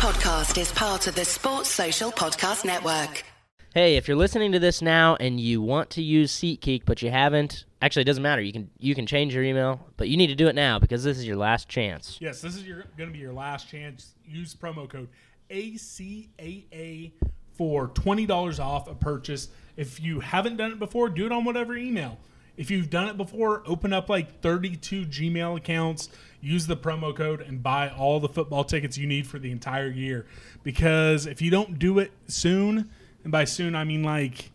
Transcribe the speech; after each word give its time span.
podcast 0.00 0.58
is 0.58 0.72
part 0.72 1.06
of 1.08 1.14
the 1.14 1.26
Sports 1.26 1.68
Social 1.68 2.10
Podcast 2.10 2.64
Network. 2.64 3.22
Hey, 3.74 3.98
if 3.98 4.08
you're 4.08 4.16
listening 4.16 4.50
to 4.52 4.58
this 4.58 4.80
now 4.80 5.14
and 5.20 5.38
you 5.38 5.60
want 5.60 5.90
to 5.90 6.02
use 6.02 6.32
SeatGeek 6.32 6.84
but 6.86 7.02
you 7.02 7.10
haven't, 7.10 7.66
actually 7.82 8.00
it 8.00 8.06
doesn't 8.06 8.22
matter. 8.22 8.40
You 8.40 8.50
can 8.50 8.70
you 8.78 8.94
can 8.94 9.04
change 9.04 9.34
your 9.34 9.44
email, 9.44 9.78
but 9.98 10.08
you 10.08 10.16
need 10.16 10.28
to 10.28 10.34
do 10.34 10.48
it 10.48 10.54
now 10.54 10.78
because 10.78 11.04
this 11.04 11.18
is 11.18 11.26
your 11.26 11.36
last 11.36 11.68
chance. 11.68 12.16
Yes, 12.18 12.40
this 12.40 12.56
is 12.56 12.66
your 12.66 12.86
going 12.96 13.10
to 13.10 13.12
be 13.12 13.18
your 13.18 13.34
last 13.34 13.68
chance. 13.68 14.14
Use 14.24 14.54
promo 14.54 14.88
code 14.88 15.10
ACAA 15.50 17.12
for 17.52 17.88
twenty 17.88 18.24
dollars 18.24 18.58
off 18.58 18.88
a 18.88 18.94
purchase. 18.94 19.48
If 19.76 20.00
you 20.00 20.20
haven't 20.20 20.56
done 20.56 20.72
it 20.72 20.78
before, 20.78 21.10
do 21.10 21.26
it 21.26 21.32
on 21.32 21.44
whatever 21.44 21.76
email. 21.76 22.16
If 22.56 22.70
you've 22.70 22.90
done 22.90 23.08
it 23.08 23.16
before, 23.16 23.62
open 23.64 23.94
up 23.94 24.10
like 24.10 24.42
32 24.42 25.06
Gmail 25.06 25.56
accounts, 25.56 26.10
use 26.40 26.66
the 26.66 26.76
promo 26.76 27.14
code, 27.14 27.40
and 27.40 27.62
buy 27.62 27.88
all 27.90 28.20
the 28.20 28.28
football 28.28 28.64
tickets 28.64 28.96
you 28.96 29.06
need 29.06 29.26
for 29.26 29.38
the 29.38 29.50
entire 29.50 29.88
year. 29.88 30.26
Because 30.62 31.26
if 31.26 31.40
you 31.42 31.50
don't 31.50 31.78
do 31.78 31.98
it 31.98 32.12
soon, 32.26 32.90
and 33.24 33.32
by 33.32 33.44
soon 33.44 33.74
I 33.74 33.84
mean 33.84 34.02
like 34.02 34.50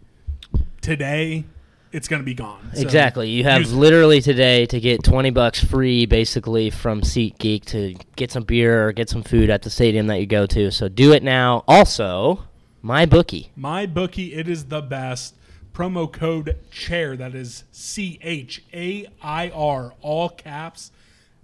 today, 0.81 1.45
it's 1.91 2.09
going 2.09 2.21
to 2.21 2.25
be 2.25 2.34
gone. 2.34 2.71
So 2.73 2.81
exactly. 2.81 3.30
You 3.30 3.45
have 3.45 3.71
literally 3.71 4.20
today 4.20 4.66
to 4.66 4.80
get 4.81 5.02
20 5.03 5.30
bucks 5.30 5.63
free 5.63 6.05
basically 6.05 6.70
from 6.70 7.02
SeatGeek 7.02 7.63
to 7.66 7.95
get 8.17 8.31
some 8.31 8.44
beer 8.44 8.88
or 8.88 8.91
get 8.91 9.09
some 9.09 9.23
food 9.23 9.49
at 9.49 9.61
the 9.61 9.70
stadium 9.70 10.08
that 10.08 10.20
you 10.20 10.25
go 10.25 10.45
to. 10.47 10.72
So 10.72 10.89
do 10.89 11.13
it 11.13 11.23
now. 11.23 11.63
Also, 11.67 12.44
MyBookie. 12.83 13.49
My 13.55 13.86
bookie, 13.86 14.33
it 14.33 14.49
is 14.49 14.66
the 14.66 14.81
best. 14.81 15.36
Promo 15.73 16.11
code 16.11 16.58
chair, 16.70 17.16
that 17.17 17.33
is 17.33 17.63
C 17.72 18.20
H 18.22 18.63
A 18.73 19.08
I 19.22 19.49
R, 19.49 19.94
all 20.02 20.30
caps. 20.30 20.91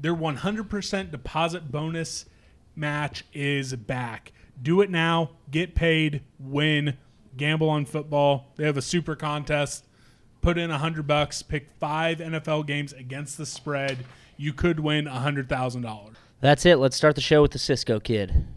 Their 0.01 0.15
100% 0.15 1.11
deposit 1.11 1.71
bonus 1.71 2.25
match 2.75 3.23
is 3.33 3.75
back. 3.75 4.31
Do 4.61 4.81
it 4.81 4.89
now, 4.89 5.31
get 5.51 5.75
paid, 5.75 6.23
win, 6.39 6.97
gamble 7.37 7.69
on 7.69 7.85
football. 7.85 8.47
They 8.55 8.65
have 8.65 8.77
a 8.77 8.81
super 8.81 9.15
contest. 9.15 9.85
Put 10.41 10.57
in 10.57 10.71
a 10.71 10.73
100 10.73 11.05
bucks, 11.05 11.43
pick 11.43 11.69
five 11.79 12.17
NFL 12.17 12.65
games 12.65 12.93
against 12.93 13.37
the 13.37 13.45
spread. 13.45 13.99
You 14.37 14.53
could 14.53 14.79
win 14.79 15.05
$100,000. 15.05 16.15
That's 16.39 16.65
it. 16.65 16.77
Let's 16.77 16.97
start 16.97 17.13
the 17.13 17.21
show 17.21 17.43
with 17.43 17.51
the 17.51 17.59
Sisco 17.59 18.03
Kid. 18.03 18.47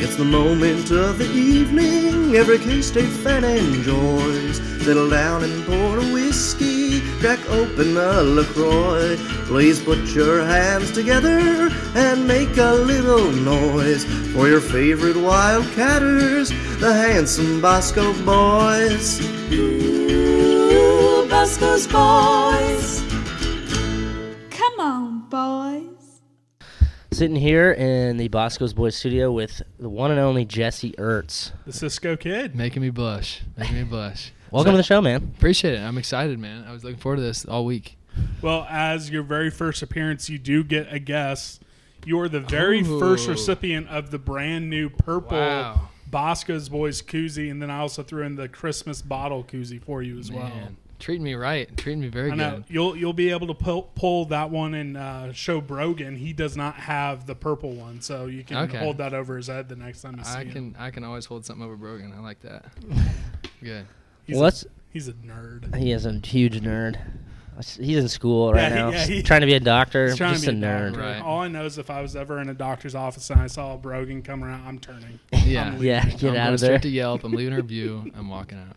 It's 0.00 0.14
the 0.14 0.24
moment 0.24 0.92
of 0.92 1.18
the 1.18 1.28
evening 1.28 2.36
every 2.36 2.58
K-State 2.60 3.08
fan 3.08 3.42
enjoys. 3.42 4.67
Settle 4.88 5.10
down 5.10 5.44
and 5.44 5.66
pour 5.66 5.98
a 5.98 6.12
whiskey, 6.14 7.02
crack 7.20 7.38
open 7.50 7.98
a 7.98 8.22
LaCroix. 8.22 9.18
Please 9.44 9.78
put 9.78 9.98
your 10.14 10.42
hands 10.42 10.90
together 10.92 11.68
and 11.94 12.26
make 12.26 12.56
a 12.56 12.72
little 12.72 13.30
noise 13.30 14.06
for 14.32 14.48
your 14.48 14.62
favorite 14.62 15.16
Wildcatters, 15.16 16.48
the 16.80 16.90
handsome 16.90 17.60
Boscoe 17.60 18.14
boys. 18.24 19.20
Ooh, 19.52 21.28
Boscoe's 21.28 21.86
boys. 21.86 23.02
Come 24.48 24.80
on, 24.80 25.28
boys. 25.28 26.22
Sitting 27.12 27.36
here 27.36 27.72
in 27.72 28.16
the 28.16 28.28
Boscoe's 28.28 28.72
Boys 28.72 28.96
studio 28.96 29.30
with 29.30 29.60
the 29.78 29.90
one 29.90 30.10
and 30.10 30.18
only 30.18 30.46
Jesse 30.46 30.92
Ertz. 30.92 31.52
The 31.66 31.72
Sisco 31.72 32.18
Kid. 32.18 32.56
Making 32.56 32.80
me 32.80 32.88
blush. 32.88 33.42
Making 33.54 33.76
me 33.76 33.82
blush. 33.82 34.32
Welcome 34.50 34.72
to 34.72 34.76
the 34.78 34.82
show, 34.82 35.00
man. 35.02 35.32
Appreciate 35.36 35.74
it. 35.74 35.80
I'm 35.80 35.98
excited, 35.98 36.38
man. 36.38 36.64
I 36.66 36.72
was 36.72 36.82
looking 36.84 36.98
forward 36.98 37.16
to 37.16 37.22
this 37.22 37.44
all 37.44 37.64
week. 37.64 37.96
Well, 38.40 38.66
as 38.68 39.10
your 39.10 39.22
very 39.22 39.50
first 39.50 39.82
appearance, 39.82 40.28
you 40.30 40.38
do 40.38 40.64
get 40.64 40.92
a 40.92 40.98
guess. 40.98 41.60
You 42.06 42.18
are 42.20 42.28
the 42.28 42.40
very 42.40 42.82
first 42.82 43.28
recipient 43.28 43.88
of 43.88 44.10
the 44.10 44.18
brand 44.18 44.70
new 44.70 44.88
purple 44.88 45.36
Wow. 45.36 45.88
Boscoe's 46.10 46.68
Boys 46.70 47.02
koozie, 47.02 47.50
and 47.50 47.60
then 47.60 47.70
I 47.70 47.80
also 47.80 48.02
threw 48.02 48.22
in 48.22 48.36
the 48.36 48.48
Christmas 48.48 49.02
bottle 49.02 49.44
koozie 49.44 49.82
for 49.82 50.02
you 50.02 50.18
as 50.18 50.32
well. 50.32 50.50
Treating 50.98 51.22
me 51.22 51.34
right. 51.34 51.76
Treating 51.76 52.00
me 52.00 52.08
very 52.08 52.32
I 52.32 52.34
know 52.34 52.50
good. 52.56 52.64
you'll 52.68 52.96
you'll 52.96 53.12
be 53.12 53.30
able 53.30 53.46
to 53.48 53.54
pull, 53.54 53.82
pull 53.94 54.24
that 54.26 54.50
one 54.50 54.74
and 54.74 54.96
uh, 54.96 55.32
show 55.32 55.60
Brogan. 55.60 56.16
He 56.16 56.32
does 56.32 56.56
not 56.56 56.74
have 56.76 57.26
the 57.26 57.34
purple 57.36 57.72
one, 57.72 58.00
so 58.00 58.26
you 58.26 58.42
can 58.42 58.56
Okay. 58.56 58.78
hold 58.78 58.96
that 58.98 59.12
over 59.14 59.36
his 59.36 59.46
head 59.48 59.68
the 59.68 59.76
next 59.76 60.00
time 60.02 60.16
you 60.16 60.24
see 60.24 60.30
I 60.30 60.44
him. 60.44 60.52
can 60.72 60.76
I 60.78 60.90
can 60.90 61.04
always 61.04 61.26
hold 61.26 61.44
something 61.44 61.64
over 61.64 61.76
Brogan. 61.76 62.12
I 62.16 62.20
like 62.20 62.40
that. 62.40 62.64
Good. 63.62 63.86
He's, 64.28 64.36
Well, 64.36 64.48
a, 64.48 64.52
he's 64.92 65.08
a 65.08 65.14
nerd. 65.14 65.74
He 65.74 65.90
is 65.90 66.06
a 66.06 66.12
huge 66.12 66.60
nerd. 66.60 66.96
He's 67.80 67.96
in 67.96 68.06
school 68.08 68.52
right 68.52 68.60
Yeah, 68.62 68.68
he- 68.68 68.74
now, 68.76 68.90
yeah, 68.90 69.06
he- 69.06 69.22
trying 69.22 69.40
to 69.40 69.46
be 69.48 69.54
a 69.54 69.58
doctor. 69.60 70.06
He's 70.06 70.16
trying 70.16 70.34
Just 70.34 70.44
to 70.44 70.50
a 70.50 70.52
be 70.54 70.58
a 70.60 70.62
nerd. 70.62 70.86
doctor. 70.92 71.00
Right. 71.00 71.20
All 71.22 71.40
I 71.40 71.48
know 71.48 71.64
is 71.64 71.76
if 71.76 71.90
I 71.90 72.00
was 72.02 72.14
ever 72.14 72.40
in 72.40 72.48
a 72.50 72.54
doctor's 72.54 72.94
office 72.94 73.28
and 73.30 73.40
I 73.40 73.48
saw 73.48 73.76
Brogan 73.76 74.22
come 74.22 74.44
around, 74.44 74.64
I'm 74.64 74.78
turning. 74.78 75.18
Yeah. 75.44 75.64
I'm 75.64 75.72
leaving. 75.72 75.86
Yeah, 75.88 76.02
I'm 76.04 76.16
get 76.18 76.36
out 76.36 76.52
of 76.52 76.60
straight 76.60 76.68
there. 76.68 76.78
to 76.80 76.88
Yelp. 76.88 77.24
I'm 77.24 77.32
leaving 77.32 77.54
a 77.54 77.56
review. 77.56 78.12
I'm 78.16 78.28
walking 78.28 78.58
out. 78.58 78.76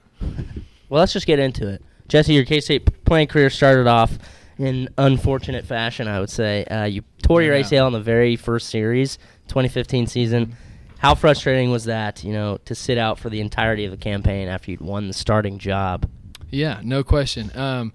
Well, 0.90 1.00
let's 1.00 1.14
just 1.14 1.28
get 1.28 1.38
into 1.38 1.68
it. 1.68 1.84
Jesse, 2.08 2.34
your 2.34 2.44
K-State 2.46 3.04
playing 3.06 3.28
career 3.28 3.50
started 3.52 3.86
off 3.88 4.18
in 4.58 4.90
unfortunate 4.98 5.66
fashion, 5.66 6.08
I 6.08 6.20
would 6.20 6.30
say. 6.32 6.64
Uh, 6.66 6.86
you 6.86 7.04
tore 7.22 7.42
your 7.44 7.56
Yeah. 7.56 7.62
ACL 7.64 7.88
in 7.88 7.94
the 7.94 8.02
very 8.02 8.36
first 8.36 8.70
series, 8.70 9.18
2015 9.48 10.08
season. 10.08 10.56
How 11.02 11.16
frustrating 11.16 11.72
was 11.72 11.86
that, 11.86 12.24
you 12.24 12.32
know, 12.32 12.58
to 12.66 12.76
sit 12.76 13.00
out 13.00 13.18
for 13.18 13.32
the 13.32 13.42
entirety 13.42 13.86
of 13.86 13.92
the 13.92 13.98
campaign 13.98 14.48
after 14.48 14.70
you'd 14.70 14.82
won 14.82 15.08
the 15.08 15.16
starting 15.16 15.58
job? 15.58 16.08
Yeah, 16.52 16.80
no 16.84 17.04
question. 17.04 17.50
Um, 17.56 17.92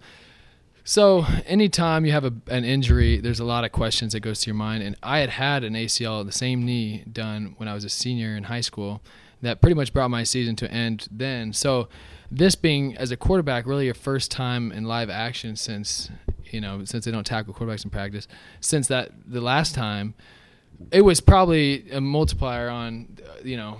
so 0.83 1.25
anytime 1.47 2.05
you 2.05 2.11
have 2.11 2.25
a, 2.25 2.33
an 2.49 2.65
injury, 2.65 3.21
there's 3.21 3.39
a 3.39 3.44
lot 3.44 3.62
of 3.62 3.71
questions 3.71 4.12
that 4.12 4.21
goes 4.21 4.41
to 4.41 4.49
your 4.49 4.56
mind. 4.56 4.83
And 4.83 4.97
I 5.05 5.21
had 5.21 5.31
had 5.31 5.62
an 5.62 5.75
ACL, 5.75 6.27
the 6.27 6.33
same 6.33 6.65
knee, 6.65 7.05
done 7.12 7.55
when 7.59 7.69
I 7.69 7.75
was 7.75 7.84
a 7.84 7.89
senior 7.89 8.34
in 8.34 8.43
high 8.43 8.61
school. 8.61 9.00
That 9.41 9.61
pretty 9.61 9.75
much 9.75 9.93
brought 9.93 10.09
my 10.09 10.25
season 10.25 10.56
to 10.56 10.65
an 10.65 10.73
end 10.73 11.06
then. 11.09 11.53
So 11.53 11.88
this 12.28 12.56
being 12.56 12.97
as 12.97 13.12
a 13.12 13.17
quarterback, 13.17 13.67
really 13.67 13.84
your 13.84 13.94
first 13.94 14.33
time 14.33 14.73
in 14.73 14.83
live 14.83 15.11
action 15.11 15.55
since 15.55 16.11
you 16.47 16.61
know 16.61 16.84
since 16.84 17.05
they 17.05 17.12
don't 17.12 17.27
tackle 17.27 17.55
quarterbacks 17.55 17.84
in 17.84 17.91
practice. 17.91 18.27
Since 18.59 18.88
that 18.88 19.12
the 19.25 19.41
last 19.41 19.77
time, 19.77 20.15
it 20.91 21.03
was 21.03 21.20
probably 21.20 21.91
a 21.91 22.00
multiplier 22.00 22.69
on 22.69 23.19
uh, 23.22 23.41
you 23.42 23.56
know 23.56 23.78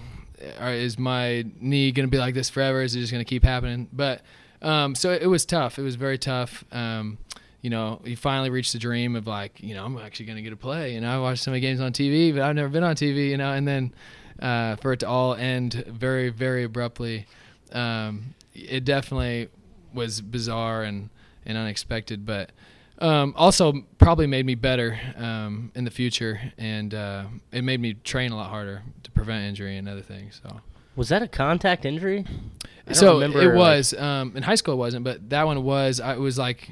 uh, 0.61 0.67
is 0.67 0.99
my 0.99 1.45
knee 1.61 1.93
going 1.93 2.07
to 2.07 2.11
be 2.11 2.19
like 2.19 2.35
this 2.35 2.51
forever? 2.51 2.83
Is 2.83 2.95
it 2.95 3.01
just 3.01 3.13
going 3.13 3.25
to 3.25 3.29
keep 3.29 3.43
happening? 3.43 3.89
But 3.93 4.23
um, 4.63 4.95
so 4.95 5.11
it 5.13 5.27
was 5.27 5.45
tough. 5.45 5.79
It 5.79 5.83
was 5.83 5.97
very 5.97 6.19
tough. 6.19 6.65
Um, 6.73 7.19
you 7.67 7.71
know 7.71 8.01
you 8.05 8.17
finally 8.17 8.49
reached 8.49 8.73
the 8.73 8.79
dream 8.79 9.17
of 9.17 9.27
like 9.27 9.61
you 9.61 9.75
know 9.75 9.85
i'm 9.85 9.99
actually 9.99 10.27
going 10.27 10.37
to 10.37 10.43
get 10.43 10.51
to 10.51 10.57
play 10.57 10.95
and 10.95 11.05
i 11.05 11.19
watched 11.19 11.43
so 11.43 11.51
many 11.51 11.61
games 11.61 11.81
on 11.81 11.93
tv 11.93 12.33
but 12.33 12.43
i've 12.43 12.55
never 12.55 12.69
been 12.69 12.85
on 12.85 12.95
tv 12.95 13.31
you 13.31 13.37
know 13.37 13.53
and 13.53 13.67
then 13.67 13.93
uh, 14.41 14.77
for 14.77 14.93
it 14.93 15.01
to 15.01 15.09
all 15.09 15.35
end 15.35 15.75
very 15.89 16.29
very 16.29 16.63
abruptly 16.63 17.27
um, 17.73 18.35
it 18.55 18.85
definitely 18.85 19.49
was 19.93 20.21
bizarre 20.21 20.85
and, 20.85 21.11
and 21.45 21.59
unexpected 21.59 22.25
but 22.25 22.51
um, 22.99 23.35
also 23.37 23.83
probably 23.99 24.27
made 24.27 24.47
me 24.47 24.55
better 24.55 24.99
um, 25.17 25.71
in 25.75 25.85
the 25.85 25.91
future, 25.91 26.41
and 26.59 26.95
uh, 26.95 27.25
it 27.53 27.63
made 27.63 27.81
me 27.81 27.95
train 27.95 28.33
a 28.33 28.37
lot 28.37 28.51
harder 28.51 28.83
to 29.03 29.11
prevent 29.11 29.45
injury 29.45 29.77
and 29.77 29.89
other 29.89 30.01
things. 30.03 30.41
So, 30.43 30.61
Was 30.97 31.09
that 31.11 31.23
a 31.23 31.29
contact 31.29 31.85
injury? 31.85 32.25
I 32.29 32.93
don't 32.93 32.95
so 32.95 33.15
remember, 33.15 33.43
it 33.43 33.47
like- 33.49 33.57
was 33.57 33.95
um, 33.95 34.33
in 34.37 34.43
high 34.43 34.55
school. 34.55 34.75
It 34.75 34.79
wasn't, 34.79 35.05
but 35.05 35.29
that 35.31 35.47
one 35.47 35.63
was. 35.65 36.01
I 36.01 36.15
it 36.15 36.21
was 36.21 36.39
like 36.39 36.71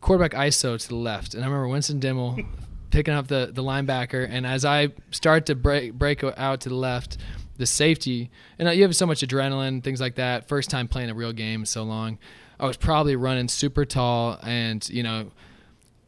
quarterback 0.00 0.32
ISO 0.32 0.80
to 0.80 0.88
the 0.88 0.94
left, 0.96 1.34
and 1.34 1.42
I 1.42 1.46
remember 1.46 1.68
Winston 1.68 2.00
Dimel 2.00 2.46
picking 2.90 3.14
up 3.14 3.28
the 3.28 3.50
the 3.52 3.62
linebacker, 3.62 4.26
and 4.30 4.46
as 4.46 4.64
I 4.64 4.88
start 5.10 5.46
to 5.46 5.54
break 5.54 5.94
break 5.94 6.22
out 6.24 6.60
to 6.62 6.68
the 6.68 6.74
left. 6.76 7.18
The 7.58 7.66
safety, 7.66 8.30
and 8.60 8.68
uh, 8.68 8.70
you 8.70 8.84
have 8.84 8.94
so 8.94 9.04
much 9.04 9.20
adrenaline, 9.20 9.82
things 9.82 10.00
like 10.00 10.14
that. 10.14 10.46
First 10.46 10.70
time 10.70 10.86
playing 10.86 11.10
a 11.10 11.14
real 11.14 11.32
game 11.32 11.64
so 11.64 11.82
long, 11.82 12.18
I 12.60 12.66
was 12.66 12.76
probably 12.76 13.16
running 13.16 13.48
super 13.48 13.84
tall, 13.84 14.38
and 14.44 14.88
you 14.88 15.02
know, 15.02 15.32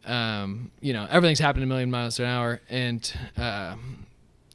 um, 0.05 0.71
you 0.80 0.92
know, 0.92 1.07
everything's 1.10 1.39
happening 1.39 1.65
a 1.65 1.66
million 1.66 1.91
miles 1.91 2.19
an 2.19 2.27
hour. 2.27 2.60
And 2.69 3.13
uh, 3.36 3.77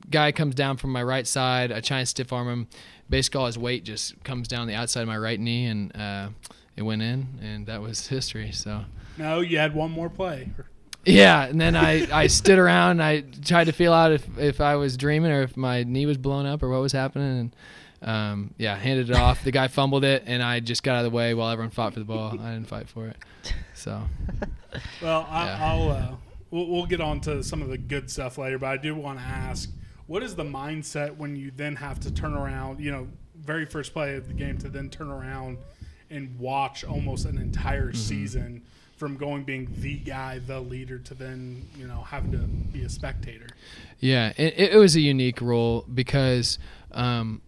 guy 0.09 0.31
comes 0.31 0.55
down 0.55 0.77
from 0.77 0.91
my 0.91 1.03
right 1.03 1.27
side. 1.27 1.71
I 1.71 1.81
try 1.81 1.99
and 1.99 2.07
stiff 2.07 2.33
arm 2.33 2.47
him. 2.47 2.67
Basically, 3.09 3.39
all 3.39 3.45
his 3.45 3.57
weight 3.57 3.83
just 3.83 4.21
comes 4.23 4.47
down 4.47 4.67
the 4.67 4.73
outside 4.73 5.01
of 5.01 5.07
my 5.07 5.17
right 5.17 5.39
knee, 5.39 5.67
and 5.67 5.95
uh, 5.95 6.29
it 6.75 6.81
went 6.81 7.03
in, 7.03 7.27
and 7.41 7.67
that 7.67 7.81
was 7.81 8.07
history. 8.07 8.51
So. 8.51 8.85
No, 9.17 9.41
you 9.41 9.59
had 9.59 9.75
one 9.75 9.91
more 9.91 10.09
play. 10.09 10.49
Yeah, 11.05 11.45
and 11.45 11.61
then 11.61 11.75
I, 11.75 12.07
I 12.11 12.27
stood 12.27 12.57
around 12.57 12.99
and 12.99 13.03
I 13.03 13.21
tried 13.45 13.65
to 13.65 13.71
feel 13.71 13.93
out 13.93 14.11
if, 14.11 14.27
if 14.39 14.59
I 14.59 14.75
was 14.75 14.97
dreaming 14.97 15.31
or 15.31 15.43
if 15.43 15.55
my 15.55 15.83
knee 15.83 16.07
was 16.07 16.17
blown 16.17 16.47
up 16.47 16.63
or 16.63 16.69
what 16.69 16.81
was 16.81 16.93
happening. 16.93 17.39
And 17.39 17.55
um, 18.05 18.53
yeah, 18.57 18.77
handed 18.77 19.09
it 19.09 19.15
off. 19.15 19.43
The 19.43 19.51
guy 19.51 19.67
fumbled 19.67 20.05
it, 20.05 20.23
and 20.27 20.41
I 20.41 20.59
just 20.61 20.83
got 20.83 20.93
out 20.93 21.05
of 21.05 21.11
the 21.11 21.15
way 21.15 21.33
while 21.33 21.49
everyone 21.49 21.71
fought 21.71 21.93
for 21.93 21.99
the 21.99 22.05
ball. 22.05 22.39
I 22.39 22.53
didn't 22.53 22.67
fight 22.67 22.87
for 22.87 23.07
it. 23.07 23.17
So 23.73 24.01
Well, 25.01 25.27
I, 25.29 25.45
Yeah. 25.45 25.65
I'll 25.65 25.89
uh, 25.89 26.15
we'll, 26.51 26.67
we'll 26.67 26.85
get 26.85 27.01
on 27.01 27.19
to 27.21 27.43
some 27.43 27.61
of 27.61 27.69
the 27.69 27.77
good 27.77 28.09
stuff 28.09 28.37
later, 28.37 28.59
but 28.59 28.67
I 28.67 28.77
do 28.77 28.95
want 28.95 29.19
to 29.19 29.25
ask, 29.25 29.69
what 30.07 30.23
is 30.23 30.35
the 30.35 30.43
mindset 30.43 31.17
when 31.17 31.35
you 31.35 31.51
then 31.55 31.75
have 31.77 31.99
to 32.01 32.13
turn 32.13 32.33
around? 32.33 32.79
You 32.79 32.91
know, 32.91 33.07
very 33.35 33.65
first 33.65 33.91
play 33.91 34.15
of 34.15 34.27
the 34.27 34.33
game 34.33 34.57
to 34.59 34.69
then 34.69 34.89
turn 34.89 35.09
around 35.09 35.57
and 36.09 36.37
watch 36.39 36.83
almost 36.83 37.25
an 37.25 37.37
entire 37.37 37.91
season 37.91 38.63
from 38.97 39.17
going 39.17 39.43
being 39.43 39.67
the 39.79 39.97
guy, 39.97 40.39
the 40.39 40.59
leader, 40.59 40.99
to 40.99 41.13
then 41.15 41.67
you 41.75 41.87
know 41.87 42.01
having 42.01 42.31
to 42.31 42.37
be 42.37 42.83
a 42.83 42.89
spectator. 42.89 43.47
Yeah, 43.99 44.31
it, 44.37 44.53
it 44.57 44.77
was 44.77 44.95
a 44.95 45.01
unique 45.01 45.41
role 45.41 45.85
because 45.93 46.59
um, 46.91 47.41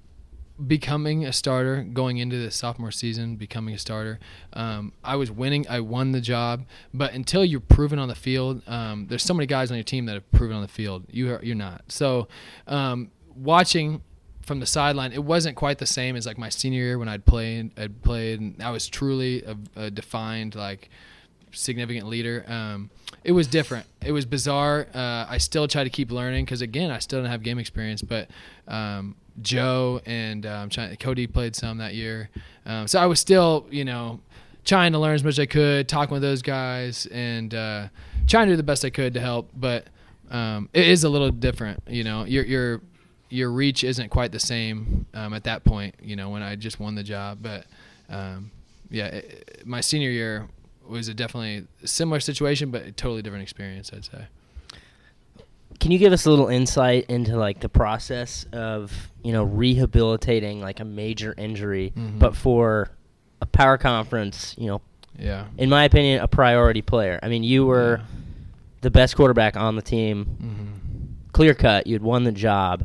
becoming 0.66 1.26
a 1.26 1.34
starter, 1.34 1.84
going 1.84 2.18
into 2.18 2.38
the 2.38 2.52
sophomore 2.52 2.92
season, 2.92 3.36
becoming 3.36 3.76
a 3.76 3.78
starter, 3.78 4.20
um, 4.54 4.94
I 5.04 5.16
was 5.16 5.32
winning. 5.32 5.68
I 5.70 5.82
won 5.82 6.12
the 6.12 6.22
job, 6.22 6.66
but 6.94 7.14
until 7.14 7.46
you're 7.46 7.60
proven 7.60 8.00
on 8.00 8.08
the 8.08 8.16
field, 8.16 8.62
um, 8.68 9.08
there's 9.08 9.24
so 9.24 9.34
many 9.34 9.46
guys 9.46 9.72
on 9.72 9.78
your 9.78 9.84
team 9.84 10.06
that 10.06 10.14
have 10.14 10.32
proven 10.32 10.56
on 10.56 10.62
the 10.62 10.68
field. 10.68 11.06
You 11.10 11.34
are, 11.34 11.40
you're 11.44 11.56
not. 11.56 11.84
So, 11.90 12.28
um, 12.66 13.12
watching 13.36 14.02
from 14.42 14.60
the 14.60 14.66
sideline, 14.66 15.12
it 15.12 15.24
wasn't 15.24 15.56
quite 15.56 15.78
the 15.78 15.86
same 15.86 16.16
as 16.16 16.26
like 16.26 16.38
my 16.38 16.50
senior 16.50 16.82
year 16.82 16.98
when 16.98 17.10
I'd 17.10 17.26
played. 17.26 17.78
I'd 17.78 18.02
played, 18.02 18.40
and 18.40 18.64
I 18.64 18.72
was 18.72 18.88
truly 18.88 19.44
a, 19.44 19.58
a 19.76 19.92
defined 19.92 20.56
like 20.56 20.90
significant 21.58 22.08
leader. 22.08 22.46
Um, 22.48 22.90
it 23.24 23.32
was 23.32 23.48
different. 23.48 23.86
It 24.06 24.12
was 24.12 24.26
bizarre. 24.26 24.88
Uh, 24.94 25.26
I 25.28 25.38
still 25.38 25.68
try 25.68 25.84
to 25.84 25.90
keep 25.90 26.12
learning 26.12 26.46
because 26.46 26.62
again, 26.62 26.92
I 26.92 27.00
still 27.00 27.22
don't 27.22 27.30
have 27.30 27.44
game 27.44 27.60
experience. 27.60 28.02
But 28.02 28.30
um, 28.68 29.16
Joe 29.42 30.02
and 30.06 30.46
um, 30.46 30.70
Cody 31.00 31.28
played 31.28 31.56
some 31.56 31.80
that 31.80 31.94
year, 31.94 32.30
um, 32.66 32.88
so 32.88 33.00
I 33.00 33.06
was 33.06 33.20
still, 33.20 33.68
you 33.70 33.86
know, 33.86 34.22
trying 34.64 34.92
to 34.92 35.00
learn 35.00 35.16
as 35.16 35.24
much 35.24 35.34
as 35.34 35.40
I 35.40 35.46
could, 35.46 35.88
talking 35.88 36.14
with 36.14 36.22
those 36.22 36.42
guys, 36.42 37.06
and 37.08 37.54
uh, 37.54 37.88
trying 38.28 38.48
to 38.48 38.54
do 38.54 38.58
the 38.58 38.64
best 38.64 38.86
I 38.86 38.90
could 38.90 39.14
to 39.16 39.20
help. 39.20 39.50
But 39.56 39.88
um, 40.30 40.70
it 40.74 40.88
is 40.88 41.04
a 41.04 41.10
little 41.10 41.32
different. 41.32 41.84
You 41.88 42.04
know, 42.04 42.26
your 42.26 42.46
your 42.46 42.82
your 43.30 43.52
reach 43.52 43.84
isn't 43.84 44.10
quite 44.10 44.32
the 44.32 44.40
same 44.40 45.06
um, 45.14 45.34
at 45.34 45.44
that 45.46 45.64
point. 45.64 45.96
You 46.02 46.16
know, 46.16 46.30
when 46.30 46.44
I 46.44 46.56
just 46.56 46.80
won 46.80 46.96
the 46.96 47.04
job, 47.04 47.40
but 47.42 47.66
um, 48.10 48.52
yeah, 48.90 49.08
it, 49.08 49.64
my 49.66 49.82
senior 49.82 50.10
year 50.10 50.48
was 50.90 51.08
a 51.08 51.14
definitely 51.14 51.68
similar 51.86 52.20
situation, 52.20 52.72
but 52.72 52.84
a 52.84 52.92
totally 52.92 53.22
different 53.22 53.44
experience. 53.44 53.92
I'd 53.94 54.06
say. 54.06 54.26
Can 55.80 55.92
you 55.92 56.00
give 56.00 56.12
us 56.14 56.26
a 56.26 56.30
little 56.30 56.48
insight 56.48 57.06
into 57.10 57.38
like 57.38 57.60
the 57.60 57.70
process 57.70 58.46
of 58.52 59.10
you 59.24 59.32
know 59.32 59.44
rehabilitating 59.44 60.60
like 60.62 60.80
a 60.80 60.86
major 60.86 61.34
injury, 61.38 61.94
Mhm. 61.96 62.20
but 62.20 62.36
for 62.36 62.90
a 63.42 63.46
power 63.46 63.78
conference, 63.78 64.56
you 64.58 64.68
know, 64.68 64.82
Yeah. 65.20 65.46
in 65.58 65.70
my 65.70 65.84
opinion, 65.84 66.22
a 66.22 66.28
priority 66.28 66.82
player. 66.82 67.20
I 67.22 67.28
mean, 67.30 67.44
you 67.44 67.66
were 67.66 68.02
the 68.82 68.90
best 68.90 69.16
quarterback 69.16 69.56
on 69.58 69.76
the 69.76 69.82
team, 69.82 70.26
hmm 70.26 70.64
clear 71.34 71.54
cut. 71.54 71.86
You 71.86 71.94
had 71.94 72.02
won 72.02 72.24
the 72.24 72.32
job, 72.32 72.84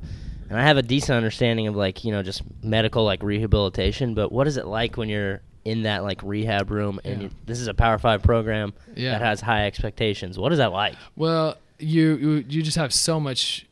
and 0.50 0.58
I 0.58 0.62
have 0.64 0.76
a 0.76 0.82
decent 0.82 1.16
understanding 1.16 1.66
of 1.68 1.74
like 1.76 2.04
you 2.04 2.12
know 2.12 2.22
just 2.22 2.42
medical 2.62 3.04
like 3.04 3.22
rehabilitation. 3.22 4.12
But 4.12 4.30
what 4.32 4.46
is 4.46 4.56
it 4.58 4.66
like 4.66 4.96
when 4.98 5.08
you're 5.08 5.40
in 5.64 5.82
that 5.82 6.02
like 6.02 6.22
rehab 6.22 6.70
room 6.70 7.00
and 7.04 7.22
Yeah. 7.22 7.28
you, 7.28 7.34
this 7.46 7.60
is 7.60 7.68
a 7.68 7.74
Power 7.74 7.98
Five 7.98 8.22
program 8.22 8.72
Yeah. 8.96 9.12
that 9.12 9.20
has 9.20 9.40
high 9.40 9.66
expectations? 9.66 10.38
What 10.38 10.52
is 10.52 10.58
that 10.58 10.72
like? 10.72 10.94
Well, 11.16 11.56
you, 11.78 12.16
you 12.16 12.44
you 12.48 12.62
just 12.62 12.76
have 12.76 12.92
so 12.92 13.18
much 13.20 13.66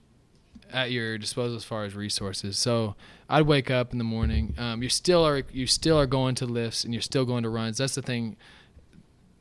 at 0.72 0.90
your 0.92 1.18
disposal 1.18 1.56
as 1.56 1.64
far 1.64 1.84
as 1.84 1.94
resources. 1.94 2.56
So 2.58 2.94
I'd 3.28 3.46
wake 3.46 3.70
up 3.70 3.92
in 3.92 3.98
the 3.98 4.04
morning. 4.04 4.54
Um, 4.58 4.82
you 4.82 4.88
still 4.88 5.26
are 5.26 5.42
you 5.52 5.66
still 5.66 5.98
are 5.98 6.06
going 6.06 6.34
to 6.36 6.46
lifts 6.46 6.84
and 6.84 6.92
you're 6.94 7.02
still 7.02 7.24
going 7.24 7.42
to 7.42 7.48
runs. 7.48 7.78
That's 7.78 7.94
the 7.96 8.02
thing 8.02 8.36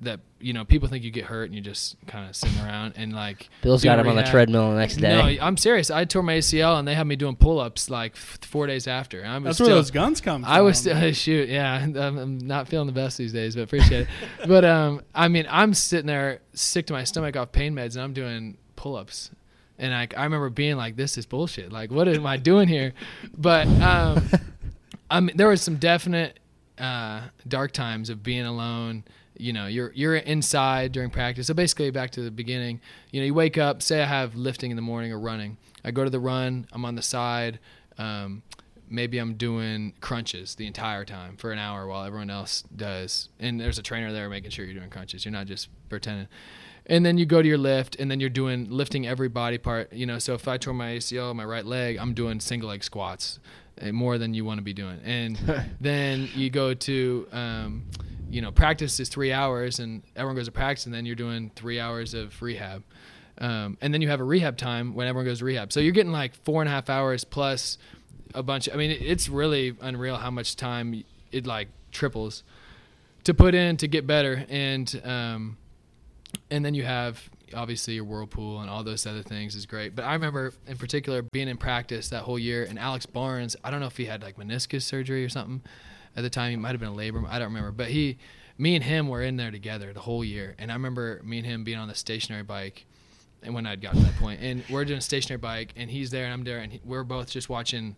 that 0.01 0.21
you 0.39 0.53
know 0.53 0.63
people 0.63 0.87
think 0.87 1.03
you 1.03 1.11
get 1.11 1.25
hurt 1.25 1.45
and 1.45 1.53
you 1.55 1.59
just 1.59 1.97
kind 2.07 2.29
of 2.29 2.33
sitting 2.35 2.57
around 2.61 2.93
and 2.95 3.11
like 3.11 3.49
Bill's 3.61 3.83
got 3.83 3.99
him 3.99 4.07
on 4.07 4.15
the 4.15 4.21
rehab. 4.21 4.31
treadmill 4.31 4.71
the 4.71 4.77
next 4.77 4.95
day. 4.95 5.09
No, 5.37 5.45
I'm 5.45 5.57
serious. 5.57 5.91
I 5.91 6.05
tore 6.05 6.23
my 6.23 6.37
ACL 6.37 6.79
and 6.79 6.87
they 6.87 6.95
had 6.95 7.05
me 7.05 7.17
doing 7.17 7.35
pull-ups 7.35 7.89
like 7.89 8.13
f- 8.13 8.39
four 8.43 8.65
days 8.65 8.87
after. 8.87 9.25
I 9.25 9.35
was 9.37 9.43
That's 9.43 9.57
still, 9.57 9.67
where 9.67 9.75
those 9.75 9.91
guns 9.91 10.21
come. 10.21 10.43
from. 10.43 10.51
I 10.51 10.61
was 10.61 10.77
still 10.77 11.11
shoot, 11.13 11.49
yeah. 11.49 11.73
I'm, 11.83 11.97
I'm 11.97 12.37
not 12.37 12.69
feeling 12.69 12.87
the 12.87 12.93
best 12.93 13.17
these 13.17 13.33
days, 13.33 13.55
but 13.55 13.63
appreciate 13.63 14.01
it. 14.01 14.07
But 14.47 14.63
um, 14.63 15.01
I 15.13 15.27
mean, 15.27 15.45
I'm 15.49 15.73
sitting 15.73 16.07
there 16.07 16.39
sick 16.53 16.85
to 16.87 16.93
my 16.93 17.03
stomach 17.03 17.35
off 17.35 17.51
pain 17.51 17.73
meds, 17.75 17.95
and 17.95 18.03
I'm 18.03 18.13
doing 18.13 18.57
pull-ups, 18.77 19.31
and 19.77 19.93
I, 19.93 20.07
I 20.15 20.23
remember 20.23 20.49
being 20.49 20.77
like, 20.77 20.95
"This 20.95 21.17
is 21.17 21.25
bullshit. 21.25 21.73
Like, 21.73 21.91
what 21.91 22.07
am 22.07 22.25
I 22.25 22.37
doing 22.37 22.69
here?" 22.69 22.93
But 23.37 23.67
um, 23.67 24.23
I 25.11 25.19
mean, 25.19 25.35
there 25.35 25.49
was 25.49 25.61
some 25.61 25.75
definite 25.75 26.39
uh, 26.77 27.23
dark 27.47 27.73
times 27.73 28.09
of 28.09 28.23
being 28.23 28.45
alone. 28.45 29.03
You 29.39 29.53
know, 29.53 29.67
you're 29.67 29.91
you're 29.93 30.15
inside 30.15 30.91
during 30.91 31.09
practice. 31.09 31.47
So 31.47 31.53
basically, 31.53 31.91
back 31.91 32.11
to 32.11 32.21
the 32.21 32.31
beginning. 32.31 32.81
You 33.11 33.21
know, 33.21 33.25
you 33.25 33.33
wake 33.33 33.57
up. 33.57 33.81
Say 33.81 34.01
I 34.01 34.05
have 34.05 34.35
lifting 34.35 34.71
in 34.71 34.75
the 34.75 34.81
morning 34.81 35.11
or 35.11 35.19
running. 35.19 35.57
I 35.83 35.91
go 35.91 36.03
to 36.03 36.09
the 36.09 36.19
run. 36.19 36.67
I'm 36.71 36.85
on 36.85 36.95
the 36.95 37.01
side. 37.01 37.59
Um, 37.97 38.43
maybe 38.89 39.17
I'm 39.17 39.35
doing 39.35 39.93
crunches 40.01 40.55
the 40.55 40.67
entire 40.67 41.05
time 41.05 41.37
for 41.37 41.51
an 41.51 41.59
hour 41.59 41.87
while 41.87 42.03
everyone 42.03 42.29
else 42.29 42.63
does. 42.75 43.29
And 43.39 43.59
there's 43.59 43.77
a 43.77 43.83
trainer 43.83 44.11
there 44.11 44.29
making 44.29 44.51
sure 44.51 44.65
you're 44.65 44.73
doing 44.73 44.89
crunches. 44.89 45.25
You're 45.25 45.31
not 45.31 45.47
just 45.47 45.69
pretending. 45.89 46.27
And 46.85 47.05
then 47.05 47.19
you 47.19 47.25
go 47.25 47.41
to 47.41 47.47
your 47.47 47.59
lift, 47.59 47.97
and 47.99 48.09
then 48.09 48.19
you're 48.19 48.31
doing 48.31 48.67
lifting 48.69 49.05
every 49.05 49.29
body 49.29 49.59
part. 49.59 49.93
You 49.93 50.07
know, 50.07 50.17
so 50.17 50.33
if 50.33 50.47
I 50.47 50.57
tore 50.57 50.73
my 50.73 50.93
ACL, 50.93 51.35
my 51.35 51.45
right 51.45 51.65
leg, 51.65 51.97
I'm 51.97 52.15
doing 52.15 52.39
single 52.39 52.69
leg 52.69 52.83
squats, 52.83 53.39
eh, 53.79 53.91
more 53.91 54.17
than 54.17 54.33
you 54.33 54.43
want 54.43 54.57
to 54.57 54.63
be 54.63 54.73
doing. 54.73 54.99
And 55.03 55.37
then 55.79 56.27
you 56.33 56.49
go 56.49 56.73
to, 56.73 57.27
um, 57.31 57.83
you 58.29 58.41
know, 58.41 58.51
practice 58.51 58.99
is 58.99 59.09
three 59.09 59.33
hours, 59.33 59.79
and 59.79 60.03
everyone 60.15 60.35
goes 60.35 60.45
to 60.45 60.51
practice, 60.51 60.85
and 60.85 60.93
then 60.93 61.05
you're 61.05 61.15
doing 61.15 61.51
three 61.55 61.79
hours 61.79 62.13
of 62.13 62.39
rehab. 62.41 62.83
Um, 63.39 63.77
and 63.81 63.93
then 63.93 64.01
you 64.01 64.09
have 64.09 64.19
a 64.19 64.23
rehab 64.23 64.57
time 64.57 64.93
when 64.93 65.07
everyone 65.07 65.25
goes 65.25 65.39
to 65.39 65.45
rehab. 65.45 65.71
So 65.71 65.79
you're 65.79 65.93
getting 65.93 66.11
like 66.11 66.35
four 66.43 66.61
and 66.61 66.67
a 66.67 66.71
half 66.71 66.89
hours 66.89 67.23
plus 67.23 67.77
a 68.35 68.43
bunch. 68.43 68.67
Of, 68.67 68.75
I 68.75 68.77
mean, 68.77 68.91
it's 68.91 69.29
really 69.29 69.75
unreal 69.81 70.17
how 70.17 70.29
much 70.29 70.55
time 70.55 71.03
it 71.31 71.47
like 71.47 71.69
triples 71.91 72.43
to 73.23 73.33
put 73.33 73.55
in 73.55 73.77
to 73.77 73.87
get 73.87 74.05
better. 74.05 74.45
And 74.49 75.01
um, 75.05 75.57
and 76.51 76.65
then 76.65 76.73
you 76.73 76.83
have 76.83 77.29
obviously 77.55 77.95
your 77.95 78.03
whirlpool 78.03 78.59
and 78.59 78.69
all 78.69 78.83
those 78.83 79.07
other 79.07 79.23
things 79.23 79.55
is 79.55 79.65
great. 79.65 79.95
But 79.95 80.03
I 80.03 80.13
remember 80.13 80.53
in 80.67 80.77
particular 80.77 81.21
being 81.21 81.47
in 81.47 81.57
practice 81.57 82.09
that 82.09 82.23
whole 82.23 82.37
year, 82.37 82.65
and 82.65 82.77
Alex 82.77 83.05
Barnes. 83.05 83.55
I 83.63 83.71
don't 83.71 83.79
know 83.79 83.87
if 83.87 83.97
he 83.97 84.05
had 84.05 84.21
like 84.21 84.37
meniscus 84.37 84.83
surgery 84.83 85.23
or 85.23 85.29
something 85.29 85.61
at 86.15 86.21
the 86.23 86.29
time. 86.29 86.51
He 86.51 86.55
might 86.57 86.71
have 86.71 86.79
been 86.79 86.89
a 86.89 86.93
labor. 86.93 87.23
I 87.29 87.39
don't 87.39 87.49
remember. 87.49 87.71
But 87.71 87.87
he, 87.89 88.17
me 88.57 88.75
and 88.75 88.83
him 88.83 89.07
were 89.07 89.21
in 89.21 89.37
there 89.37 89.51
together 89.51 89.93
the 89.93 89.99
whole 90.01 90.23
year. 90.23 90.55
And 90.59 90.71
I 90.71 90.73
remember 90.75 91.21
me 91.23 91.37
and 91.37 91.45
him 91.45 91.63
being 91.63 91.77
on 91.77 91.87
the 91.87 91.95
stationary 91.95 92.43
bike 92.43 92.85
and 93.41 93.53
when 93.53 93.65
I'd 93.65 93.81
gotten 93.81 93.99
to 94.01 94.05
that 94.05 94.15
point, 94.17 94.41
and 94.41 94.63
we're 94.69 94.83
doing 94.83 94.97
a 94.97 95.01
stationary 95.01 95.37
bike, 95.37 95.71
and 95.77 95.89
he's 95.89 96.11
there, 96.11 96.25
and 96.25 96.33
I'm 96.33 96.43
there, 96.43 96.57
and 96.57 96.73
he, 96.73 96.81
we're 96.83 97.05
both 97.05 97.29
just 97.31 97.47
watching 97.47 97.95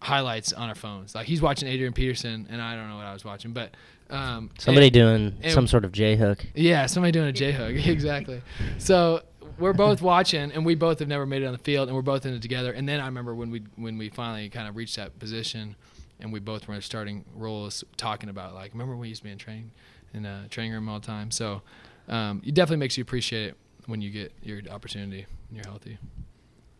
highlights 0.00 0.52
on 0.52 0.68
our 0.68 0.74
phones. 0.74 1.14
Like 1.14 1.26
he's 1.26 1.40
watching 1.42 1.68
Adrian 1.68 1.92
Peterson, 1.92 2.46
and 2.50 2.60
I 2.60 2.74
don't 2.74 2.88
know 2.88 2.96
what 2.96 3.06
I 3.06 3.12
was 3.12 3.24
watching, 3.24 3.52
but 3.52 3.70
um, 4.10 4.50
Somebody 4.58 4.86
and- 4.88 4.92
doing 4.94 5.36
and- 5.42 5.52
some 5.52 5.66
sort 5.66 5.84
of 5.84 5.92
J 5.92 6.16
hook. 6.16 6.44
yeah, 6.54 6.86
somebody 6.86 7.12
doing 7.12 7.28
a 7.28 7.32
J 7.32 7.52
hug, 7.52 7.76
exactly. 7.86 8.42
So 8.78 9.22
we're 9.58 9.72
both 9.72 10.02
watching, 10.02 10.52
and 10.52 10.64
we 10.64 10.74
both 10.74 10.98
have 11.00 11.08
never 11.08 11.26
made 11.26 11.42
it 11.42 11.46
on 11.46 11.52
the 11.52 11.58
field, 11.58 11.88
and 11.88 11.94
we're 11.94 12.02
both 12.02 12.26
in 12.26 12.34
it 12.34 12.42
together. 12.42 12.72
And 12.72 12.88
then 12.88 13.00
I 13.00 13.06
remember 13.06 13.34
when 13.34 13.50
we 13.50 13.62
when 13.76 13.98
we 13.98 14.08
finally 14.08 14.48
kind 14.48 14.68
of 14.68 14.76
reached 14.76 14.96
that 14.96 15.18
position, 15.18 15.76
and 16.20 16.32
we 16.32 16.40
both 16.40 16.66
were 16.68 16.80
starting 16.80 17.24
roles, 17.34 17.84
talking 17.96 18.28
about 18.28 18.54
like, 18.54 18.72
remember 18.72 18.96
we 18.96 19.08
used 19.08 19.20
to 19.20 19.24
be 19.24 19.30
in 19.30 19.38
training 19.38 19.70
in 20.14 20.24
a 20.24 20.46
training 20.50 20.72
room 20.72 20.88
all 20.88 20.98
the 21.00 21.06
time. 21.06 21.30
So 21.30 21.62
um, 22.08 22.42
it 22.44 22.54
definitely 22.54 22.78
makes 22.78 22.96
you 22.96 23.02
appreciate 23.02 23.48
it 23.48 23.56
when 23.86 24.00
you 24.00 24.10
get 24.10 24.32
your 24.42 24.60
opportunity 24.70 25.26
and 25.48 25.56
you're 25.56 25.66
healthy. 25.66 25.98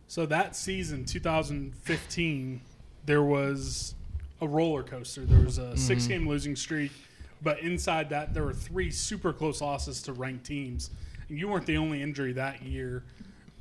So 0.07 0.25
that 0.25 0.55
season, 0.55 1.05
2015, 1.05 2.61
there 3.05 3.23
was 3.23 3.95
a 4.41 4.47
roller 4.47 4.83
coaster. 4.83 5.21
There 5.25 5.43
was 5.43 5.57
a 5.57 5.75
six 5.77 6.03
Mm-hmm. 6.03 6.11
game 6.11 6.27
losing 6.27 6.55
streak, 6.55 6.91
but 7.43 7.59
inside 7.59 8.09
that, 8.09 8.33
there 8.33 8.43
were 8.43 8.53
three 8.53 8.89
super 8.91 9.31
close 9.33 9.61
losses 9.61 10.01
to 10.03 10.13
ranked 10.13 10.45
teams. 10.45 10.89
And 11.27 11.37
you 11.37 11.47
weren't 11.47 11.65
the 11.65 11.77
only 11.77 12.01
injury 12.01 12.33
that 12.33 12.63
year. 12.63 13.03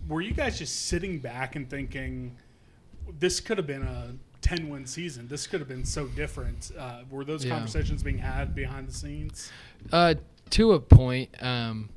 Were 0.08 0.20
you 0.23 0.32
guys 0.32 0.58
just 0.58 0.87
sitting 0.87 1.18
back 1.18 1.54
and 1.56 1.68
thinking, 1.68 2.35
this 3.18 3.40
could 3.40 3.58
have 3.58 3.66
been 3.66 3.82
a 3.82 4.14
10 4.42 4.68
win 4.68 4.87
season? 4.87 5.28
This 5.28 5.47
could 5.47 5.61
have 5.61 5.68
been 5.68 5.85
so 5.85 6.07
different. 6.07 6.71
Uh, 6.78 7.02
were 7.11 7.25
those 7.25 7.45
Yeah. 7.45 7.50
conversations 7.52 8.02
being 8.02 8.18
had 8.18 8.54
behind 8.54 8.88
the 8.88 8.92
scenes? 8.92 9.50
Uh, 9.92 10.14
to 10.50 10.73
a 10.73 10.80
point, 10.80 11.30
um, 11.42 11.88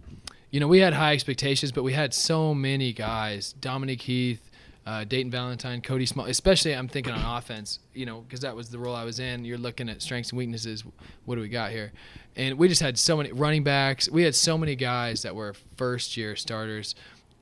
you 0.49 0.59
know, 0.59 0.67
we 0.67 0.79
had 0.79 0.93
high 0.93 1.13
expectations, 1.13 1.71
but 1.71 1.83
we 1.83 1.93
had 1.93 2.13
so 2.13 2.53
many 2.53 2.91
guys: 2.93 3.53
Dominic 3.53 4.01
Heath, 4.01 4.51
uh, 4.85 5.03
Dayton 5.05 5.31
Valentine, 5.31 5.79
Cody 5.81 6.05
Small. 6.05 6.25
Especially, 6.25 6.75
I'm 6.75 6.87
thinking 6.89 7.13
on 7.13 7.37
offense. 7.37 7.79
You 7.93 8.05
know, 8.05 8.21
because 8.21 8.41
that 8.41 8.55
was 8.55 8.69
the 8.69 8.77
role 8.79 8.95
I 8.95 9.05
was 9.05 9.19
in. 9.19 9.45
You're 9.45 9.57
looking 9.57 9.87
at 9.87 10.01
strengths 10.01 10.31
and 10.31 10.37
weaknesses. 10.37 10.83
What 11.25 11.35
do 11.35 11.41
we 11.41 11.47
got 11.49 11.71
here? 11.71 11.93
And 12.35 12.57
we 12.57 12.67
just 12.67 12.81
had 12.81 12.97
so 12.97 13.15
many 13.17 13.31
running 13.31 13.63
backs. 13.63 14.09
We 14.09 14.23
had 14.23 14.35
so 14.35 14.57
many 14.57 14.75
guys 14.75 15.21
that 15.21 15.35
were 15.35 15.53
first 15.77 16.17
year 16.17 16.35
starters, 16.35 16.95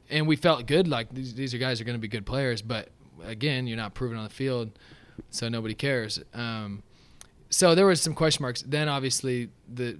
and 0.09 0.27
we 0.27 0.35
felt 0.35 0.67
good. 0.67 0.87
Like 0.87 1.11
these, 1.11 1.33
these 1.33 1.53
are 1.53 1.57
guys 1.57 1.81
are 1.81 1.85
going 1.85 1.97
to 1.97 2.01
be 2.01 2.07
good 2.07 2.25
players, 2.25 2.61
but 2.61 2.89
again, 3.25 3.67
you're 3.67 3.77
not 3.77 3.93
proven 3.93 4.17
on 4.17 4.23
the 4.23 4.29
field, 4.29 4.71
so 5.29 5.49
nobody 5.49 5.73
cares. 5.73 6.21
Um, 6.33 6.83
so 7.49 7.73
there 7.73 7.85
was 7.85 8.01
some 8.01 8.13
question 8.13 8.43
marks. 8.43 8.61
Then 8.61 8.87
obviously 8.87 9.49
the 9.67 9.97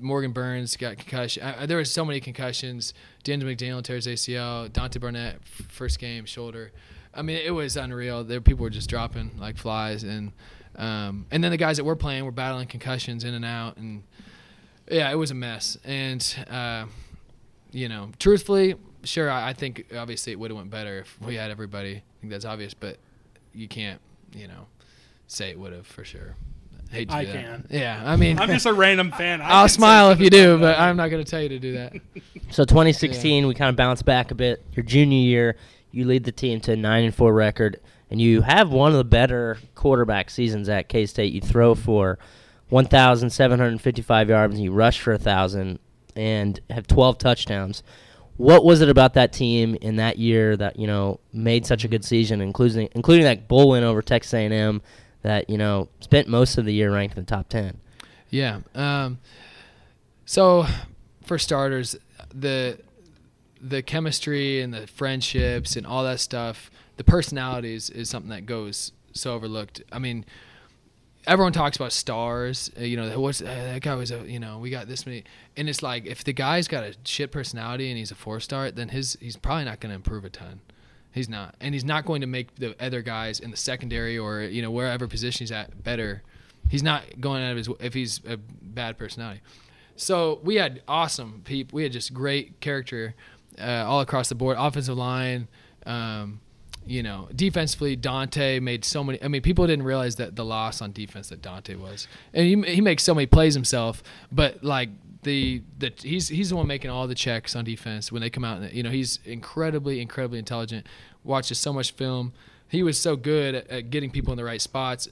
Morgan 0.00 0.32
Burns 0.32 0.76
got 0.76 0.98
concussion. 0.98 1.42
Uh, 1.42 1.66
there 1.66 1.76
was 1.76 1.90
so 1.90 2.04
many 2.04 2.20
concussions. 2.20 2.94
D'Angelo 3.24 3.52
McDaniel 3.52 3.82
tears 3.82 4.06
ACL. 4.06 4.72
Dante 4.72 4.98
Barnett 4.98 5.44
first 5.44 5.98
game 5.98 6.24
shoulder. 6.24 6.72
I 7.14 7.22
mean, 7.22 7.38
it 7.44 7.50
was 7.50 7.76
unreal. 7.76 8.24
There 8.24 8.40
people 8.40 8.62
were 8.62 8.70
just 8.70 8.88
dropping 8.88 9.32
like 9.38 9.58
flies, 9.58 10.02
and 10.02 10.32
um, 10.76 11.26
and 11.30 11.44
then 11.44 11.50
the 11.50 11.58
guys 11.58 11.76
that 11.76 11.84
were 11.84 11.96
playing 11.96 12.24
were 12.24 12.30
battling 12.30 12.68
concussions 12.68 13.24
in 13.24 13.34
and 13.34 13.44
out, 13.44 13.76
and 13.76 14.02
yeah, 14.90 15.10
it 15.10 15.16
was 15.16 15.30
a 15.30 15.34
mess. 15.34 15.76
And 15.84 16.24
uh, 16.48 16.86
you 17.70 17.88
know, 17.88 18.10
truthfully, 18.18 18.76
sure, 19.04 19.30
I, 19.30 19.50
I 19.50 19.52
think 19.52 19.86
obviously 19.94 20.32
it 20.32 20.38
would 20.38 20.50
have 20.50 20.56
went 20.56 20.70
better 20.70 21.00
if 21.00 21.20
we 21.20 21.34
had 21.34 21.50
everybody. 21.50 22.02
I 22.22 22.24
think 22.24 22.30
that's 22.30 22.44
obvious, 22.44 22.72
but 22.72 22.98
you 23.52 23.66
can't, 23.66 24.00
you 24.32 24.46
know, 24.46 24.66
say 25.26 25.50
it 25.50 25.58
would 25.58 25.72
have 25.72 25.86
for 25.86 26.04
sure. 26.04 26.36
Hate 26.92 27.08
to 27.08 27.14
I 27.14 27.24
do 27.24 27.32
that. 27.32 27.44
can. 27.44 27.66
Yeah, 27.70 28.00
I 28.04 28.16
mean, 28.16 28.38
I'm 28.38 28.48
just 28.48 28.66
a 28.66 28.72
random 28.72 29.10
fan. 29.10 29.40
I 29.40 29.48
I'll 29.48 29.68
smile 29.68 30.10
if 30.10 30.20
you 30.20 30.30
do, 30.30 30.54
about 30.54 30.76
but. 30.76 30.78
I'm 30.78 30.96
not 30.96 31.08
going 31.08 31.24
to 31.24 31.28
tell 31.28 31.40
you 31.42 31.48
to 31.48 31.58
do 31.58 31.72
that. 31.72 31.94
So 32.50 32.66
2016, 32.66 33.46
we 33.46 33.54
kind 33.54 33.70
of 33.70 33.76
bounce 33.76 34.02
back 34.02 34.30
a 34.30 34.34
bit. 34.34 34.62
Your 34.74 34.84
junior 34.84 35.16
year, 35.16 35.56
you 35.90 36.04
lead 36.04 36.24
the 36.24 36.32
team 36.32 36.60
to 36.60 36.72
a 36.72 36.76
nine 36.76 37.02
and 37.04 37.14
four 37.14 37.32
record, 37.32 37.80
and 38.10 38.20
you 38.20 38.42
have 38.42 38.70
one 38.70 38.90
of 38.92 38.98
the 38.98 39.04
better 39.04 39.56
quarterback 39.74 40.28
seasons 40.28 40.68
at 40.68 40.86
K 40.86 41.06
State. 41.06 41.32
You 41.32 41.40
throw 41.40 41.74
for 41.74 42.18
1,755 42.68 44.28
yards, 44.28 44.54
and 44.54 44.62
you 44.62 44.70
rush 44.70 45.00
for 45.00 45.14
a 45.14 45.18
thousand, 45.18 45.78
and 46.14 46.60
have 46.68 46.86
12 46.86 47.16
touchdowns. 47.16 47.82
What 48.42 48.64
was 48.64 48.80
it 48.80 48.88
about 48.88 49.14
that 49.14 49.32
team 49.32 49.76
in 49.80 49.96
that 49.96 50.18
year 50.18 50.56
that 50.56 50.76
you 50.76 50.88
know 50.88 51.20
made 51.32 51.64
such 51.64 51.84
a 51.84 51.88
good 51.88 52.04
season, 52.04 52.40
including 52.40 52.88
including 52.92 53.24
that 53.24 53.46
bowl 53.46 53.68
win 53.68 53.84
over 53.84 54.02
Texas 54.02 54.34
A&M, 54.34 54.82
that 55.22 55.48
you 55.48 55.56
know 55.56 55.88
spent 56.00 56.26
most 56.26 56.58
of 56.58 56.64
the 56.64 56.74
year 56.74 56.92
ranked 56.92 57.16
in 57.16 57.24
the 57.24 57.30
top 57.30 57.48
10? 57.48 57.78
Yeah. 58.30 58.62
Um, 58.74 59.20
so, 60.26 60.66
for 61.22 61.38
starters, 61.38 61.94
the 62.34 62.80
the 63.60 63.80
chemistry 63.80 64.60
and 64.60 64.74
the 64.74 64.88
friendships 64.88 65.76
and 65.76 65.86
all 65.86 66.02
that 66.02 66.18
stuff, 66.18 66.68
the 66.96 67.04
personalities 67.04 67.90
is 67.90 68.10
something 68.10 68.30
that 68.30 68.44
goes 68.44 68.90
so 69.12 69.34
overlooked. 69.34 69.84
I 69.92 70.00
mean, 70.00 70.24
everyone 71.26 71.52
talks 71.52 71.76
about 71.76 71.92
stars. 71.92 72.70
uh, 72.78 72.82
You 72.82 72.96
know, 72.96 73.20
what's 73.20 73.40
uh, 73.40 73.44
that 73.44 73.82
guy 73.82 73.94
was 73.94 74.10
a 74.10 74.18
you 74.28 74.38
know 74.40 74.58
we 74.58 74.70
got 74.70 74.88
this 74.88 75.06
many, 75.06 75.24
and 75.56 75.68
it's 75.68 75.82
like 75.82 76.06
if 76.06 76.24
the 76.24 76.32
guy's 76.32 76.68
got 76.68 76.84
a 76.84 76.94
shit 77.04 77.30
personality 77.32 77.88
and 77.90 77.98
he's 77.98 78.10
a 78.10 78.14
four 78.14 78.40
star, 78.40 78.70
then 78.70 78.88
his 78.88 79.16
he's 79.20 79.36
probably 79.36 79.64
not 79.64 79.80
going 79.80 79.90
to 79.90 79.96
improve 79.96 80.24
a 80.24 80.30
ton. 80.30 80.60
He's 81.12 81.28
not, 81.28 81.54
and 81.60 81.74
he's 81.74 81.84
not 81.84 82.06
going 82.06 82.22
to 82.22 82.26
make 82.26 82.54
the 82.56 82.74
other 82.82 83.02
guys 83.02 83.38
in 83.38 83.50
the 83.50 83.56
secondary 83.56 84.16
or 84.18 84.40
you 84.42 84.62
know 84.62 84.70
wherever 84.70 85.06
position 85.06 85.40
he's 85.44 85.52
at 85.52 85.82
better. 85.84 86.22
He's 86.68 86.82
not 86.82 87.20
going 87.20 87.42
out 87.42 87.50
of 87.50 87.56
his 87.58 87.68
if 87.80 87.92
he's 87.94 88.20
a 88.26 88.36
bad 88.38 88.96
personality. 88.96 89.40
So 89.96 90.40
we 90.42 90.56
had 90.56 90.82
awesome 90.88 91.42
people. 91.44 91.76
We 91.76 91.82
had 91.82 91.92
just 91.92 92.14
great 92.14 92.60
character 92.60 93.14
uh, 93.60 93.84
all 93.86 94.00
across 94.00 94.30
the 94.30 94.34
board. 94.34 94.56
Offensive 94.58 94.96
line, 94.96 95.48
um, 95.84 96.40
you 96.86 97.02
know, 97.02 97.28
defensively, 97.34 97.96
Dante 97.96 98.58
made 98.58 98.84
so 98.84 99.04
many. 99.04 99.22
I 99.22 99.28
mean, 99.28 99.42
people 99.42 99.66
didn't 99.66 99.84
realize 99.84 100.16
that 100.16 100.36
the 100.36 100.44
loss 100.44 100.82
on 100.82 100.92
defense 100.92 101.28
that 101.28 101.42
Dante 101.42 101.76
was, 101.76 102.08
and 102.34 102.46
he 102.46 102.74
he 102.74 102.80
makes 102.80 103.02
so 103.02 103.14
many 103.14 103.26
plays 103.26 103.54
himself. 103.54 104.02
But 104.30 104.64
like 104.64 104.90
the 105.22 105.62
the 105.78 105.92
he's 106.02 106.28
he's 106.28 106.50
the 106.50 106.56
one 106.56 106.66
making 106.66 106.90
all 106.90 107.06
the 107.06 107.14
checks 107.14 107.54
on 107.54 107.64
defense 107.64 108.10
when 108.10 108.20
they 108.20 108.30
come 108.30 108.44
out. 108.44 108.60
And, 108.60 108.72
you 108.72 108.82
know, 108.82 108.90
he's 108.90 109.20
incredibly 109.24 110.00
incredibly 110.00 110.38
intelligent. 110.38 110.86
Watches 111.24 111.58
so 111.58 111.72
much 111.72 111.92
film. 111.92 112.32
He 112.68 112.82
was 112.82 112.98
so 112.98 113.16
good 113.16 113.54
at, 113.54 113.68
at 113.68 113.90
getting 113.90 114.10
people 114.10 114.32
in 114.32 114.36
the 114.36 114.44
right 114.44 114.60
spots. 114.60 115.08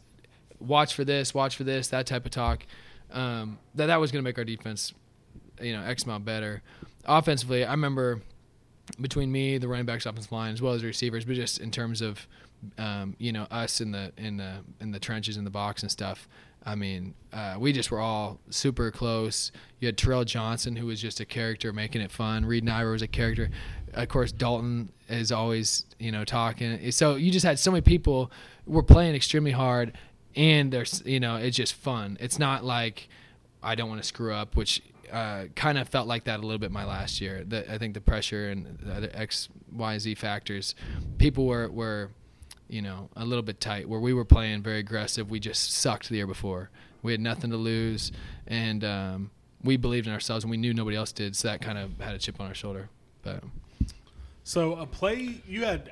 Watch 0.59 0.95
for 0.95 1.05
this, 1.05 1.33
watch 1.33 1.57
for 1.57 1.65
this, 1.65 1.89
that 1.89 2.07
type 2.07 2.25
of 2.25 2.33
talk. 2.33 2.67
Um, 3.13 3.59
that 3.75 3.87
that 3.87 4.01
was 4.01 4.11
going 4.11 4.23
to 4.23 4.29
make 4.29 4.39
our 4.39 4.45
defense, 4.45 4.93
you 5.61 5.73
know, 5.73 5.83
X 5.83 6.05
amount 6.05 6.25
better. 6.25 6.63
Offensively, 7.05 7.65
I 7.65 7.71
remember 7.71 8.23
between 9.01 9.31
me, 9.31 9.59
the 9.59 9.69
running 9.69 9.87
backs, 9.87 10.07
offensive 10.07 10.33
line, 10.33 10.53
as 10.53 10.63
well 10.63 10.73
as 10.73 10.83
the 10.83 10.87
receivers, 10.87 11.25
but 11.25 11.35
just 11.35 11.59
in 11.59 11.71
terms 11.71 12.01
of, 12.01 12.27
um, 12.79 13.17
you 13.19 13.33
know, 13.33 13.47
us 13.51 13.81
in 13.81 13.93
the 13.93 14.13
in 14.17 14.37
the 14.37 14.57
in 14.81 14.93
the 14.93 14.99
trenches 14.99 15.37
in 15.37 15.45
the 15.45 15.51
box 15.51 15.83
and 15.83 15.91
stuff. 15.91 16.29
I 16.65 16.75
mean, 16.75 17.15
uh, 17.33 17.57
we 17.59 17.73
just 17.73 17.91
were 17.91 18.01
all 18.01 18.39
super 18.51 18.91
close. 18.91 19.51
You 19.79 19.87
had 19.87 19.97
Terrale 19.97 20.25
Johnson, 20.25 20.77
who 20.77 20.87
was 20.87 21.01
just 21.01 21.19
a 21.19 21.25
character, 21.25 21.73
making 21.73 22.03
it 22.03 22.11
fun. 22.11 22.45
Reid 22.45 22.65
Najvar 22.65 22.93
was 22.93 23.03
a 23.03 23.09
character. 23.09 23.51
Of 23.95 24.09
course, 24.09 24.31
Dalton 24.31 24.93
is 25.09 25.33
always, 25.33 25.85
you 25.99 26.13
know, 26.13 26.25
talking. 26.25 26.91
So 26.93 27.17
you 27.17 27.31
just 27.31 27.47
had 27.47 27.59
so 27.59 27.71
many 27.71 27.81
people 27.81 28.31
were 28.67 28.83
playing 28.83 29.15
extremely 29.15 29.53
hard, 29.53 29.95
and 30.37 30.71
there's, 30.71 31.03
you 31.07 31.19
know, 31.19 31.37
it's 31.37 31.57
just 31.57 31.75
fun. 31.75 32.19
It's 32.21 32.39
not 32.39 32.63
like 32.63 33.09
I 33.63 33.75
don't 33.75 33.89
want 33.89 34.03
to 34.03 34.07
screw 34.07 34.33
up, 34.33 34.55
which 34.55 34.83
uh, 35.13 35.47
kind 35.55 35.79
of 35.79 35.89
felt 35.89 36.07
like 36.07 36.25
that 36.25 36.41
a 36.41 36.43
little 36.43 36.59
bit 36.59 36.71
my 36.71 36.85
last 36.85 37.21
year. 37.21 37.45
I 37.69 37.79
think 37.79 37.95
the 37.95 38.01
pressure 38.01 38.51
and 38.51 38.79
the 38.81 39.17
X, 39.19 39.49
Y, 39.73 39.99
Z 39.99 40.15
factors, 40.15 40.75
people 41.19 41.47
were 41.47 41.69
were, 41.69 42.11
you 42.69 42.83
know, 42.83 43.11
a 43.17 43.25
little 43.25 43.43
bit 43.43 43.61
tight. 43.61 43.89
Where 43.89 44.01
we 44.01 44.13
were 44.13 44.25
playing 44.25 44.63
very 44.63 44.79
aggressive, 44.79 45.31
we 45.31 45.41
just 45.41 45.73
sucked 45.73 46.09
the 46.09 46.17
year 46.17 46.27
before. 46.27 46.71
We 47.03 47.13
had 47.13 47.21
nothing 47.21 47.51
to 47.51 47.57
lose, 47.57 48.13
and 48.47 48.85
um, 48.85 49.31
we 49.63 49.77
believed 49.77 50.07
in 50.07 50.13
ourselves, 50.13 50.45
and 50.45 50.51
we 50.51 50.57
knew 50.57 50.75
nobody 50.75 50.97
else 50.97 51.13
did. 51.13 51.37
So 51.37 51.49
that 51.49 51.61
kind 51.61 51.79
of 51.79 51.99
had 52.01 52.15
a 52.15 52.19
chip 52.19 52.41
on 52.41 52.47
our 52.47 52.55
shoulder. 52.55 52.89
But 53.23 53.43
So 54.45 54.77
a 54.77 54.87
play 54.87 55.43
you 55.47 55.65
had 55.65 55.91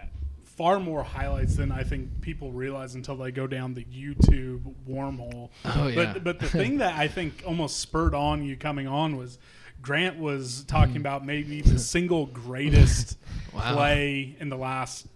far 0.58 0.80
more 0.80 1.04
highlights 1.04 1.54
than 1.54 1.70
I 1.70 1.84
think 1.84 2.20
people 2.20 2.50
realize 2.50 2.96
until 2.96 3.14
they 3.14 3.30
go 3.30 3.46
down 3.46 3.74
the 3.74 3.84
YouTube 3.84 4.74
wormhole. 4.90 5.50
Oh, 5.64 5.86
yeah. 5.86 6.12
But 6.12 6.24
but 6.24 6.40
the 6.40 6.48
thing 6.58 6.78
that 6.78 6.98
I 6.98 7.06
think 7.06 7.44
almost 7.46 7.78
spurred 7.78 8.12
on 8.12 8.42
you 8.42 8.56
coming 8.56 8.88
on 8.88 9.16
was 9.16 9.38
Grant 9.80 10.18
was 10.18 10.64
talking 10.64 10.94
hmm. 10.94 11.00
about 11.00 11.24
maybe 11.24 11.62
the 11.62 11.78
single 11.94 12.26
greatest 12.26 13.16
Wow. 13.54 13.74
play 13.74 14.36
in 14.38 14.50
the 14.50 14.58
last 14.58 15.06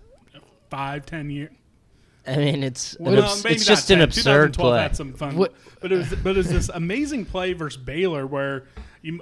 five 0.71 1.05
ten 1.05 1.29
years. 1.29 1.51
I 2.27 2.37
mean, 2.37 2.63
it's 2.63 2.95
an 2.95 3.05
Well, 3.05 3.25
abs- 3.25 3.45
it's 3.45 3.69
not 3.69 3.73
just 3.75 3.91
an 3.91 3.99
10. 3.99 4.05
absurd 4.09 4.55
2012 4.55 4.73
play. 4.73 4.83
Had 4.83 4.97
some 4.97 5.13
fun, 5.13 5.37
What- 5.37 5.55
but 5.81 5.91
it 5.91 5.97
was 5.97 6.15
but 6.23 6.31
it 6.31 6.37
was 6.37 6.49
this 6.49 6.71
amazing 6.73 7.25
play 7.27 7.53
versus 7.53 7.83
Baylor 7.83 8.27
where 8.27 8.65
you 9.03 9.21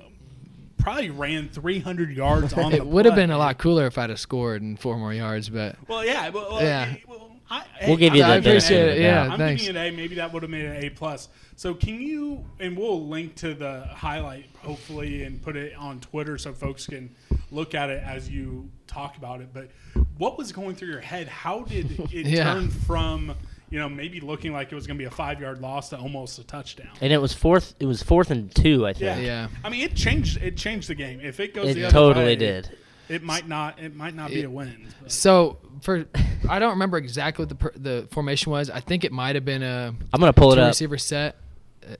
probably 0.81 1.11
ran 1.11 1.49
300 1.49 2.11
yards 2.11 2.53
on. 2.55 2.73
it 2.73 2.79
the 2.79 2.85
would 2.85 3.05
have 3.05 3.15
been 3.15 3.31
a 3.31 3.39
lot 3.39 3.59
cooler 3.59 3.87
if 3.87 3.99
I'd 3.99 4.11
have 4.11 4.21
scored 4.21 4.63
and 4.63 4.79
four 4.79 4.97
more 4.97 5.13
yards. 5.15 5.49
But 5.49 5.77
Well, 5.89 6.05
yeah, 6.05 6.29
well, 6.31 6.49
well, 6.53 6.63
Yeah. 6.63 6.95
well, 7.07 7.27
I, 7.53 7.65
We'll 7.87 7.97
hey, 7.97 7.97
give 7.97 8.15
you 8.15 8.23
I'm 8.23 8.43
the 8.43 8.51
giving 8.51 8.61
benefit 8.61 8.71
an 8.77 8.89
of 8.91 8.95
the 8.97 9.01
A. 9.03 9.11
doubt. 9.11 9.31
I'm 9.33 9.39
thanks. 9.39 9.63
giving 9.63 9.75
you 9.75 9.81
an 9.81 9.87
A. 9.93 9.97
Maybe 9.97 10.15
that 10.17 10.33
would 10.33 10.43
have 10.45 10.51
made 10.51 10.65
an 10.67 10.85
A 10.85 10.91
plus. 10.91 11.29
So 11.57 11.75
can 11.75 12.01
you? 12.01 12.45
And 12.61 12.77
we'll 12.79 13.09
link 13.09 13.35
to 13.37 13.55
the 13.55 13.81
highlight 13.91 14.47
hopefully 14.59 15.25
and 15.25 15.43
put 15.43 15.57
it 15.57 15.75
on 15.77 15.99
Twitter 15.99 16.39
so 16.39 16.53
folks 16.53 16.87
can 16.87 17.13
look 17.51 17.75
at 17.75 17.91
it 17.91 18.03
as 18.05 18.29
you 18.31 18.71
talk 18.87 19.17
about 19.17 19.41
it. 19.41 19.53
But 19.53 19.71
what 20.17 20.39
was 20.39 20.53
going 20.53 20.77
through 20.77 20.89
your 20.91 21.01
head? 21.01 21.27
How 21.27 21.63
did 21.65 21.99
it 22.13 22.13
Yeah. 22.27 22.45
turn 22.55 22.69
from 22.71 23.35
you 23.71 23.79
know 23.79 23.89
maybe 23.89 24.21
looking 24.21 24.53
like 24.53 24.71
it 24.71 24.75
was 24.75 24.87
going 24.87 24.97
to 24.99 25.03
be 25.03 25.07
a 25.07 25.11
five 25.11 25.41
yard 25.41 25.61
loss 25.61 25.89
to 25.91 25.99
almost 25.99 26.39
a 26.39 26.45
touchdown? 26.45 26.91
And 27.01 27.13
it 27.13 27.19
was 27.19 27.33
fourth. 27.33 27.75
It 27.81 27.87
was 27.87 28.03
fourth 28.03 28.31
and 28.31 28.55
two, 28.55 28.87
I 28.87 28.93
think. 28.93 29.25
Yeah. 29.25 29.49
I 29.65 29.69
mean, 29.69 29.83
it 29.83 29.95
changed. 29.97 30.43
It 30.43 30.57
changed 30.57 30.89
the 30.89 30.95
game. 30.95 31.21
If 31.21 31.41
it 31.41 31.55
goes 31.55 31.75
the 31.75 31.81
It 31.83 31.85
other 31.85 31.93
totally 31.93 32.25
way, 32.27 32.37
did. 32.37 32.77
It 33.09 33.23
might 33.25 33.49
not. 33.49 33.81
It 33.81 33.95
might 33.97 34.15
not 34.15 34.29
be 34.31 34.43
a 34.43 34.51
win. 34.51 34.87
but- 35.03 35.11
so 35.11 35.59
for 35.81 36.05
I 36.49 36.59
don't 36.59 36.71
remember 36.71 36.97
exactly 36.99 37.43
what 37.45 37.49
the 37.49 37.55
per, 37.57 37.73
the 37.75 38.09
formation 38.13 38.53
was. 38.53 38.71
I 38.71 38.81
think 38.81 39.03
it 39.05 39.11
might 39.13 39.35
have 39.35 39.45
been 39.45 39.63
a 39.63 39.95
I'm 40.13 40.21
gonna 40.21 40.33
pull 40.33 40.53
it 40.53 40.59
up. 40.59 40.69
receiver 40.69 40.99
set. 40.99 41.37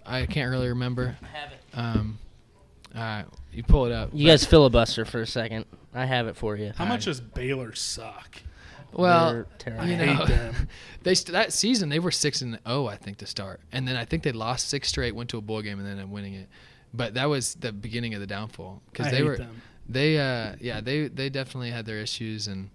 I 0.07 0.27
can't 0.27 0.51
really 0.51 0.69
remember. 0.69 1.17
I 1.23 1.27
have 1.37 1.53
it. 1.53 1.59
Um, 1.75 2.19
all 2.95 3.01
right, 3.01 3.25
you 3.53 3.63
pull 3.65 3.87
it 3.87 3.93
up. 3.93 4.11
You 4.13 4.27
guys 4.29 4.45
filibuster 4.45 5.05
for 5.05 5.21
a 5.21 5.27
second. 5.27 5.65
I 5.95 6.05
have 6.05 6.29
it 6.29 6.37
for 6.37 6.55
you. 6.57 6.73
How 6.77 6.85
much 6.85 7.07
does 7.07 7.21
Baylor 7.21 7.75
suck? 7.75 8.41
Well, 8.93 9.45
terrible. 9.59 9.87
you 9.87 9.97
know, 9.97 10.53
they 11.03 11.15
st- 11.15 11.33
that 11.33 11.53
season 11.53 11.89
they 11.89 11.99
were 11.99 12.11
six 12.11 12.43
and 12.43 12.59
zero, 12.67 12.87
I 12.87 12.97
think, 12.97 13.19
to 13.19 13.27
start, 13.27 13.61
and 13.73 13.87
then 13.87 13.97
I 13.97 14.05
think 14.05 14.23
they 14.23 14.33
lost 14.33 14.69
six 14.69 14.89
straight, 14.89 15.15
went 15.15 15.31
to 15.31 15.39
a 15.39 15.41
bowl 15.41 15.63
game, 15.63 15.79
and 15.79 15.87
then 15.87 15.93
ended 15.93 16.07
up 16.07 16.11
winning 16.11 16.35
it. 16.35 16.49
But 16.93 17.15
that 17.15 17.27
was 17.29 17.55
the 17.55 17.73
beginning 17.73 18.15
of 18.15 18.21
the 18.21 18.27
downfall 18.27 18.83
because 18.91 19.11
they 19.11 19.19
hate 19.19 19.25
were 19.25 19.37
them. 19.37 19.63
they 19.89 20.19
uh 20.19 20.57
yeah 20.61 20.81
they 20.81 21.07
they 21.09 21.31
definitely 21.31 21.71
had 21.71 21.87
their 21.87 21.99
issues 21.99 22.49
and 22.49 22.69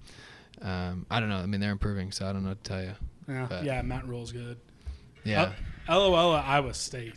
um 0.61 1.05
I 1.11 1.19
don't 1.19 1.27
know 1.27 1.37
I 1.39 1.45
mean 1.47 1.59
they're 1.59 1.71
improving 1.71 2.11
so 2.13 2.25
I 2.25 2.31
don't 2.31 2.43
know 2.43 2.49
what 2.49 2.63
to 2.63 2.69
tell 2.71 2.81
you 2.81 2.93
Yeah, 3.27 3.45
But- 3.49 3.63
yeah. 3.65 3.81
Matt 3.81 4.07
Rhule's 4.07 4.31
good. 4.31 4.57
yeah 5.25 5.51
Uh, 5.89 5.99
LOL 5.99 6.35
at 6.37 6.45
Iowa 6.45 6.73
State. 6.73 7.15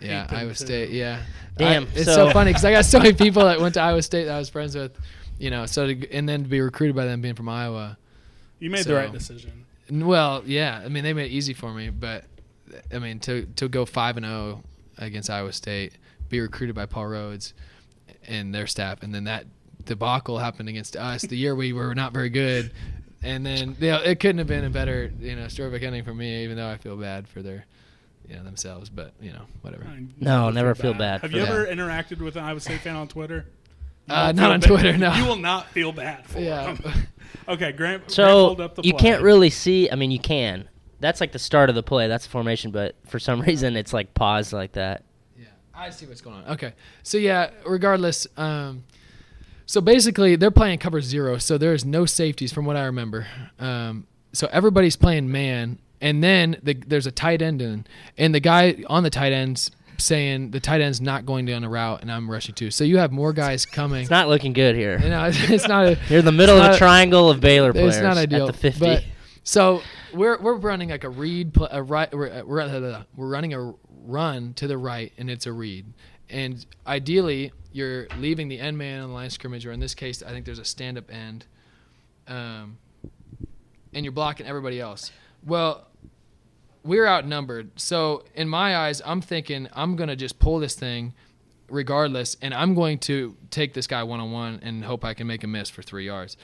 yeah 0.00 0.26
Iowa 0.30 0.50
too. 0.50 0.64
State 0.66 0.90
yeah 0.90 1.22
Damn, 1.56 1.82
I- 1.84 1.88
it's 1.94 2.04
so- 2.04 2.28
so, 2.28 2.30
funny 2.30 2.50
because 2.50 2.64
I 2.64 2.70
got 2.72 2.84
so 2.84 2.98
many 2.98 3.12
people 3.12 3.42
that 3.44 3.60
went 3.60 3.74
to 3.74 3.80
Iowa 3.80 4.02
State 4.02 4.26
that 4.26 4.36
I 4.36 4.38
was 4.38 4.48
friends 4.48 4.76
with 4.76 4.96
you 5.38 5.50
know 5.50 5.66
so 5.66 5.88
to, 5.92 6.12
and 6.12 6.28
then 6.28 6.44
to 6.44 6.48
be 6.48 6.60
recruited 6.60 6.94
by 6.94 7.06
them 7.06 7.20
being 7.20 7.34
from 7.34 7.48
Iowa 7.48 7.98
You 8.60 8.70
made 8.70 8.84
So- 8.84 8.90
the 8.90 8.94
right 8.96 9.12
decision. 9.12 9.64
Well, 9.90 10.44
yeah. 10.46 10.80
I 10.84 10.88
mean, 10.88 11.02
they 11.02 11.12
made 11.12 11.32
it 11.32 11.34
easy 11.34 11.52
for 11.52 11.72
me, 11.74 11.90
but 11.90 12.24
I 12.94 13.00
mean, 13.00 13.18
to 13.20 13.46
to 13.56 13.68
go 13.68 13.84
five 13.84 14.16
and 14.16 14.24
zero 14.24 14.62
against 14.98 15.28
Iowa 15.28 15.52
State, 15.52 15.94
be 16.28 16.38
recruited 16.40 16.76
by 16.76 16.86
Paul 16.86 17.06
Rhoads 17.06 17.52
and 18.28 18.54
their 18.54 18.68
staff, 18.68 19.02
and 19.02 19.12
then 19.12 19.24
that 19.24 19.46
debacle 19.84 20.38
happened 20.38 20.68
against 20.68 20.94
us 20.94 21.22
the 21.22 21.36
year 21.36 21.54
we 21.56 21.72
were 21.72 21.94
not 21.94 22.12
very 22.12 22.28
good, 22.28 22.70
and 23.22 23.44
then 23.44 23.76
you 23.80 23.88
know, 23.90 24.00
it 24.02 24.20
couldn't 24.20 24.38
have 24.38 24.46
been 24.46 24.64
a 24.64 24.70
better 24.70 25.10
you 25.18 25.34
know 25.34 25.48
story 25.48 25.74
of 25.74 25.82
ending 25.82 26.04
for 26.04 26.14
me, 26.14 26.44
even 26.44 26.56
though 26.56 26.68
I 26.70 26.76
feel 26.76 26.96
bad 26.96 27.26
for 27.26 27.42
their 27.42 27.64
you 28.28 28.36
know 28.36 28.44
themselves, 28.44 28.90
but 28.90 29.12
you 29.20 29.32
know 29.32 29.46
whatever. 29.62 29.86
No, 30.20 30.50
never 30.50 30.76
feel 30.76 30.94
bad 30.94 31.22
Have 31.22 31.32
you 31.32 31.40
that. 31.40 31.48
ever 31.48 31.66
interacted 31.66 32.18
with 32.20 32.36
an 32.36 32.44
Iowa 32.44 32.60
State 32.60 32.80
fan 32.82 32.94
on 32.94 33.08
Twitter? 33.08 33.46
You 34.08 34.14
Uh, 34.14 34.24
won't 34.26 34.36
not 34.36 34.42
feel 34.42 34.52
on 34.52 34.60
bad- 34.60 34.66
Twitter, 34.66 34.98
no. 34.98 35.14
You 35.14 35.24
will 35.26 35.36
not 35.36 35.70
feel 35.70 35.92
bad 35.92 36.26
for 36.26 36.40
Yeah. 36.40 36.74
them. 36.74 36.92
okay, 37.48 37.72
Grant. 37.72 37.76
Grant 38.02 38.10
So 38.10 38.46
pulled 38.48 38.60
up 38.60 38.74
the 38.76 38.82
you 38.82 38.92
play. 38.94 39.00
can't 39.00 39.22
really 39.22 39.50
see. 39.50 39.90
I 39.90 39.94
mean, 39.94 40.10
you 40.10 40.18
can. 40.18 40.68
That's 41.00 41.20
like 41.20 41.32
the 41.32 41.38
start 41.38 41.68
of 41.70 41.74
the 41.74 41.82
play. 41.82 42.08
That's 42.08 42.24
the 42.24 42.30
formation, 42.30 42.70
but 42.72 42.94
for 43.06 43.18
some 43.18 43.40
reason 43.40 43.76
it's 43.76 43.92
like 43.92 44.12
paused 44.14 44.52
like 44.52 44.72
that. 44.72 45.04
Yeah, 45.38 45.46
I 45.74 45.90
see 45.90 46.06
what's 46.06 46.20
going 46.20 46.36
on. 46.44 46.52
Okay. 46.52 46.72
So 47.02 47.16
yeah, 47.18 47.50
regardless, 47.64 48.26
um, 48.36 48.84
so 49.66 49.80
basically 49.80 50.36
they're 50.36 50.50
playing 50.50 50.78
cover 50.78 51.00
zero, 51.00 51.38
so 51.38 51.56
there's 51.56 51.84
no 51.84 52.04
safeties 52.04 52.52
from 52.52 52.64
what 52.64 52.76
I 52.76 52.84
remember. 52.84 53.26
Um, 53.58 54.06
so 54.32 54.48
everybody's 54.52 54.96
playing 54.96 55.30
man, 55.30 55.78
and 56.00 56.22
then 56.22 56.56
the, 56.62 56.74
there's 56.74 57.06
a 57.06 57.12
tight 57.12 57.40
end 57.40 57.62
in, 57.62 57.86
and 58.18 58.34
the 58.34 58.40
guy 58.40 58.82
on 58.88 59.02
the 59.04 59.10
tight 59.10 59.32
end's 59.32 59.70
saying 60.00 60.50
the 60.50 60.60
tight 60.60 60.80
end's 60.80 61.00
not 61.00 61.26
going 61.26 61.46
down 61.46 61.64
a 61.64 61.68
route, 61.68 62.02
and 62.02 62.10
I'm 62.10 62.30
rushing 62.30 62.54
too. 62.54 62.70
So 62.70 62.84
you 62.84 62.98
have 62.98 63.12
more 63.12 63.32
guys 63.32 63.64
coming. 63.66 64.02
It's 64.02 64.10
not 64.10 64.28
looking 64.28 64.52
good 64.52 64.74
here. 64.74 64.98
you 65.00 65.08
know, 65.08 65.24
it's, 65.24 65.38
it's 65.50 65.68
not. 65.68 65.86
A, 65.86 65.98
You're 66.08 66.20
in 66.20 66.24
the 66.24 66.32
middle 66.32 66.58
of 66.58 66.74
a 66.74 66.78
triangle 66.78 67.30
of 67.30 67.40
Baylor 67.40 67.72
players 67.72 67.96
it's 67.96 68.02
not 68.02 68.16
ideal. 68.16 68.48
at 68.48 68.54
the 68.54 68.58
50. 68.58 68.80
But, 68.80 69.04
so 69.42 69.82
we're 70.12 70.40
we're 70.40 70.56
running 70.56 70.90
like 70.90 71.04
a 71.04 71.08
read, 71.08 71.56
a 71.70 71.82
right. 71.82 72.12
We're 72.12 72.44
we're, 72.44 73.06
running 73.16 73.54
a 73.54 73.74
run 74.04 74.54
to 74.54 74.66
the 74.66 74.78
right, 74.78 75.12
and 75.18 75.30
it's 75.30 75.46
a 75.46 75.52
read. 75.52 75.86
And 76.28 76.64
ideally, 76.86 77.52
you're 77.72 78.06
leaving 78.18 78.48
the 78.48 78.60
end 78.60 78.78
man 78.78 79.00
on 79.00 79.08
the 79.08 79.14
line 79.14 79.26
of 79.26 79.32
scrimmage, 79.32 79.66
or 79.66 79.72
in 79.72 79.80
this 79.80 79.94
case, 79.94 80.22
I 80.22 80.30
think 80.30 80.46
there's 80.46 80.60
a 80.60 80.64
stand-up 80.64 81.12
end, 81.12 81.46
um, 82.28 82.78
and 83.92 84.04
you're 84.04 84.12
blocking 84.12 84.46
everybody 84.46 84.80
else. 84.80 85.10
Well, 85.44 85.88
we're 86.84 87.06
outnumbered. 87.06 87.70
So 87.76 88.24
in 88.34 88.48
my 88.48 88.76
eyes, 88.76 89.02
I'm 89.04 89.20
thinking 89.20 89.68
I'm 89.72 89.96
gonna 89.96 90.16
just 90.16 90.38
pull 90.38 90.58
this 90.58 90.74
thing, 90.74 91.12
regardless, 91.68 92.36
and 92.40 92.54
I'm 92.54 92.74
going 92.74 92.98
to 93.00 93.36
take 93.50 93.74
this 93.74 93.86
guy 93.86 94.02
one 94.02 94.20
on 94.20 94.32
one 94.32 94.60
and 94.62 94.84
hope 94.84 95.04
I 95.04 95.14
can 95.14 95.26
make 95.26 95.44
a 95.44 95.46
miss 95.46 95.70
for 95.70 95.82
three 95.82 96.06
yards. 96.06 96.36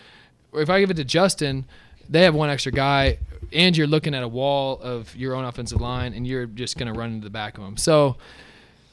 If 0.52 0.70
I 0.70 0.80
give 0.80 0.90
it 0.90 0.96
to 0.98 1.04
Justin, 1.04 1.66
they 2.08 2.22
have 2.22 2.34
one 2.34 2.50
extra 2.50 2.72
guy, 2.72 3.18
and 3.52 3.76
you're 3.76 3.86
looking 3.86 4.14
at 4.14 4.22
a 4.22 4.28
wall 4.28 4.80
of 4.80 5.14
your 5.16 5.34
own 5.34 5.44
offensive 5.44 5.80
line, 5.80 6.12
and 6.14 6.26
you're 6.26 6.46
just 6.46 6.78
gonna 6.78 6.92
run 6.92 7.12
into 7.12 7.24
the 7.24 7.30
back 7.30 7.58
of 7.58 7.64
them. 7.64 7.76
So, 7.76 8.16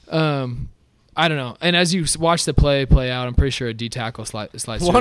um. 0.09 0.69
I 1.15 1.27
don't 1.27 1.37
know. 1.37 1.55
And 1.61 1.75
as 1.75 1.93
you 1.93 2.05
watch 2.17 2.43
the 2.45 2.55
play 2.55 2.87
play 2.87 3.11
out, 3.11 3.27
I'm 3.27 3.35
pretty 3.35 3.51
sure 3.51 3.67
a 3.67 3.73
D 3.75 3.87
tackle 3.87 4.25
slide, 4.25 4.49
slides 4.59 4.83
through. 4.89 4.99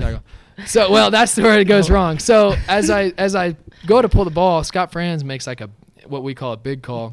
It 0.00 0.02
might 0.02 0.08
have 0.56 0.72
been 0.72 0.82
a 0.82 0.84
One-on-one. 0.84 0.86
tackle. 0.86 0.86
So 0.86 0.90
well, 0.92 1.10
that's 1.10 1.36
where 1.36 1.58
it 1.60 1.64
goes 1.66 1.90
wrong. 1.90 2.18
So 2.18 2.54
as 2.68 2.90
I 2.90 3.12
as 3.18 3.34
I 3.34 3.56
go 3.86 4.00
to 4.02 4.08
pull 4.08 4.24
the 4.24 4.30
ball, 4.30 4.64
Scott 4.64 4.92
Frantz 4.92 5.24
makes 5.24 5.46
like 5.46 5.60
a 5.60 5.70
what 6.06 6.22
we 6.22 6.34
call 6.34 6.52
a 6.52 6.56
big 6.56 6.82
call, 6.82 7.12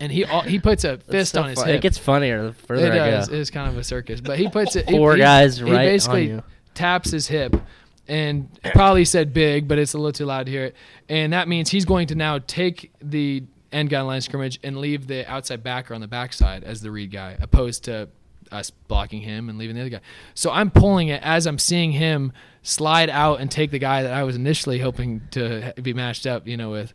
and 0.00 0.10
he 0.10 0.24
al- 0.24 0.40
he 0.42 0.58
puts 0.58 0.84
a 0.84 0.98
fist 0.98 1.32
so 1.34 1.42
on 1.42 1.50
his 1.50 1.58
fun. 1.58 1.68
hip. 1.68 1.76
It 1.76 1.82
gets 1.82 1.98
funnier 1.98 2.46
the 2.48 2.52
further 2.54 2.86
It 2.86 2.92
I 3.00 3.10
does. 3.10 3.28
go. 3.28 3.34
It 3.34 3.40
is 3.40 3.50
kind 3.50 3.68
of 3.68 3.76
a 3.76 3.84
circus, 3.84 4.20
but 4.20 4.38
he 4.38 4.48
puts 4.48 4.76
it. 4.76 4.88
he- 4.88 4.96
Four 4.96 5.14
he- 5.14 5.18
guys 5.20 5.58
he 5.58 5.64
right 5.64 5.72
on 5.72 5.84
basically 5.84 6.40
taps 6.74 7.10
his 7.10 7.28
hip, 7.28 7.54
and 8.08 8.48
probably 8.72 9.04
said 9.04 9.32
big, 9.32 9.68
but 9.68 9.78
it's 9.78 9.94
a 9.94 9.98
little 9.98 10.12
too 10.12 10.24
loud 10.26 10.46
to 10.46 10.52
hear 10.52 10.64
it. 10.64 10.76
And 11.08 11.32
that 11.32 11.48
means 11.48 11.70
he's 11.70 11.84
going 11.84 12.06
to 12.08 12.14
now 12.14 12.38
take 12.46 12.90
the 13.02 13.44
end 13.72 13.90
guy 13.90 14.00
line 14.02 14.20
scrimmage 14.20 14.58
and 14.64 14.78
leave 14.78 15.06
the 15.06 15.28
outside 15.30 15.62
backer 15.62 15.94
on 15.94 16.00
the 16.00 16.06
backside 16.08 16.64
as 16.64 16.80
the 16.80 16.90
read 16.90 17.10
guy, 17.10 17.36
opposed 17.40 17.84
to 17.84 18.08
us 18.52 18.70
blocking 18.70 19.20
him 19.22 19.48
and 19.48 19.58
leaving 19.58 19.74
the 19.76 19.82
other 19.82 19.90
guy. 19.90 20.00
So 20.34 20.50
I'm 20.50 20.70
pulling 20.70 21.08
it 21.08 21.22
as 21.22 21.46
I'm 21.46 21.58
seeing 21.58 21.92
him 21.92 22.32
slide 22.62 23.10
out 23.10 23.40
and 23.40 23.50
take 23.50 23.70
the 23.70 23.78
guy 23.78 24.02
that 24.02 24.12
I 24.12 24.22
was 24.24 24.36
initially 24.36 24.78
hoping 24.78 25.22
to 25.32 25.74
be 25.82 25.92
matched 25.92 26.26
up, 26.26 26.46
you 26.46 26.56
know, 26.56 26.70
with. 26.70 26.92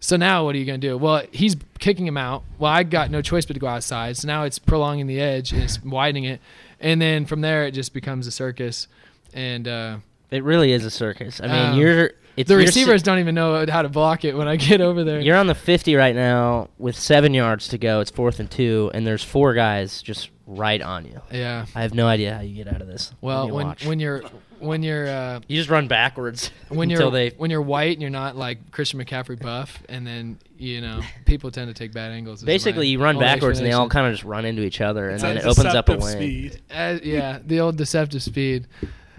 So 0.00 0.16
now 0.16 0.44
what 0.44 0.54
are 0.54 0.58
you 0.58 0.66
going 0.66 0.80
to 0.80 0.86
do? 0.86 0.98
Well, 0.98 1.22
he's 1.32 1.56
kicking 1.78 2.06
him 2.06 2.16
out. 2.18 2.42
Well, 2.58 2.70
I 2.70 2.82
got 2.82 3.10
no 3.10 3.22
choice 3.22 3.46
but 3.46 3.54
to 3.54 3.60
go 3.60 3.68
outside. 3.68 4.16
So 4.18 4.26
now 4.26 4.42
it's 4.44 4.58
prolonging 4.58 5.06
the 5.06 5.20
edge 5.20 5.52
and 5.52 5.62
it's 5.62 5.82
widening 5.82 6.24
it. 6.24 6.40
And 6.80 7.00
then 7.00 7.24
from 7.24 7.40
there, 7.40 7.64
it 7.66 7.70
just 7.72 7.94
becomes 7.94 8.26
a 8.26 8.30
circus. 8.30 8.86
And 9.32 9.66
uh, 9.66 9.98
It 10.30 10.44
really 10.44 10.72
is 10.72 10.84
a 10.84 10.90
circus. 10.90 11.40
I 11.40 11.46
mean, 11.46 11.56
Um, 11.72 11.78
you're 11.78 12.12
it's 12.36 12.48
the 12.48 12.56
receivers 12.56 13.02
si- 13.02 13.04
don't 13.04 13.18
even 13.18 13.34
know 13.34 13.64
how 13.68 13.82
to 13.82 13.88
block 13.88 14.24
it 14.24 14.36
when 14.36 14.48
I 14.48 14.56
get 14.56 14.80
over 14.80 15.04
there. 15.04 15.20
You're 15.20 15.36
on 15.36 15.46
the 15.46 15.54
50 15.54 15.94
right 15.94 16.14
now 16.14 16.68
with 16.78 16.96
seven 16.96 17.34
yards 17.34 17.68
to 17.68 17.78
go. 17.78 18.00
It's 18.00 18.10
fourth 18.10 18.40
and 18.40 18.50
two, 18.50 18.90
and 18.94 19.06
there's 19.06 19.22
four 19.24 19.54
guys 19.54 20.02
just 20.02 20.30
right 20.46 20.82
on 20.82 21.06
you. 21.06 21.20
yeah. 21.32 21.66
I 21.74 21.82
have 21.82 21.94
no 21.94 22.06
idea 22.06 22.34
how 22.34 22.40
you 22.42 22.54
get 22.54 22.72
out 22.72 22.82
of 22.82 22.86
this. 22.86 23.12
Well, 23.20 23.50
when 23.50 23.66
watch. 23.68 23.86
when 23.86 23.98
you're 24.00 24.22
when 24.58 24.82
you're 24.82 25.08
uh, 25.08 25.40
you 25.48 25.56
just 25.56 25.70
run 25.70 25.88
backwards 25.88 26.50
when 26.68 26.90
until 26.90 27.06
you're 27.06 27.30
they 27.30 27.36
when 27.36 27.50
you're 27.50 27.62
white 27.62 27.92
and 27.92 28.00
you're 28.02 28.10
not 28.10 28.36
like 28.36 28.70
Christian 28.70 29.02
McCaffrey 29.02 29.40
buff, 29.40 29.82
and 29.88 30.06
then 30.06 30.38
you 30.58 30.80
know 30.80 31.00
people 31.24 31.50
tend 31.50 31.68
to 31.68 31.74
take 31.74 31.92
bad 31.92 32.12
angles. 32.12 32.42
basically 32.42 32.88
you 32.88 33.00
run 33.00 33.18
backwards 33.18 33.58
and 33.58 33.66
they 33.66 33.72
all 33.72 33.88
kind 33.88 34.06
of 34.06 34.12
just 34.12 34.24
run 34.24 34.44
into 34.44 34.62
each 34.62 34.80
other, 34.80 35.06
and 35.06 35.14
It's 35.14 35.22
then 35.22 35.36
it 35.38 35.44
opens 35.44 35.74
up 35.74 35.88
a 35.88 35.96
deceptive 35.96 36.20
lane. 36.20 36.52
Uh, 36.70 36.98
yeah, 37.02 37.38
the 37.46 37.60
old 37.60 37.76
deceptive 37.76 38.22
speed. 38.22 38.66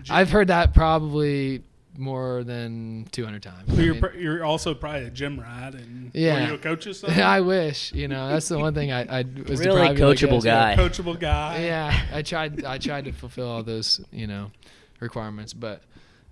I've 0.10 0.30
heard 0.30 0.50
that 0.50 0.74
probably 0.76 1.64
more 1.98 2.44
than 2.44 3.08
200 3.12 3.42
times. 3.44 3.64
But 3.68 3.78
you're, 3.80 3.94
mean, 3.94 4.02
pr- 4.02 4.18
you're 4.18 4.44
also 4.46 4.74
probably 4.74 5.06
a 5.06 5.10
gym 5.10 5.40
rat, 5.40 5.74
and 5.76 6.12
Yeah. 6.14 6.42
were 6.42 6.48
you 6.50 6.54
a 6.56 6.58
coach 6.58 6.86
or 6.88 6.94
something? 6.94 7.22
I 7.22 7.42
wish, 7.42 7.92
you 7.94 8.08
know, 8.08 8.30
that's 8.30 8.48
the 8.50 8.60
one 8.60 8.74
thing 8.74 8.92
I, 8.92 9.20
I 9.20 9.22
was 9.48 9.60
Really 9.60 9.88
deprived 9.90 10.00
of, 10.00 10.08
I 10.10 10.14
coachable 10.14 10.44
guess. 10.44 10.44
guy. 10.44 10.76
coachable 10.78 11.20
guy. 11.20 11.64
Yeah, 11.66 12.06
I 12.14 12.22
tried. 12.22 12.64
I 12.66 12.78
tried 12.78 13.06
to 13.06 13.12
fulfill 13.12 13.48
all 13.48 13.64
those, 13.64 14.02
you 14.12 14.28
know, 14.28 14.52
requirements, 15.00 15.54
but 15.54 15.82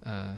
uh, 0.05 0.33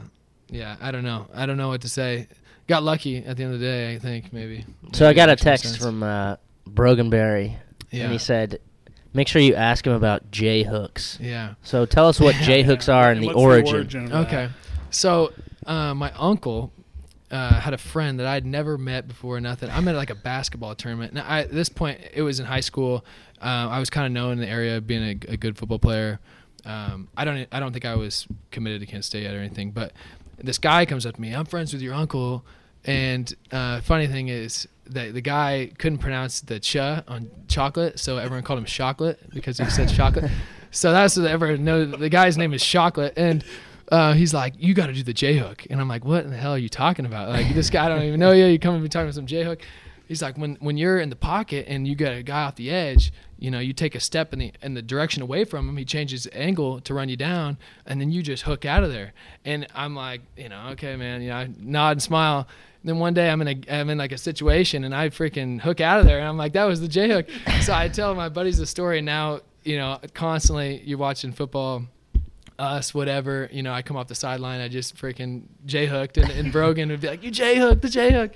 yeah, 0.48 0.76
I 0.80 0.90
don't 0.90 1.04
know. 1.04 1.26
I 1.34 1.46
don't 1.46 1.56
know 1.56 1.68
what 1.68 1.80
to 1.82 1.88
say. 1.88 2.28
Got 2.68 2.82
lucky 2.82 3.18
at 3.18 3.36
the 3.36 3.44
end 3.44 3.54
of 3.54 3.60
the 3.60 3.66
day. 3.66 3.94
I 3.94 3.98
think 3.98 4.32
maybe. 4.32 4.64
So 4.92 5.08
I 5.08 5.12
got 5.12 5.28
a 5.28 5.36
text 5.36 5.64
sense. 5.64 5.76
from 5.76 6.02
uh, 6.02 6.36
Broganberry, 6.68 7.56
Yeah. 7.90 8.04
and 8.04 8.12
he 8.12 8.18
said, 8.18 8.60
"Make 9.14 9.28
sure 9.28 9.40
you 9.40 9.54
ask 9.54 9.86
him 9.86 9.92
about 9.92 10.30
J 10.30 10.62
hooks." 10.64 11.18
Yeah. 11.20 11.54
So 11.62 11.86
tell 11.86 12.08
us 12.08 12.18
what 12.20 12.34
J 12.42 12.62
hooks 12.62 12.88
are 12.88 13.10
and 13.12 13.22
the 13.22 13.26
What's 13.28 13.38
origin. 13.38 14.04
of 14.04 14.10
that? 14.10 14.50
So 14.96 15.32
uh, 15.66 15.92
my 15.92 16.10
uncle 16.12 16.72
uh, 17.30 17.60
had 17.60 17.74
a 17.74 17.78
friend 17.78 18.18
that 18.18 18.26
I'd 18.26 18.46
never 18.46 18.78
met 18.78 19.06
before. 19.06 19.38
Nothing. 19.40 19.68
I'm 19.68 19.86
at 19.88 19.94
like 19.94 20.08
a 20.08 20.14
basketball 20.14 20.74
tournament. 20.74 21.12
Now, 21.12 21.26
I, 21.26 21.40
at 21.40 21.52
this 21.52 21.68
point, 21.68 22.00
it 22.14 22.22
was 22.22 22.40
in 22.40 22.46
high 22.46 22.60
school. 22.60 23.04
Uh, 23.38 23.68
I 23.70 23.78
was 23.78 23.90
kind 23.90 24.06
of 24.06 24.12
known 24.12 24.32
in 24.32 24.38
the 24.38 24.48
area 24.48 24.80
being 24.80 25.02
a, 25.02 25.32
a 25.32 25.36
good 25.36 25.58
football 25.58 25.78
player. 25.78 26.18
Um, 26.64 27.08
I 27.14 27.26
don't. 27.26 27.46
I 27.52 27.60
don't 27.60 27.72
think 27.72 27.84
I 27.84 27.94
was 27.94 28.26
committed 28.50 28.80
to 28.80 28.86
K-State 28.86 29.24
yet 29.24 29.34
or 29.34 29.38
anything. 29.38 29.70
But 29.70 29.92
this 30.38 30.56
guy 30.56 30.86
comes 30.86 31.04
up 31.04 31.16
to 31.16 31.20
me. 31.20 31.34
I'm 31.34 31.44
friends 31.44 31.74
with 31.74 31.82
your 31.82 31.94
uncle. 31.94 32.44
And 32.86 33.32
uh, 33.52 33.82
funny 33.82 34.06
thing 34.06 34.28
is 34.28 34.66
that 34.86 35.12
the 35.12 35.20
guy 35.20 35.72
couldn't 35.76 35.98
pronounce 35.98 36.40
the 36.40 36.58
ch 36.58 36.76
on 36.76 37.30
chocolate, 37.48 37.98
so 37.98 38.16
everyone 38.16 38.44
called 38.44 38.60
him 38.60 38.64
chocolate 38.64 39.18
because 39.34 39.58
he 39.58 39.68
said 39.68 39.88
chocolate. 39.94 40.30
So 40.70 40.92
that's 40.92 41.18
what 41.18 41.26
everyone 41.26 41.64
know. 41.64 41.84
The 41.84 42.08
guy's 42.08 42.38
name 42.38 42.54
is 42.54 42.64
chocolate, 42.64 43.12
and 43.16 43.44
uh, 43.90 44.12
he's 44.14 44.34
like, 44.34 44.54
"You 44.58 44.74
got 44.74 44.86
to 44.86 44.92
do 44.92 45.02
the 45.02 45.12
J 45.12 45.38
hook," 45.38 45.66
and 45.70 45.80
I'm 45.80 45.88
like, 45.88 46.04
"What 46.04 46.24
in 46.24 46.30
the 46.30 46.36
hell 46.36 46.52
are 46.52 46.58
you 46.58 46.68
talking 46.68 47.06
about? 47.06 47.28
Like 47.28 47.54
this 47.54 47.70
guy 47.70 47.86
I 47.86 47.88
don't 47.88 48.02
even 48.02 48.20
know 48.20 48.32
you. 48.32 48.46
You 48.46 48.58
come 48.58 48.74
and 48.74 48.82
be 48.82 48.88
talking 48.88 49.06
about 49.06 49.14
some 49.14 49.26
J 49.26 49.44
hook." 49.44 49.62
He's 50.08 50.22
like, 50.22 50.36
"When 50.38 50.56
when 50.56 50.76
you're 50.76 50.98
in 50.98 51.10
the 51.10 51.16
pocket 51.16 51.66
and 51.68 51.86
you 51.86 51.94
got 51.96 52.12
a 52.12 52.22
guy 52.22 52.42
off 52.44 52.56
the 52.56 52.70
edge, 52.70 53.12
you 53.38 53.50
know, 53.50 53.58
you 53.58 53.72
take 53.72 53.94
a 53.94 54.00
step 54.00 54.32
in 54.32 54.38
the 54.38 54.52
in 54.62 54.74
the 54.74 54.82
direction 54.82 55.22
away 55.22 55.44
from 55.44 55.68
him. 55.68 55.76
He 55.76 55.84
changes 55.84 56.28
angle 56.32 56.80
to 56.80 56.94
run 56.94 57.08
you 57.08 57.16
down, 57.16 57.58
and 57.84 58.00
then 58.00 58.10
you 58.10 58.22
just 58.22 58.44
hook 58.44 58.64
out 58.64 58.84
of 58.84 58.92
there." 58.92 59.12
And 59.44 59.66
I'm 59.74 59.94
like, 59.94 60.22
you 60.36 60.48
know, 60.48 60.68
okay, 60.72 60.96
man. 60.96 61.22
You 61.22 61.30
know, 61.30 61.36
I 61.36 61.48
nod 61.58 61.90
and 61.92 62.02
smile. 62.02 62.46
then 62.84 62.98
one 62.98 63.14
day 63.14 63.28
I'm 63.28 63.40
in 63.42 63.48
a 63.48 63.80
I'm 63.80 63.90
in 63.90 63.98
like 63.98 64.12
a 64.12 64.18
situation 64.18 64.84
and 64.84 64.94
I 64.94 65.08
freaking 65.10 65.60
hook 65.60 65.80
out 65.80 65.98
of 65.98 66.06
there 66.06 66.20
and 66.20 66.28
I'm 66.28 66.36
like 66.36 66.52
that 66.52 66.64
was 66.64 66.80
the 66.80 66.88
J 66.88 67.08
hook. 67.08 67.26
so 67.62 67.74
I 67.74 67.88
tell 67.88 68.14
my 68.14 68.28
buddies 68.28 68.58
the 68.58 68.66
story 68.66 68.98
and 68.98 69.06
now 69.06 69.40
you 69.64 69.76
know 69.76 69.98
constantly 70.14 70.82
you're 70.84 70.98
watching 70.98 71.32
football 71.32 71.82
us, 72.58 72.94
whatever, 72.94 73.48
you 73.52 73.62
know, 73.62 73.72
I 73.72 73.82
come 73.82 73.96
off 73.96 74.08
the 74.08 74.14
sideline, 74.14 74.60
I 74.60 74.68
just 74.68 74.96
freaking 74.96 75.42
J 75.66 75.86
hooked, 75.86 76.16
and, 76.18 76.30
and 76.30 76.50
Brogan 76.52 76.88
would 76.90 77.00
be 77.00 77.08
like, 77.08 77.22
"You 77.22 77.30
J 77.30 77.56
hooked, 77.56 77.82
the 77.82 77.88
J 77.88 78.12
hook." 78.12 78.32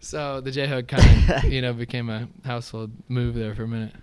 So 0.00 0.40
the 0.40 0.50
J 0.50 0.66
hook 0.66 0.88
kind 0.88 1.30
of, 1.30 1.44
you 1.52 1.62
know, 1.62 1.72
became 1.72 2.10
a 2.10 2.28
household 2.44 2.90
move 3.08 3.34
there 3.34 3.54
for 3.54 3.62
a 3.64 3.68
minute. 3.68 3.94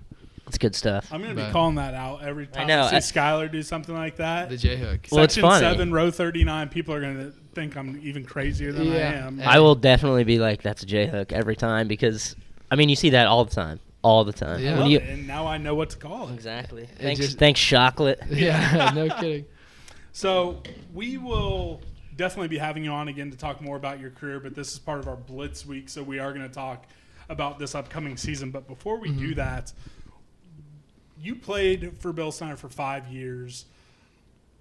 It's 0.47 0.57
good 0.57 0.75
stuff. 0.75 1.07
I'm 1.13 1.21
going 1.21 1.35
to 1.35 1.45
be 1.45 1.51
calling 1.51 1.75
that 1.75 1.93
out 1.93 2.23
every 2.23 2.47
time 2.47 2.63
I, 2.63 2.65
know, 2.65 2.87
see 2.89 2.95
I- 2.95 2.99
Skylar 2.99 3.51
do 3.51 3.61
something 3.61 3.93
like 3.93 4.15
that. 4.15 4.49
The 4.49 4.57
J 4.57 4.77
hook. 4.77 5.01
Well, 5.11 5.23
it's 5.25 5.35
Section 5.35 5.47
funny. 5.47 5.61
7, 5.63 5.91
row 5.93 6.09
39, 6.09 6.69
people 6.69 6.95
are 6.95 7.01
going 7.01 7.17
to 7.17 7.31
think 7.53 7.77
I'm 7.77 7.99
even 8.01 8.25
crazier 8.25 8.71
than 8.71 8.91
I 8.91 8.97
am. 8.99 9.39
I 9.45 9.59
will 9.59 9.75
definitely 9.75 10.23
be 10.23 10.39
like, 10.39 10.63
"That's 10.63 10.81
a 10.81 10.87
J 10.87 11.05
hook" 11.05 11.31
every 11.31 11.55
time 11.55 11.87
because, 11.87 12.35
I 12.71 12.75
mean, 12.77 12.89
you 12.89 12.95
see 12.95 13.11
that 13.11 13.27
all 13.27 13.45
the 13.45 13.53
time, 13.53 13.79
all 14.01 14.23
the 14.23 14.33
time. 14.33 14.59
Yeah. 14.61 14.79
When 14.79 14.89
you- 14.89 14.99
and 14.99 15.27
now 15.27 15.45
I 15.45 15.59
know 15.59 15.75
what 15.75 15.91
to 15.91 15.97
call 15.97 16.29
it. 16.29 16.33
exactly. 16.33 16.87
Thanks, 16.97 17.19
just- 17.19 17.37
thanks, 17.37 17.59
chocolate. 17.59 18.19
Yeah, 18.31 18.91
no 18.95 19.07
kidding. 19.19 19.45
So 20.19 20.61
we 20.93 21.17
will 21.17 21.79
definitely 22.17 22.49
be 22.49 22.57
having 22.57 22.83
you 22.83 22.91
on 22.91 23.07
again 23.07 23.31
to 23.31 23.37
talk 23.37 23.61
more 23.61 23.77
about 23.77 24.01
your 24.01 24.09
career, 24.09 24.41
but 24.41 24.53
this 24.53 24.73
is 24.73 24.77
part 24.77 24.99
of 24.99 25.07
our 25.07 25.15
Blitz 25.15 25.65
week, 25.65 25.87
so 25.87 26.03
we 26.03 26.19
are 26.19 26.33
going 26.33 26.45
to 26.45 26.53
talk 26.53 26.87
about 27.29 27.57
this 27.57 27.73
upcoming 27.73 28.17
season. 28.17 28.51
But 28.51 28.67
before 28.67 28.99
we 28.99 29.13
do 29.13 29.27
mm-hmm. 29.27 29.35
that, 29.35 29.71
you 31.17 31.35
played 31.35 32.01
for 32.01 32.11
Bill 32.11 32.33
Snyder 32.33 32.57
for 32.57 32.67
five 32.67 33.07
years. 33.07 33.63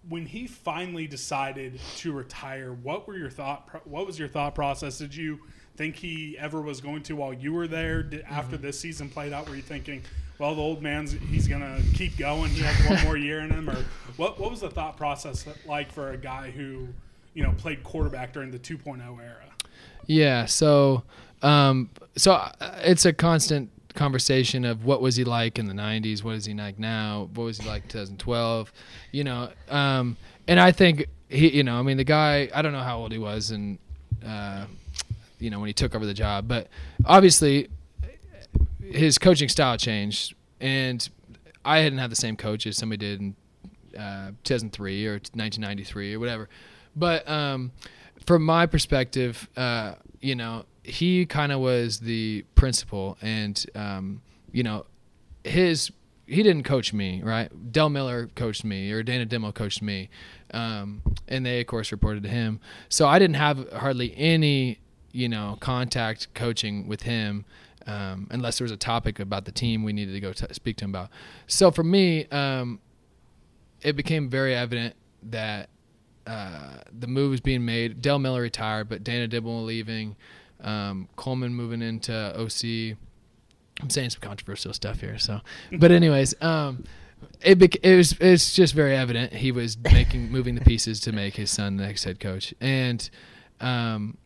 When 0.08 0.26
he 0.26 0.46
finally 0.46 1.08
decided 1.08 1.80
to 1.96 2.12
retire, 2.12 2.72
what 2.72 3.08
were 3.08 3.16
your 3.16 3.28
thought? 3.28 3.66
Pro- 3.66 3.80
what 3.80 4.06
was 4.06 4.16
your 4.16 4.28
thought 4.28 4.54
process? 4.54 4.98
Did 4.98 5.12
you 5.12 5.40
think 5.74 5.96
he 5.96 6.38
ever 6.38 6.60
was 6.60 6.80
going 6.80 7.02
to 7.02 7.16
while 7.16 7.32
you 7.32 7.52
were 7.52 7.66
there? 7.66 8.04
Did, 8.04 8.20
After 8.28 8.54
mm-hmm. 8.54 8.64
this 8.64 8.78
season 8.78 9.08
played 9.08 9.32
out, 9.32 9.48
were 9.48 9.56
you 9.56 9.62
thinking, 9.62 10.04
well, 10.38 10.54
the 10.54 10.62
old 10.62 10.82
man's 10.82 11.12
he's 11.12 11.48
gonna 11.48 11.80
keep 11.94 12.16
going. 12.16 12.50
He 12.50 12.62
has 12.62 12.88
one 12.88 13.04
more 13.04 13.16
year 13.16 13.40
in 13.40 13.50
him, 13.50 13.68
or 13.68 13.84
what? 14.16 14.38
What 14.38 14.50
was 14.50 14.60
the 14.60 14.70
thought 14.70 14.96
process 14.96 15.46
like 15.66 15.90
for 15.92 16.12
a 16.12 16.16
guy 16.16 16.50
who, 16.50 16.88
you 17.34 17.42
know, 17.42 17.52
played 17.58 17.82
quarterback 17.82 18.32
during 18.32 18.50
the 18.50 18.58
2.0 18.58 19.00
era? 19.20 19.34
Yeah. 20.06 20.46
So, 20.46 21.02
um, 21.42 21.90
so 22.16 22.32
uh, 22.32 22.50
it's 22.82 23.04
a 23.04 23.12
constant 23.12 23.70
conversation 23.94 24.64
of 24.64 24.84
what 24.84 25.00
was 25.00 25.16
he 25.16 25.24
like 25.24 25.58
in 25.58 25.66
the 25.66 25.74
90s 25.74 26.22
what 26.22 26.36
is 26.36 26.44
he 26.44 26.54
like 26.54 26.78
now 26.78 27.28
what 27.34 27.42
was 27.42 27.58
he 27.58 27.68
like 27.68 27.82
2012 27.88 28.72
you 29.10 29.24
know 29.24 29.50
um, 29.70 30.16
and 30.46 30.60
i 30.60 30.70
think 30.70 31.06
he 31.28 31.48
you 31.56 31.64
know 31.64 31.76
i 31.80 31.82
mean 31.82 31.96
the 31.96 32.04
guy 32.04 32.48
i 32.54 32.62
don't 32.62 32.70
know 32.70 32.82
how 32.82 32.96
old 32.98 33.10
he 33.10 33.18
was 33.18 33.50
and 33.50 33.76
uh, 34.24 34.64
you 35.40 35.50
know 35.50 35.58
when 35.58 35.66
he 35.66 35.72
took 35.72 35.96
over 35.96 36.06
the 36.06 36.14
job 36.14 36.46
but 36.46 36.68
obviously 37.06 37.68
his 38.92 39.18
coaching 39.18 39.48
style 39.48 39.76
changed 39.76 40.34
and 40.60 41.08
i 41.64 41.78
hadn't 41.78 41.98
had 41.98 42.10
the 42.10 42.16
same 42.16 42.36
coach 42.36 42.66
as 42.66 42.76
somebody 42.76 42.98
did 42.98 43.20
in 43.20 43.36
uh, 43.98 44.30
2003 44.44 45.06
or 45.06 45.12
1993 45.12 46.14
or 46.14 46.20
whatever. 46.20 46.48
But 46.94 47.28
um, 47.28 47.72
from 48.24 48.44
my 48.44 48.66
perspective 48.66 49.48
uh, 49.56 49.94
you 50.20 50.34
know 50.34 50.64
he 50.82 51.26
kind 51.26 51.52
of 51.52 51.60
was 51.60 52.00
the 52.00 52.44
principal 52.54 53.18
and 53.20 53.64
um, 53.74 54.22
you 54.52 54.62
know 54.62 54.86
his 55.44 55.90
he 56.26 56.42
didn't 56.42 56.64
coach 56.64 56.92
me 56.92 57.22
right? 57.22 57.72
Del 57.72 57.88
Miller 57.88 58.28
coached 58.34 58.64
me 58.64 58.92
or 58.92 59.02
Dana 59.02 59.26
Dimel 59.26 59.54
coached 59.54 59.82
me 59.82 60.10
um, 60.52 61.02
and 61.26 61.44
they 61.44 61.60
of 61.60 61.66
course 61.66 61.90
reported 61.92 62.22
to 62.22 62.28
him. 62.28 62.60
So 62.88 63.06
i 63.06 63.18
didn't 63.18 63.36
have 63.36 63.70
hardly 63.72 64.14
any 64.16 64.78
you 65.12 65.28
know 65.28 65.56
contact 65.60 66.32
coaching 66.34 66.86
with 66.86 67.02
him 67.02 67.44
um, 67.88 68.28
unless 68.30 68.58
there 68.58 68.64
was 68.64 68.70
a 68.70 68.76
topic 68.76 69.18
about 69.18 69.44
the 69.44 69.52
team 69.52 69.82
we 69.82 69.92
needed 69.92 70.12
to 70.12 70.20
go 70.20 70.32
t- 70.32 70.46
speak 70.52 70.76
to 70.76 70.84
him 70.84 70.90
about 70.90 71.10
so 71.48 71.70
for 71.72 71.82
me 71.82 72.26
um, 72.26 72.78
it 73.82 73.96
became 73.96 74.28
very 74.28 74.54
evident 74.54 74.94
that 75.22 75.68
uh, 76.28 76.76
the 76.96 77.06
move 77.06 77.30
was 77.30 77.40
being 77.40 77.64
made. 77.64 78.02
Del 78.02 78.18
Miller 78.18 78.42
retired, 78.42 78.88
but 78.88 79.02
Dana 79.02 79.26
Dimel 79.28 79.64
leaving, 79.64 80.14
um, 80.60 81.08
Coleman 81.16 81.54
moving 81.54 81.80
into 81.80 82.12
OC. 82.12 82.98
I'm 83.80 83.90
saying 83.90 84.10
some 84.10 84.20
controversial 84.20 84.74
stuff 84.74 85.00
here, 85.00 85.18
so. 85.18 85.40
But 85.72 85.90
anyways, 85.90 86.34
um, 86.42 86.84
it 87.40 87.58
bec- 87.58 87.82
it 87.82 87.96
was 87.96 88.14
it's 88.20 88.52
just 88.52 88.74
very 88.74 88.94
evident 88.94 89.32
he 89.32 89.52
was 89.52 89.78
making 89.78 90.30
moving 90.30 90.54
the 90.54 90.60
pieces 90.60 91.00
to 91.00 91.12
make 91.12 91.36
his 91.36 91.50
son 91.50 91.76
the 91.76 91.84
next 91.84 92.04
head 92.04 92.20
coach, 92.20 92.52
and 92.60 93.08
um, 93.60 94.18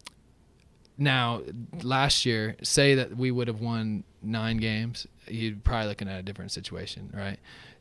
now 0.98 1.42
last 1.82 2.26
year, 2.26 2.56
say 2.62 2.94
that 2.94 3.16
we 3.16 3.30
would 3.30 3.48
have 3.48 3.60
won 3.60 4.04
nine 4.22 4.58
games, 4.58 5.06
you'd 5.26 5.64
probably 5.64 5.88
looking 5.88 6.08
at 6.08 6.18
a 6.18 6.22
different 6.22 6.52
situation, 6.52 7.10
right? 7.14 7.38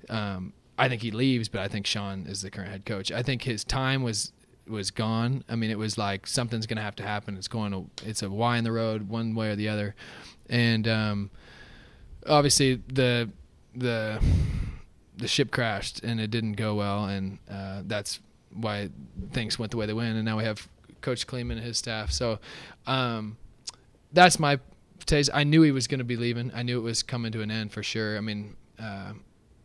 Um, 0.09 0.53
I 0.77 0.89
think 0.89 1.01
he 1.01 1.11
leaves, 1.11 1.47
but 1.47 1.61
I 1.61 1.67
think 1.67 1.85
Sean 1.85 2.25
is 2.27 2.41
the 2.41 2.49
current 2.49 2.71
head 2.71 2.85
coach. 2.85 3.11
I 3.11 3.21
think 3.21 3.43
his 3.43 3.63
time 3.63 4.03
was 4.03 4.31
was 4.67 4.89
gone. 4.89 5.43
I 5.49 5.55
mean, 5.55 5.69
it 5.69 5.77
was 5.77 5.97
like 5.97 6.25
something's 6.25 6.65
going 6.65 6.77
to 6.77 6.83
have 6.83 6.95
to 6.97 7.03
happen. 7.03 7.35
It's 7.35 7.47
going 7.47 7.71
to 7.71 7.89
it's 8.07 8.23
a 8.23 8.29
Y 8.29 8.57
in 8.57 8.63
the 8.63 8.71
road, 8.71 9.09
one 9.09 9.35
way 9.35 9.51
or 9.51 9.55
the 9.55 9.69
other, 9.69 9.95
and 10.49 10.87
um, 10.87 11.31
obviously 12.27 12.81
the 12.87 13.29
the 13.75 14.23
the 15.17 15.27
ship 15.27 15.51
crashed 15.51 16.03
and 16.03 16.19
it 16.19 16.31
didn't 16.31 16.53
go 16.53 16.75
well, 16.75 17.05
and 17.05 17.37
uh, 17.49 17.83
that's 17.85 18.19
why 18.53 18.89
things 19.31 19.59
went 19.59 19.71
the 19.71 19.77
way 19.77 19.85
they 19.85 19.93
went. 19.93 20.15
And 20.15 20.25
now 20.25 20.37
we 20.37 20.43
have 20.43 20.67
Coach 21.01 21.27
Klieman 21.27 21.53
and 21.53 21.61
his 21.61 21.77
staff. 21.77 22.11
So 22.11 22.39
um, 22.87 23.37
that's 24.13 24.39
my 24.39 24.59
taste. 25.05 25.29
I 25.33 25.43
knew 25.43 25.61
he 25.61 25.71
was 25.71 25.87
going 25.87 25.99
to 25.99 26.05
be 26.05 26.15
leaving. 26.17 26.51
I 26.53 26.63
knew 26.63 26.77
it 26.79 26.83
was 26.83 27.03
coming 27.03 27.31
to 27.33 27.41
an 27.41 27.51
end 27.51 27.71
for 27.71 27.83
sure. 27.83 28.17
I 28.17 28.21
mean. 28.21 28.55
Uh, 28.79 29.13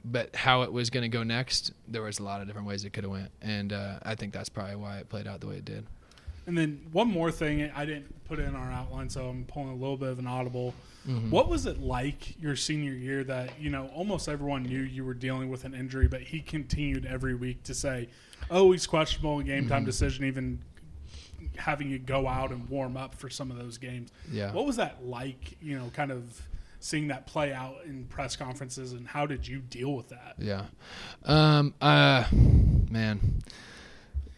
but 0.09 0.37
how 0.37 0.63
it 0.63 0.73
was 0.73 0.89
going 0.89 1.03
to 1.03 1.09
go 1.09 1.25
next, 1.25 1.73
there 1.89 2.03
was 2.03 2.21
a 2.21 2.23
lot 2.23 2.41
of 2.41 2.47
different 2.47 2.69
ways 2.69 2.85
it 2.85 2.93
could 2.93 3.03
have 3.03 3.11
went, 3.11 3.29
and 3.43 3.73
uh, 3.73 3.99
I 4.05 4.15
think 4.15 4.33
that's 4.33 4.49
probably 4.49 4.77
why 4.77 4.99
it 4.99 5.09
played 5.09 5.27
out 5.27 5.41
the 5.41 5.49
way 5.49 5.57
it 5.57 5.65
did. 5.65 5.85
And 6.47 6.57
then 6.57 6.81
one 6.93 7.09
more 7.09 7.33
thing 7.33 7.69
I 7.75 7.85
didn't 7.85 8.25
put 8.25 8.39
in 8.39 8.55
our 8.55 8.71
outline, 8.71 9.11
so 9.11 9.29
I'm 9.29 9.45
pulling 9.47 9.71
a 9.71 9.75
little 9.75 9.97
bit 9.97 10.11
of 10.11 10.21
an 10.21 10.29
audible. 10.29 10.75
Mm-hmm. 11.09 11.31
What 11.31 11.49
was 11.49 11.67
it 11.67 11.81
like 11.81 12.41
your 12.41 12.55
senior 12.55 12.93
year 12.93 13.25
that 13.25 13.59
you 13.61 13.69
know 13.69 13.91
almost 13.97 14.29
everyone 14.29 14.63
knew 14.63 14.79
you 14.81 15.05
were 15.05 15.15
dealing 15.15 15.49
with 15.49 15.65
an 15.65 15.75
injury, 15.75 16.07
but 16.07 16.21
he 16.21 16.41
continued 16.41 17.05
every 17.05 17.35
week 17.35 17.65
to 17.65 17.75
say, 17.75 18.09
"Oh, 18.49 18.71
he's 18.71 18.87
questionable 18.87 19.41
in 19.41 19.47
game 19.47 19.69
time 19.69 19.79
Mm-hmm. 19.79 19.87
decision," 19.87 20.25
even 20.25 20.61
having 21.57 21.89
you 21.91 21.99
go 21.99 22.27
out 22.29 22.51
and 22.51 22.69
warm 22.69 22.97
up 22.97 23.15
for 23.15 23.29
some 23.31 23.51
of 23.51 23.59
those 23.59 23.79
games. 23.79 24.11
Yeah. 24.31 24.53
What 24.53 24.67
was 24.67 24.77
that 24.77 25.05
like? 25.05 25.57
You 25.63 25.79
know, 25.79 25.91
kind 25.95 26.11
of 26.11 26.41
seeing 26.81 27.09
that 27.09 27.27
play 27.27 27.53
out 27.53 27.77
in 27.85 28.05
press 28.07 28.37
conferences, 28.37 28.93
and 28.93 29.07
how 29.09 29.27
did 29.27 29.47
you 29.47 29.59
deal 29.59 29.95
with 29.95 30.09
that? 30.11 30.35
Yeah. 30.39 30.65
Um. 31.25 31.75
Uh. 31.81 32.25
Man. 32.91 33.43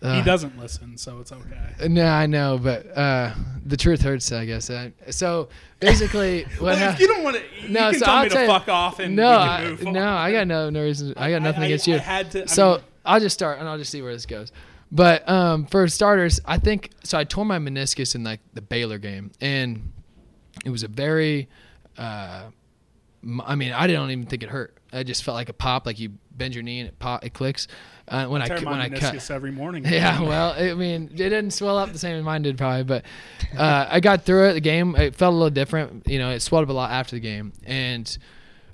he 0.01 0.07
Uh, 0.07 0.23
doesn't 0.23 0.59
listen, 0.59 0.97
so 0.97 1.21
it's 1.21 1.33
okay. 1.33 1.88
No, 1.88 2.07
I 2.07 2.27
know, 2.27 2.57
but 2.59 2.87
uh, 2.97 3.33
the 3.66 3.77
truth 3.77 4.01
hurts. 4.01 4.31
I 4.33 4.44
guess. 4.47 4.71
Uh, 4.71 4.90
so 5.11 5.49
basically, 5.81 6.44
what 6.59 6.61
Well, 6.61 6.73
if 6.75 6.79
hap- 6.79 7.01
you 7.01 7.07
don't 7.09 7.23
want 7.25 7.37
to, 7.37 7.68
No, 7.71 7.92
so 7.92 8.05
tell 8.07 8.14
I'll 8.14 8.23
me 8.23 8.29
to 8.29 8.35
tell 8.35 8.44
you- 8.44 8.49
fuck 8.51 8.68
off 8.68 9.01
and 9.01 9.16
no, 9.16 9.29
I, 9.29 9.77
no. 9.83 10.09
I 10.09 10.33
got 10.33 10.47
no 10.47 10.71
no 10.71 10.83
reason. 10.83 11.14
I 11.16 11.31
got 11.31 11.42
nothing 11.42 11.62
I- 11.62 11.66
against 11.66 11.88
I 11.88 11.92
you. 11.92 11.99
had 11.99 12.31
to- 12.33 12.42
I 12.44 12.47
so 12.47 12.71
mean- 12.75 12.81
I'll 13.05 13.21
just 13.21 13.35
start 13.35 13.59
and 13.59 13.68
I'll 13.68 13.79
just 13.79 13.90
see 13.90 14.01
where 14.03 14.12
this 14.12 14.27
goes. 14.27 14.53
But 14.90 15.29
um, 15.29 15.66
for 15.66 15.87
starters, 15.88 16.40
I 16.44 16.59
think 16.59 16.90
so. 17.05 17.18
I 17.18 17.24
tore 17.24 17.44
my 17.44 17.59
meniscus 17.59 18.14
in 18.14 18.24
like 18.24 18.40
the 18.55 18.62
Baylor 18.62 18.98
game, 18.98 19.33
and 19.40 19.92
it 20.64 20.70
was 20.70 20.83
a 20.83 20.88
very. 20.88 21.48
Uh, 21.96 22.44
I 23.44 23.55
mean, 23.57 23.72
I 23.72 23.87
didn't 23.87 24.11
even 24.11 24.27
think 24.27 24.42
it 24.42 24.48
hurt. 24.48 24.79
I 24.92 25.03
just 25.03 25.24
felt 25.24 25.35
like 25.35 25.48
a 25.48 25.53
pop, 25.53 25.85
like 25.85 25.98
you 25.98 26.12
bend 26.31 26.55
your 26.55 26.62
knee 26.62 26.81
and 26.81 26.88
it 26.88 26.98
pop, 26.98 27.24
it 27.24 27.35
clicks. 27.35 27.68
Uh, 28.07 28.27
when 28.27 28.40
I 28.40 28.48
my 28.48 28.70
when 28.70 28.81
I 28.81 28.88
cut, 28.88 29.14
meniscus 29.14 29.31
every 29.31 29.51
morning. 29.51 29.85
yeah, 29.87 30.22
well, 30.22 30.53
I 30.53 30.72
mean, 30.72 31.11
it 31.12 31.16
didn't 31.16 31.51
swell 31.51 31.77
up 31.77 31.92
the 31.92 31.98
same 31.98 32.16
as 32.16 32.24
mine 32.24 32.42
did 32.42 32.57
probably, 32.57 32.85
but 32.85 33.05
uh, 33.57 33.87
I 33.90 34.01
got 34.01 34.22
through 34.22 34.51
it. 34.51 34.53
The 34.55 34.61
game 34.61 34.96
it 34.96 35.14
felt 35.14 35.35
a 35.35 35.37
little 35.37 35.51
different. 35.51 36.09
You 36.09 36.18
know, 36.18 36.31
it 36.31 36.40
swelled 36.40 36.62
up 36.62 36.70
a 36.70 36.72
lot 36.72 36.90
after 36.90 37.16
the 37.16 37.20
game, 37.20 37.53
and 37.64 38.16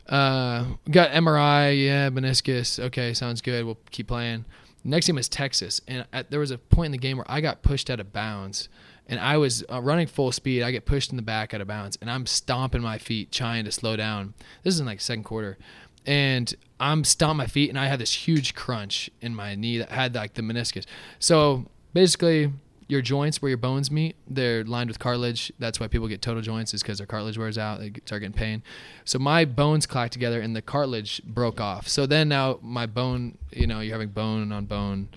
uh, 0.09 0.67
got 0.89 1.11
MRI. 1.11 1.85
Yeah, 1.85 2.11
meniscus. 2.11 2.79
Okay, 2.79 3.13
sounds 3.15 3.41
good. 3.41 3.65
We'll 3.65 3.79
keep 3.91 4.07
playing. 4.07 4.45
Next 4.85 5.07
game 5.07 5.17
was 5.17 5.29
Texas, 5.29 5.81
and 5.89 6.07
at, 6.13 6.31
there 6.31 6.41
was 6.41 6.51
a 6.51 6.59
point 6.59 6.87
in 6.87 6.93
the 6.93 6.99
game 6.99 7.17
where 7.17 7.27
I 7.29 7.41
got 7.41 7.63
pushed 7.63 7.89
out 7.89 8.01
of 8.01 8.13
bounds, 8.13 8.69
and 9.09 9.19
I 9.19 9.39
was 9.39 9.65
uh, 9.73 9.81
running 9.81 10.07
full 10.07 10.31
speed. 10.31 10.63
I 10.63 10.71
get 10.71 10.85
pushed 10.85 11.11
in 11.11 11.17
the 11.17 11.23
back 11.23 11.55
out 11.55 11.63
of 11.63 11.67
bounds, 11.67 11.97
and 12.01 12.11
I'm 12.11 12.27
stomping 12.27 12.83
my 12.83 12.99
feet 12.99 13.33
trying 13.33 13.65
to 13.65 13.73
slow 13.73 13.97
down. 13.97 14.35
This 14.63 14.75
is 14.75 14.81
in 14.81 14.87
like 14.87 15.01
second 15.01 15.25
quarter, 15.25 15.57
and 16.05 16.55
I'm 16.79 17.03
stomping 17.05 17.39
my 17.39 17.47
feet, 17.47 17.71
and 17.71 17.79
I 17.79 17.87
had 17.87 17.99
this 17.99 18.13
huge 18.13 18.55
crunch 18.55 19.11
in 19.23 19.35
my 19.35 19.55
knee 19.55 19.79
that 19.79 19.91
had 19.91 20.15
like 20.15 20.35
the 20.35 20.43
meniscus. 20.43 20.85
So 21.19 21.65
basically, 21.95 22.53
your 22.87 23.01
joints 23.01 23.41
where 23.41 23.49
your 23.49 23.59
bones 23.59 23.91
meet, 23.91 24.17
they're 24.29 24.65
lined 24.65 24.89
with 24.89 24.99
cartilage. 24.99 25.53
That's 25.59 25.81
why 25.81 25.89
people 25.89 26.09
get 26.09 26.21
total 26.21 26.43
joints 26.43 26.75
is 26.75 26.83
because 26.83 26.99
their 26.99 27.07
cartilage 27.07 27.39
wears 27.39 27.57
out. 27.57 27.81
They 27.81 27.93
start 28.05 28.21
getting 28.23 28.33
pain. 28.33 28.63
So 29.05 29.19
my 29.19 29.45
bones 29.45 29.87
clacked 29.87 30.13
together 30.13 30.41
and 30.41 30.55
the 30.55 30.63
cartilage 30.63 31.23
broke 31.25 31.61
off. 31.61 31.89
So 31.89 32.07
then 32.07 32.29
now 32.29 32.59
my 32.63 32.87
bone, 32.87 33.39
you 33.53 33.67
know, 33.67 33.81
you're 33.81 33.95
having 33.95 34.11
bone 34.11 34.53
on 34.53 34.67
bone, 34.67 35.09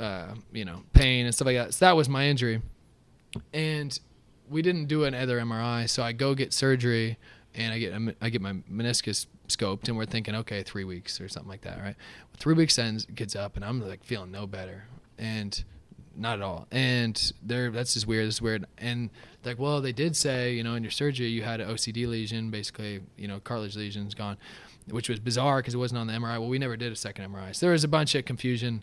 uh, 0.00 0.34
you 0.52 0.64
know, 0.64 0.82
pain 0.92 1.26
and 1.26 1.34
stuff 1.34 1.46
like 1.46 1.56
that. 1.56 1.74
So 1.74 1.84
that 1.84 1.96
was 1.96 2.08
my 2.08 2.26
injury. 2.26 2.62
And 3.52 3.98
we 4.48 4.62
didn't 4.62 4.86
do 4.86 5.04
another 5.04 5.38
MRI. 5.40 5.88
So 5.88 6.02
I 6.02 6.12
go 6.12 6.34
get 6.34 6.52
surgery 6.52 7.16
and 7.54 7.72
I 7.72 7.78
get 7.78 8.16
I 8.20 8.28
get 8.28 8.42
my 8.42 8.52
meniscus 8.70 9.26
scoped 9.48 9.88
and 9.88 9.96
we're 9.96 10.06
thinking, 10.06 10.34
okay, 10.34 10.62
three 10.62 10.84
weeks 10.84 11.20
or 11.20 11.28
something 11.28 11.50
like 11.50 11.62
that, 11.62 11.80
right? 11.80 11.96
Three 12.36 12.54
weeks 12.54 12.78
ends, 12.78 13.06
gets 13.06 13.36
up 13.36 13.56
and 13.56 13.64
I'm 13.64 13.86
like 13.86 14.04
feeling 14.04 14.30
no 14.30 14.46
better. 14.46 14.84
And 15.18 15.62
not 16.16 16.38
at 16.38 16.42
all. 16.42 16.66
And 16.70 17.32
they're 17.42 17.70
that's 17.70 17.94
just 17.94 18.06
weird. 18.06 18.26
This 18.26 18.36
is 18.36 18.42
weird. 18.42 18.66
And 18.78 19.10
like, 19.44 19.58
well, 19.58 19.80
they 19.80 19.92
did 19.92 20.16
say, 20.16 20.54
you 20.54 20.62
know, 20.62 20.74
in 20.74 20.82
your 20.82 20.90
surgery 20.90 21.28
you 21.28 21.42
had 21.42 21.60
an 21.60 21.68
OCD 21.68 22.06
lesion, 22.06 22.50
basically, 22.50 23.00
you 23.16 23.28
know, 23.28 23.40
cartilage 23.40 23.76
lesion's 23.76 24.14
gone, 24.14 24.36
which 24.90 25.08
was 25.08 25.20
bizarre 25.20 25.58
because 25.58 25.74
it 25.74 25.78
wasn't 25.78 25.98
on 25.98 26.06
the 26.06 26.12
MRI. 26.14 26.38
Well, 26.38 26.48
we 26.48 26.58
never 26.58 26.76
did 26.76 26.92
a 26.92 26.96
second 26.96 27.32
MRI, 27.32 27.54
so 27.54 27.66
there 27.66 27.72
was 27.72 27.84
a 27.84 27.88
bunch 27.88 28.14
of 28.14 28.24
confusion. 28.24 28.82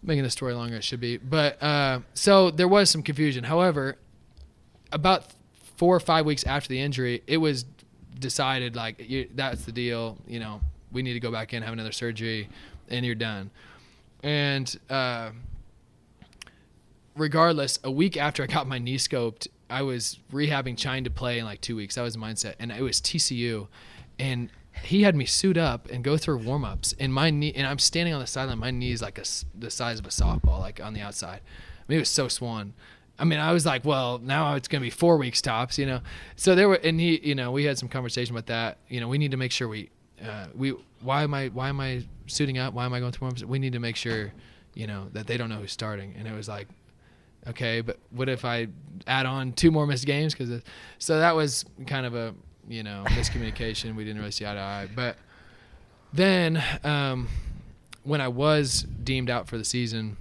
Making 0.00 0.22
the 0.22 0.30
story 0.30 0.54
longer, 0.54 0.76
it 0.76 0.84
should 0.84 1.00
be. 1.00 1.16
But 1.16 1.60
uh, 1.60 2.00
so 2.14 2.52
there 2.52 2.68
was 2.68 2.88
some 2.88 3.02
confusion. 3.02 3.42
However, 3.42 3.96
about 4.92 5.26
four 5.76 5.96
or 5.96 6.00
five 6.00 6.24
weeks 6.24 6.44
after 6.44 6.68
the 6.68 6.80
injury, 6.80 7.22
it 7.26 7.38
was 7.38 7.64
decided 8.16 8.76
like 8.76 9.04
that's 9.34 9.64
the 9.64 9.72
deal. 9.72 10.16
You 10.26 10.38
know, 10.38 10.60
we 10.92 11.02
need 11.02 11.14
to 11.14 11.20
go 11.20 11.32
back 11.32 11.52
in, 11.52 11.62
have 11.62 11.72
another 11.72 11.90
surgery, 11.90 12.48
and 12.88 13.04
you're 13.04 13.16
done. 13.16 13.50
And 14.22 14.78
uh, 14.88 15.30
regardless, 17.18 17.78
a 17.84 17.90
week 17.90 18.16
after 18.16 18.42
I 18.42 18.46
got 18.46 18.66
my 18.66 18.78
knee 18.78 18.96
scoped, 18.96 19.48
I 19.70 19.82
was 19.82 20.18
rehabbing, 20.32 20.76
trying 20.78 21.04
to 21.04 21.10
play 21.10 21.38
in 21.38 21.44
like 21.44 21.60
two 21.60 21.76
weeks. 21.76 21.96
That 21.96 22.02
was 22.02 22.14
the 22.14 22.20
mindset, 22.20 22.54
and 22.58 22.72
it 22.72 22.82
was 22.82 23.00
TCU, 23.00 23.68
and 24.18 24.50
he 24.82 25.02
had 25.02 25.14
me 25.16 25.24
suit 25.24 25.56
up 25.56 25.90
and 25.90 26.04
go 26.04 26.16
through 26.16 26.38
warm 26.38 26.64
ups, 26.64 26.94
and 26.98 27.12
my 27.12 27.30
knee, 27.30 27.52
and 27.54 27.66
I'm 27.66 27.78
standing 27.78 28.14
on 28.14 28.20
the 28.20 28.26
sideline. 28.26 28.58
My 28.58 28.70
knee 28.70 28.92
is 28.92 29.02
like 29.02 29.18
a 29.18 29.24
the 29.58 29.70
size 29.70 29.98
of 29.98 30.06
a 30.06 30.10
softball, 30.10 30.60
like 30.60 30.80
on 30.80 30.94
the 30.94 31.00
outside. 31.00 31.40
I 31.40 31.82
mean, 31.88 31.96
it 31.96 32.00
was 32.00 32.08
so 32.08 32.28
swollen. 32.28 32.74
I 33.18 33.24
mean, 33.24 33.40
I 33.40 33.52
was 33.52 33.66
like, 33.66 33.84
well, 33.84 34.18
now 34.18 34.54
it's 34.54 34.68
gonna 34.68 34.82
be 34.82 34.90
four 34.90 35.16
weeks 35.16 35.42
tops, 35.42 35.78
you 35.78 35.86
know. 35.86 36.00
So 36.36 36.54
there 36.54 36.68
were, 36.68 36.76
and 36.76 37.00
he, 37.00 37.18
you 37.26 37.34
know, 37.34 37.50
we 37.50 37.64
had 37.64 37.78
some 37.78 37.88
conversation 37.88 38.34
about 38.34 38.46
that. 38.46 38.78
You 38.88 39.00
know, 39.00 39.08
we 39.08 39.18
need 39.18 39.32
to 39.32 39.36
make 39.36 39.50
sure 39.50 39.66
we, 39.66 39.90
uh, 40.24 40.46
we, 40.54 40.74
why 41.00 41.24
am 41.24 41.34
I, 41.34 41.48
why 41.48 41.68
am 41.68 41.80
I 41.80 42.04
suiting 42.26 42.58
up? 42.58 42.74
Why 42.74 42.84
am 42.84 42.92
I 42.92 43.00
going 43.00 43.12
through 43.12 43.26
warm 43.26 43.32
ups? 43.32 43.44
We 43.44 43.58
need 43.58 43.72
to 43.72 43.80
make 43.80 43.96
sure, 43.96 44.32
you 44.74 44.86
know, 44.86 45.08
that 45.14 45.26
they 45.26 45.36
don't 45.36 45.48
know 45.48 45.56
who's 45.56 45.72
starting. 45.72 46.14
And 46.16 46.28
it 46.28 46.32
was 46.32 46.48
like, 46.48 46.68
okay, 47.50 47.80
but 47.80 47.98
what 48.10 48.28
if 48.28 48.44
I 48.44 48.68
add 49.06 49.26
on 49.26 49.52
two 49.52 49.70
more 49.70 49.86
missed 49.86 50.06
games? 50.06 50.34
Because 50.34 50.62
so 50.98 51.18
that 51.18 51.34
was 51.34 51.64
kind 51.86 52.06
of 52.06 52.14
a 52.14 52.34
you 52.68 52.82
know, 52.82 53.04
miscommunication. 53.08 53.96
We 53.96 54.04
didn't 54.04 54.18
really 54.18 54.30
see 54.30 54.46
eye 54.46 54.54
to 54.54 54.60
eye. 54.60 54.88
But 54.94 55.16
then, 56.12 56.62
um, 56.84 57.28
when 58.04 58.20
I 58.20 58.28
was 58.28 58.82
deemed 59.02 59.30
out 59.30 59.48
for 59.48 59.58
the 59.58 59.64
season, 59.64 60.16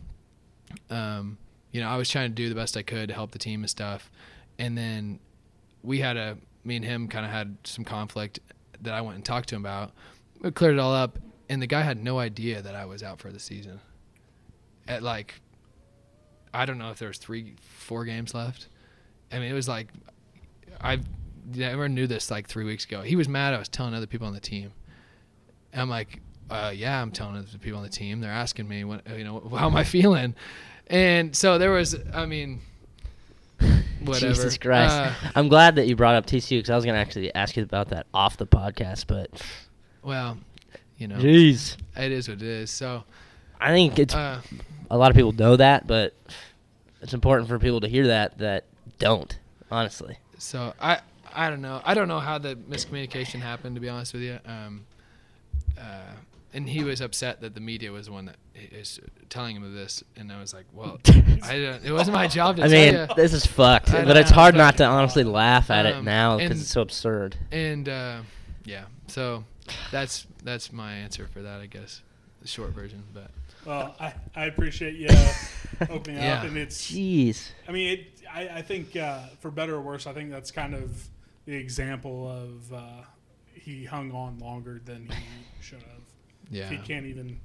um, 0.89 1.37
you 1.71 1.81
know, 1.81 1.87
I 1.87 1.97
was 1.97 2.09
trying 2.09 2.29
to 2.29 2.35
do 2.35 2.49
the 2.49 2.55
best 2.55 2.75
I 2.75 2.81
could 2.81 3.09
to 3.09 3.13
help 3.13 3.31
the 3.31 3.39
team 3.39 3.61
and 3.61 3.69
stuff. 3.69 4.09
And 4.57 4.77
then 4.77 5.19
we 5.83 5.99
had 5.99 6.17
a, 6.17 6.37
me 6.63 6.77
and 6.77 6.83
him 6.83 7.07
kind 7.07 7.25
of 7.25 7.31
had 7.31 7.57
some 7.63 7.85
conflict 7.85 8.39
that 8.81 8.93
I 8.93 9.01
went 9.01 9.15
and 9.15 9.25
talked 9.25 9.49
to 9.49 9.55
him 9.55 9.61
about. 9.61 9.91
We 10.41 10.51
cleared 10.51 10.73
it 10.73 10.79
all 10.79 10.93
up, 10.93 11.17
and 11.49 11.61
the 11.61 11.67
guy 11.67 11.81
had 11.81 12.03
no 12.03 12.19
idea 12.19 12.61
that 12.61 12.75
I 12.75 12.85
was 12.85 13.03
out 13.03 13.19
for 13.19 13.31
the 13.31 13.39
season. 13.39 13.79
At 14.87 15.03
like, 15.03 15.41
I 16.53 16.65
don't 16.65 16.77
know 16.77 16.91
if 16.91 16.99
there 16.99 17.07
was 17.07 17.17
three, 17.17 17.55
four 17.61 18.05
games 18.05 18.33
left. 18.33 18.67
I 19.31 19.39
mean, 19.39 19.49
it 19.49 19.53
was 19.53 19.67
like, 19.67 19.89
I 20.81 20.99
never 21.53 21.87
knew 21.89 22.07
this 22.07 22.29
like 22.31 22.47
three 22.47 22.65
weeks 22.65 22.85
ago. 22.85 23.01
He 23.01 23.15
was 23.15 23.27
mad. 23.27 23.53
I 23.53 23.59
was 23.59 23.69
telling 23.69 23.93
other 23.93 24.07
people 24.07 24.27
on 24.27 24.33
the 24.33 24.39
team. 24.39 24.71
And 25.73 25.81
I'm 25.81 25.89
like, 25.89 26.21
uh, 26.49 26.71
yeah, 26.73 27.01
I'm 27.01 27.11
telling 27.11 27.37
other 27.37 27.57
people 27.59 27.79
on 27.79 27.83
the 27.83 27.89
team. 27.89 28.21
They're 28.21 28.31
asking 28.31 28.67
me, 28.67 28.83
what, 28.83 29.07
you 29.09 29.23
know, 29.23 29.39
how 29.57 29.67
am 29.67 29.75
I 29.75 29.83
feeling? 29.83 30.35
And 30.87 31.35
so 31.35 31.57
there 31.57 31.71
was, 31.71 31.95
I 32.13 32.25
mean, 32.25 32.61
whatever. 34.03 34.33
Jesus 34.33 34.57
Christ! 34.57 34.93
Uh, 34.93 35.13
I'm 35.35 35.49
glad 35.49 35.75
that 35.75 35.87
you 35.87 35.95
brought 35.95 36.15
up 36.15 36.25
TCU 36.25 36.59
because 36.59 36.69
I 36.69 36.75
was 36.75 36.85
gonna 36.85 36.97
actually 36.97 37.33
ask 37.35 37.57
you 37.57 37.63
about 37.63 37.89
that 37.89 38.07
off 38.13 38.37
the 38.37 38.47
podcast, 38.47 39.07
but 39.07 39.29
well, 40.01 40.37
you 40.97 41.07
know, 41.07 41.17
jeez, 41.17 41.75
it 41.95 42.11
is 42.11 42.29
what 42.29 42.37
it 42.37 42.47
is. 42.47 42.71
So, 42.71 43.03
I 43.59 43.71
think 43.71 43.99
it's 43.99 44.13
uh, 44.15 44.41
a 44.89 44.97
lot 44.97 45.09
of 45.11 45.15
people 45.15 45.31
know 45.31 45.55
that, 45.55 45.87
but 45.87 46.13
it's 47.01 47.13
important 47.13 47.47
for 47.49 47.59
people 47.59 47.81
to 47.81 47.87
hear 47.87 48.07
that 48.07 48.37
that 48.39 48.65
don't. 48.99 49.37
Honestly, 49.71 50.17
so 50.37 50.73
I, 50.79 50.99
I 51.35 51.49
don't 51.49 51.61
know. 51.61 51.81
I 51.83 51.93
don't 51.93 52.07
know 52.07 52.19
how 52.19 52.37
the 52.37 52.55
miscommunication 52.55 53.41
happened. 53.41 53.75
To 53.75 53.81
be 53.81 53.89
honest 53.89 54.13
with 54.13 54.21
you, 54.23 54.39
um, 54.45 54.85
uh, 55.77 56.13
and 56.53 56.69
he 56.69 56.83
was 56.83 57.01
upset 57.01 57.41
that 57.41 57.53
the 57.53 57.59
media 57.59 57.91
was 57.91 58.05
the 58.07 58.13
one 58.13 58.25
that 58.25 58.37
is 58.55 58.99
telling 59.29 59.55
him 59.55 59.63
of 59.63 59.73
this, 59.73 60.03
and 60.15 60.31
I 60.31 60.39
was 60.39 60.53
like, 60.53 60.65
well, 60.73 60.99
I 61.07 61.59
don't, 61.59 61.85
it 61.85 61.91
wasn't 61.91 62.15
my 62.15 62.27
job 62.27 62.55
to 62.57 62.63
I 62.63 62.67
tell 62.69 62.79
mean, 62.93 62.93
you. 63.09 63.15
this 63.15 63.33
is 63.33 63.45
fucked, 63.45 63.93
I 63.93 64.05
but 64.05 64.15
it's 64.17 64.31
hard 64.31 64.55
not 64.55 64.77
to 64.77 64.85
honestly 64.85 65.23
laugh 65.25 65.69
at 65.69 65.85
it 65.85 65.95
Um, 65.95 66.05
now 66.05 66.37
because 66.37 66.61
it's 66.61 66.69
so 66.71 66.81
absurd. 66.81 67.35
and 67.51 67.89
uh, 67.89 68.21
yeah, 68.63 68.85
so 69.07 69.43
that's 69.91 70.25
that's 70.43 70.71
my 70.71 70.93
answer 70.93 71.27
for 71.33 71.41
that, 71.41 71.59
I 71.59 71.65
guess, 71.65 72.01
the 72.41 72.47
short 72.47 72.69
version. 72.71 73.03
But 73.13 73.31
Well, 73.67 73.95
I, 73.99 74.13
I 74.35 74.45
appreciate 74.45 74.95
you 74.95 75.09
opening 75.89 76.21
Yeah. 76.21 76.39
up, 76.39 76.43
and 76.45 76.55
it's. 76.57 76.89
Jeez. 76.91 77.49
I 77.67 77.71
mean, 77.73 77.99
it, 77.99 78.07
I, 78.33 78.47
I 78.59 78.61
think 78.61 78.95
uh, 78.95 79.19
for 79.41 79.51
better 79.51 79.75
or 79.75 79.81
worse, 79.81 80.07
I 80.07 80.13
think 80.13 80.31
that's 80.31 80.51
kind 80.51 80.73
of 80.73 81.07
the 81.45 81.53
example 81.53 82.29
of 82.29 82.73
uh, 82.73 83.01
he 83.53 83.83
hung 83.85 84.11
on 84.13 84.39
longer 84.39 84.79
than 84.85 85.07
he 85.09 85.61
should 85.61 85.79
have. 85.79 86.01
yeah, 86.49 86.69
He 86.69 86.77
can't 86.77 87.05
even. 87.05 87.39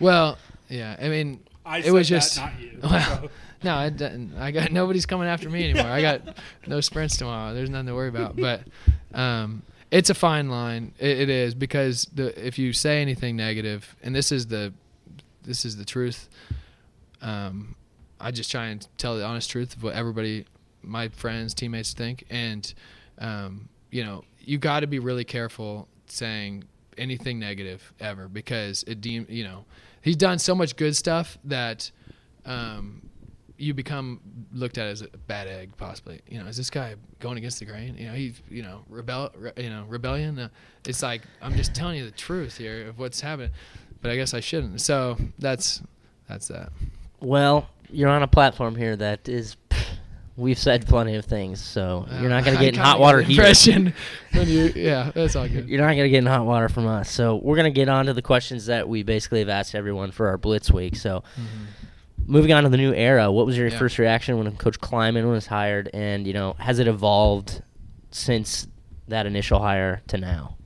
well, 0.00 0.38
yeah, 0.68 0.96
I 1.00 1.08
mean, 1.08 1.40
I 1.64 1.78
it 1.78 1.84
said 1.84 1.92
was 1.92 2.08
that, 2.08 2.14
just 2.16 2.36
not 2.38 2.60
you. 2.60 2.78
Well, 2.82 3.00
so. 3.22 3.30
no, 3.64 3.74
I, 3.76 3.88
didn't- 3.90 4.34
I 4.38 4.50
got 4.50 4.70
nobody's 4.72 5.06
coming 5.06 5.28
after 5.28 5.48
me 5.50 5.70
anymore. 5.70 5.90
I 5.90 6.00
got 6.02 6.22
no 6.66 6.80
sprints 6.80 7.16
tomorrow. 7.16 7.54
There's 7.54 7.70
nothing 7.70 7.86
to 7.86 7.94
worry 7.94 8.08
about. 8.08 8.36
But 8.36 8.62
um, 9.14 9.62
it's 9.90 10.10
a 10.10 10.14
fine 10.14 10.48
line. 10.50 10.92
It, 10.98 11.20
it 11.20 11.28
is 11.30 11.54
because 11.54 12.06
the 12.14 12.46
if 12.46 12.58
you 12.58 12.72
say 12.72 13.02
anything 13.02 13.36
negative, 13.36 13.96
and 14.02 14.14
this 14.14 14.30
is 14.32 14.46
the 14.46 14.72
this 15.50 15.64
is 15.64 15.76
the 15.76 15.84
truth. 15.84 16.28
Um, 17.20 17.74
I 18.20 18.30
just 18.30 18.52
try 18.52 18.66
and 18.66 18.86
tell 18.98 19.16
the 19.16 19.24
honest 19.24 19.50
truth 19.50 19.74
of 19.74 19.82
what 19.82 19.94
everybody, 19.94 20.46
my 20.80 21.08
friends, 21.08 21.54
teammates 21.54 21.92
think, 21.92 22.24
and 22.30 22.72
um, 23.18 23.68
you 23.90 24.04
know, 24.04 24.22
you 24.38 24.58
got 24.58 24.80
to 24.80 24.86
be 24.86 25.00
really 25.00 25.24
careful 25.24 25.88
saying 26.06 26.64
anything 26.96 27.40
negative 27.40 27.92
ever 27.98 28.28
because 28.28 28.84
it 28.84 29.00
deem 29.00 29.26
you 29.28 29.44
know 29.44 29.64
he's 30.02 30.16
done 30.16 30.38
so 30.38 30.54
much 30.54 30.76
good 30.76 30.94
stuff 30.94 31.38
that 31.44 31.90
um, 32.44 33.00
you 33.56 33.72
become 33.72 34.20
looked 34.52 34.76
at 34.76 34.86
as 34.86 35.02
a 35.02 35.08
bad 35.26 35.46
egg 35.48 35.70
possibly. 35.76 36.20
You 36.28 36.40
know 36.40 36.46
is 36.46 36.56
this 36.56 36.70
guy 36.70 36.94
going 37.18 37.38
against 37.38 37.58
the 37.58 37.64
grain? 37.64 37.96
You 37.98 38.06
know 38.06 38.14
he's 38.14 38.40
you 38.48 38.62
know 38.62 38.82
rebel 38.88 39.30
re, 39.36 39.50
you 39.56 39.70
know 39.70 39.84
rebellion? 39.88 40.38
Uh, 40.38 40.48
it's 40.86 41.02
like 41.02 41.22
i'm 41.42 41.54
just 41.56 41.74
telling 41.74 41.98
you 41.98 42.04
the 42.04 42.10
truth 42.10 42.56
here 42.56 42.88
of 42.88 42.98
what's 42.98 43.20
happening 43.20 43.50
but 44.02 44.10
i 44.10 44.16
guess 44.16 44.34
i 44.34 44.40
shouldn't 44.40 44.80
so 44.80 45.16
that's 45.38 45.82
that's 46.28 46.48
that 46.48 46.70
Well, 47.20 47.68
you're 47.90 48.08
on 48.08 48.22
a 48.22 48.28
platform 48.28 48.76
here 48.76 48.94
that 48.96 49.28
is. 49.28 49.56
We've 50.36 50.56
said 50.58 50.86
plenty 50.86 51.16
of 51.16 51.26
things, 51.26 51.60
so 51.60 52.06
you're 52.20 52.30
not 52.30 52.44
going 52.44 52.56
to 52.58 52.64
get 52.64 52.72
in 52.74 52.80
hot 52.80 52.98
water 52.98 53.20
here. 53.20 53.40
impression 53.42 53.92
you 54.32 54.72
yeah 54.74 55.10
that's 55.14 55.36
all 55.36 55.46
good 55.46 55.68
You're 55.68 55.80
not 55.80 55.88
going 55.88 56.04
to 56.04 56.08
get 56.08 56.18
in 56.18 56.26
hot 56.26 56.46
water 56.46 56.68
from 56.70 56.86
us. 56.86 57.10
So 57.10 57.36
we're 57.42 57.56
going 57.56 57.70
to 57.70 57.76
get 57.78 57.88
on 57.90 58.06
to 58.06 58.14
the 58.14 58.22
questions 58.22 58.66
that 58.66 58.88
we 58.88 59.02
basically 59.02 59.40
have 59.40 59.50
asked 59.50 59.74
everyone 59.74 60.12
for 60.12 60.28
our 60.28 60.38
Blitz 60.38 60.70
week. 60.70 60.96
So 60.96 61.24
moving 62.26 62.52
on 62.52 62.62
to 62.62 62.68
the 62.70 62.78
new 62.78 62.94
era, 62.94 63.30
what 63.30 63.44
was 63.44 63.58
your 63.58 63.66
Yeah. 63.68 63.78
first 63.78 63.98
reaction 63.98 64.38
when 64.38 64.56
Coach 64.56 64.78
Klieman 64.80 65.28
was 65.30 65.46
hired, 65.46 65.90
and 65.92 66.26
you 66.26 66.32
know 66.32 66.54
has 66.58 66.78
it 66.78 66.86
evolved 66.88 67.62
since 68.10 68.66
that 69.08 69.26
initial 69.26 69.58
hire 69.60 70.00
to 70.06 70.16
now? 70.16 70.56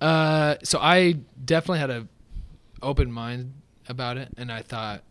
Uh, 0.00 0.56
so 0.64 0.78
I 0.80 1.18
definitely 1.44 1.78
had 1.78 1.90
a 1.90 2.08
open 2.84 3.10
mind 3.10 3.52
about 3.88 4.16
it, 4.16 4.28
and 4.36 4.52
I 4.52 4.62
thought, 4.62 5.02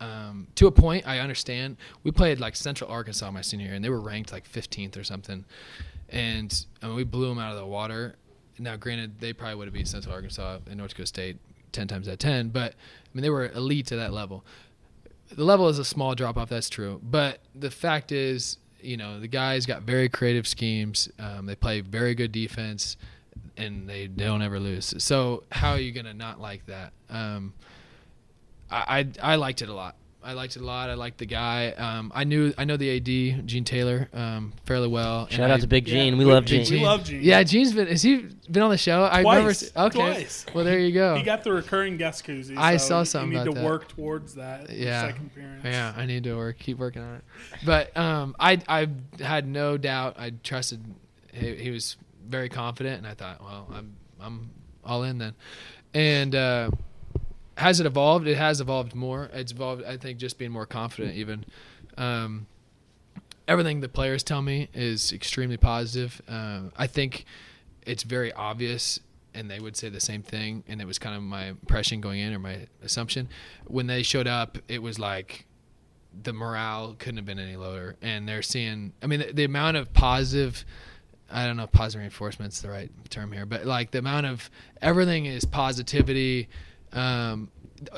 um, 0.00 0.48
to 0.56 0.66
a 0.66 0.72
point, 0.72 1.06
I 1.06 1.18
understand. 1.18 1.76
We 2.02 2.10
played 2.10 2.40
like 2.40 2.56
Central 2.56 2.90
Arkansas 2.90 3.30
my 3.30 3.40
senior 3.40 3.66
year, 3.66 3.74
and 3.74 3.84
they 3.84 3.90
were 3.90 4.00
ranked 4.00 4.32
like 4.32 4.50
15th 4.50 4.96
or 4.96 5.04
something, 5.04 5.44
and 6.08 6.66
I 6.82 6.86
mean, 6.86 6.96
we 6.96 7.04
blew 7.04 7.28
them 7.28 7.38
out 7.38 7.52
of 7.52 7.58
the 7.58 7.66
water. 7.66 8.16
Now, 8.58 8.76
granted, 8.76 9.20
they 9.20 9.32
probably 9.32 9.56
would 9.56 9.66
have 9.66 9.74
beat 9.74 9.88
Central 9.88 10.14
Arkansas 10.14 10.58
and 10.66 10.76
North 10.76 10.90
Dakota 10.90 11.06
State 11.06 11.38
10 11.72 11.88
times 11.88 12.08
out 12.08 12.12
of 12.12 12.18
10, 12.20 12.50
but 12.50 12.72
I 12.72 13.08
mean, 13.12 13.22
they 13.22 13.30
were 13.30 13.48
elite 13.48 13.86
to 13.88 13.96
that 13.96 14.12
level. 14.12 14.44
The 15.32 15.44
level 15.44 15.68
is 15.68 15.78
a 15.78 15.84
small 15.84 16.14
drop 16.14 16.36
off, 16.36 16.48
that's 16.48 16.68
true, 16.68 17.00
but 17.02 17.40
the 17.54 17.70
fact 17.70 18.12
is, 18.12 18.58
you 18.80 18.96
know, 18.96 19.18
the 19.18 19.28
guys 19.28 19.66
got 19.66 19.82
very 19.82 20.08
creative 20.08 20.46
schemes. 20.46 21.08
Um, 21.18 21.46
they 21.46 21.56
play 21.56 21.80
very 21.80 22.14
good 22.14 22.30
defense 22.30 22.96
and 23.56 23.88
they 23.88 24.06
don't 24.06 24.42
ever 24.42 24.58
lose. 24.60 24.94
So 24.98 25.44
how 25.52 25.72
are 25.72 25.78
you 25.80 25.92
gonna 25.92 26.14
not 26.14 26.40
like 26.40 26.66
that? 26.66 26.92
Um, 27.10 27.52
I, 28.70 29.06
I 29.22 29.32
I 29.32 29.36
liked 29.36 29.62
it 29.62 29.68
a 29.68 29.74
lot. 29.74 29.96
I 30.26 30.32
liked 30.32 30.56
it 30.56 30.62
a 30.62 30.64
lot. 30.64 30.88
I 30.88 30.94
liked 30.94 31.18
the 31.18 31.26
guy. 31.26 31.72
Um, 31.72 32.10
I 32.14 32.24
knew 32.24 32.54
I 32.56 32.64
know 32.64 32.78
the 32.78 32.96
AD 32.96 33.46
Gene 33.46 33.64
Taylor 33.64 34.08
um, 34.14 34.54
fairly 34.64 34.88
well. 34.88 35.24
and 35.24 35.32
Shout 35.32 35.50
out 35.50 35.58
I- 35.58 35.60
to 35.60 35.66
Big 35.66 35.86
Yeah, 35.86 35.96
Gene. 35.96 36.16
we 36.16 36.24
we- 36.24 36.32
love 36.32 36.48
we 36.50 36.64
Gene. 36.64 36.82
love 36.82 37.04
Gene. 37.04 37.20
Yeah, 37.22 37.42
Gene's 37.42 37.74
been. 37.74 37.88
Has 37.88 38.00
he 38.00 38.28
been 38.50 38.62
on 38.62 38.70
the 38.70 38.78
show? 38.78 39.02
I 39.04 39.18
remember. 39.18 39.42
Twice. 39.52 39.70
Okay. 39.76 39.98
Twice. 39.98 40.46
Well, 40.54 40.64
there 40.64 40.78
you 40.78 40.92
go. 40.92 41.14
He 41.16 41.22
got 41.22 41.44
the 41.44 41.52
recurring 41.52 41.98
guest 41.98 42.24
koozie. 42.26 42.56
I 42.56 42.78
so 42.78 42.88
saw 42.88 43.02
something. 43.04 43.32
you 43.32 43.38
need 43.38 43.42
about 43.48 43.54
to 43.56 43.60
that. 43.60 43.66
work 43.66 43.88
towards 43.88 44.34
that. 44.36 44.70
Yeah. 44.70 45.08
Second. 45.08 45.30
Yeah, 45.62 45.92
I 45.94 46.06
need 46.06 46.24
to 46.24 46.34
work, 46.36 46.58
keep 46.58 46.78
working 46.78 47.02
on 47.02 47.16
it. 47.16 47.24
But 47.66 47.94
um, 47.94 48.34
I 48.40 48.62
I 48.66 48.88
had 49.20 49.46
no 49.46 49.76
doubt. 49.76 50.16
I 50.18 50.30
trusted. 50.42 50.82
He, 51.34 51.54
he 51.56 51.70
was 51.70 51.96
very 52.28 52.48
confident, 52.48 52.98
and 52.98 53.06
I 53.06 53.14
thought, 53.14 53.42
well, 53.42 53.68
I'm 53.72 53.96
I'm 54.20 54.50
all 54.84 55.02
in 55.02 55.18
then. 55.18 55.34
And 55.92 56.34
uh, 56.34 56.70
has 57.56 57.80
it 57.80 57.86
evolved? 57.86 58.26
It 58.26 58.36
has 58.36 58.60
evolved 58.60 58.94
more. 58.94 59.30
It's 59.32 59.52
evolved. 59.52 59.84
I 59.84 59.96
think 59.96 60.18
just 60.18 60.38
being 60.38 60.50
more 60.50 60.66
confident, 60.66 61.14
even. 61.16 61.44
Um, 61.96 62.46
everything 63.46 63.80
the 63.80 63.88
players 63.88 64.22
tell 64.22 64.42
me 64.42 64.68
is 64.74 65.12
extremely 65.12 65.56
positive. 65.56 66.20
Um, 66.28 66.72
I 66.76 66.86
think 66.86 67.24
it's 67.86 68.02
very 68.02 68.32
obvious, 68.32 69.00
and 69.34 69.50
they 69.50 69.60
would 69.60 69.76
say 69.76 69.88
the 69.88 70.00
same 70.00 70.22
thing. 70.22 70.64
And 70.66 70.80
it 70.80 70.86
was 70.86 70.98
kind 70.98 71.16
of 71.16 71.22
my 71.22 71.46
impression 71.46 72.00
going 72.00 72.20
in, 72.20 72.34
or 72.34 72.38
my 72.38 72.66
assumption. 72.82 73.28
When 73.66 73.86
they 73.86 74.02
showed 74.02 74.26
up, 74.26 74.58
it 74.68 74.82
was 74.82 74.98
like 74.98 75.46
the 76.22 76.32
morale 76.32 76.96
couldn't 76.98 77.16
have 77.18 77.26
been 77.26 77.38
any 77.38 77.56
lower. 77.56 77.96
And 78.02 78.28
they're 78.28 78.42
seeing, 78.42 78.92
I 79.02 79.06
mean, 79.06 79.20
the, 79.20 79.32
the 79.32 79.44
amount 79.44 79.76
of 79.76 79.92
positive. 79.92 80.64
I 81.30 81.46
don't 81.46 81.56
know 81.56 81.64
if 81.64 81.72
positive 81.72 82.00
reinforcement's 82.00 82.60
the 82.60 82.70
right 82.70 82.90
term 83.10 83.32
here, 83.32 83.46
but 83.46 83.64
like 83.66 83.90
the 83.90 83.98
amount 83.98 84.26
of 84.26 84.50
everything 84.82 85.26
is 85.26 85.44
positivity 85.44 86.48
um, 86.92 87.50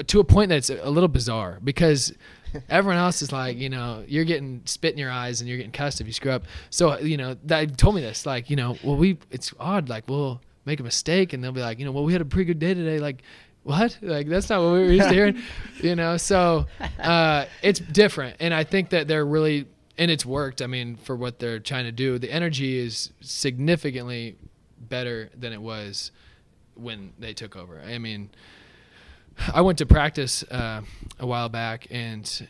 to 0.07 0.21
a 0.21 0.25
point 0.25 0.49
that's 0.49 0.71
a 0.71 0.91
little 0.91 1.09
bizarre 1.09 1.59
because 1.63 2.13
everyone 2.69 2.99
else 2.99 3.23
is 3.23 3.33
like, 3.33 3.57
you 3.57 3.69
know, 3.69 4.05
you're 4.07 4.25
getting 4.25 4.63
spit 4.65 4.93
in 4.93 4.99
your 4.99 5.11
eyes 5.11 5.41
and 5.41 5.49
you're 5.49 5.59
getting 5.59 5.73
cussed 5.73 6.01
if 6.01 6.07
you 6.07 6.13
screw 6.13 6.33
up. 6.33 6.45
So, 6.71 6.99
you 6.99 7.17
know, 7.17 7.37
that 7.45 7.77
told 7.77 7.95
me 7.95 8.01
this, 8.01 8.27
like, 8.27 8.51
you 8.51 8.57
know, 8.57 8.77
well, 8.83 8.97
we, 8.97 9.19
it's 9.31 9.53
odd, 9.59 9.89
like, 9.89 10.09
we'll 10.09 10.41
make 10.65 10.81
a 10.81 10.83
mistake 10.83 11.33
and 11.33 11.43
they'll 11.43 11.53
be 11.53 11.61
like, 11.61 11.79
you 11.79 11.85
know, 11.85 11.93
well, 11.93 12.05
we 12.05 12.13
had 12.13 12.23
a 12.23 12.27
pretty 12.27 12.47
good 12.47 12.59
day 12.59 12.75
today. 12.75 12.99
Like, 12.99 13.23
what? 13.63 13.99
Like, 14.01 14.29
that's 14.29 14.49
not 14.49 14.63
what 14.63 14.73
we 14.73 14.79
were 14.79 14.93
used 14.93 15.09
to 15.09 15.15
hearing, 15.15 15.43
you 15.81 15.97
know? 15.97 16.17
So, 16.17 16.67
uh, 17.01 17.47
it's 17.63 17.81
different. 17.81 18.37
And 18.41 18.55
I 18.55 18.65
think 18.65 18.91
that 18.91 19.09
they're 19.09 19.27
really, 19.27 19.67
and 19.99 20.11
it's 20.11 20.27
worked. 20.27 20.61
I 20.63 20.67
mean, 20.67 20.97
for 20.97 21.17
what 21.17 21.39
they're 21.39 21.59
trying 21.59 21.85
to 21.85 21.93
do, 21.93 22.19
the 22.19 22.31
energy 22.31 22.79
is 22.79 23.13
significantly 23.21 24.37
better 24.79 25.31
than 25.37 25.53
it 25.53 25.61
was 25.61 26.11
when 26.75 27.13
they 27.19 27.33
took 27.33 27.57
over. 27.57 27.81
I 27.81 27.99
mean, 27.99 28.31
I 29.53 29.61
went 29.61 29.79
to 29.79 29.87
practice 29.87 30.43
uh, 30.45 30.83
a 31.19 31.27
while 31.27 31.49
back, 31.49 31.87
and 31.91 32.49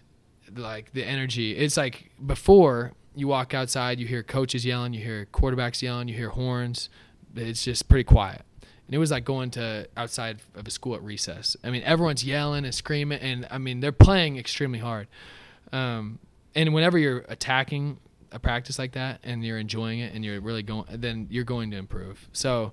like 0.54 0.92
the 0.92 1.04
energy, 1.04 1.56
it's 1.56 1.76
like 1.76 2.11
before 2.24 2.92
you 3.14 3.28
walk 3.28 3.54
outside, 3.54 3.98
you 3.98 4.06
hear 4.06 4.22
coaches 4.22 4.64
yelling, 4.64 4.92
you 4.92 5.02
hear 5.02 5.26
quarterbacks 5.32 5.82
yelling, 5.82 6.09
you 6.09 6.14
hear 6.14 6.30
horns. 6.30 6.88
It's 7.35 7.64
just 7.64 7.88
pretty 7.88 8.04
quiet. 8.04 8.42
And 8.62 8.94
it 8.94 8.98
was 8.98 9.11
like 9.11 9.24
going 9.24 9.50
to 9.52 9.88
outside 9.96 10.38
of 10.54 10.66
a 10.66 10.70
school 10.70 10.94
at 10.94 11.02
recess. 11.02 11.56
I 11.64 11.70
mean, 11.70 11.82
everyone's 11.82 12.24
yelling 12.24 12.64
and 12.64 12.74
screaming, 12.74 13.18
and 13.20 13.46
I 13.50 13.59
mean, 13.59 13.80
they're 13.80 13.92
playing 13.92 14.37
extremely 14.37 14.78
hard. 14.78 15.09
Um, 15.72 16.18
and 16.57 16.73
whenever 16.75 16.99
you're 16.99 17.25
attacking 17.29 17.99
a 18.33 18.38
practice 18.38 18.79
like 18.79 18.92
that 18.92 19.21
and 19.23 19.45
you're 19.45 19.59
enjoying 19.59 20.01
it 20.01 20.14
and 20.14 20.25
you're 20.25 20.40
really 20.40 20.62
going, 20.62 20.87
then 20.90 21.29
you're 21.31 21.45
going 21.45 21.71
to 21.71 21.77
improve. 21.77 22.29
So 22.33 22.73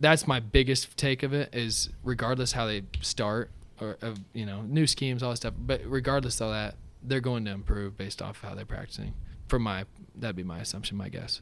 that's 0.00 0.26
my 0.26 0.40
biggest 0.40 0.96
take 0.96 1.22
of 1.22 1.32
it 1.32 1.54
is 1.54 1.90
regardless 2.02 2.52
how 2.52 2.66
they 2.66 2.82
start 3.00 3.50
or 3.80 3.96
of 4.02 4.18
you 4.32 4.44
know 4.44 4.62
new 4.62 4.86
schemes, 4.86 5.22
all 5.22 5.30
that 5.30 5.36
stuff. 5.36 5.54
But 5.56 5.80
regardless 5.86 6.40
of 6.40 6.50
that, 6.50 6.74
they're 7.02 7.20
going 7.20 7.44
to 7.44 7.52
improve 7.52 7.96
based 7.96 8.20
off 8.20 8.40
how 8.42 8.54
they're 8.54 8.64
practicing. 8.64 9.14
For 9.48 9.58
my 9.58 9.84
that'd 10.14 10.36
be 10.36 10.42
my 10.42 10.58
assumption, 10.58 10.96
my 10.96 11.08
guess. 11.08 11.40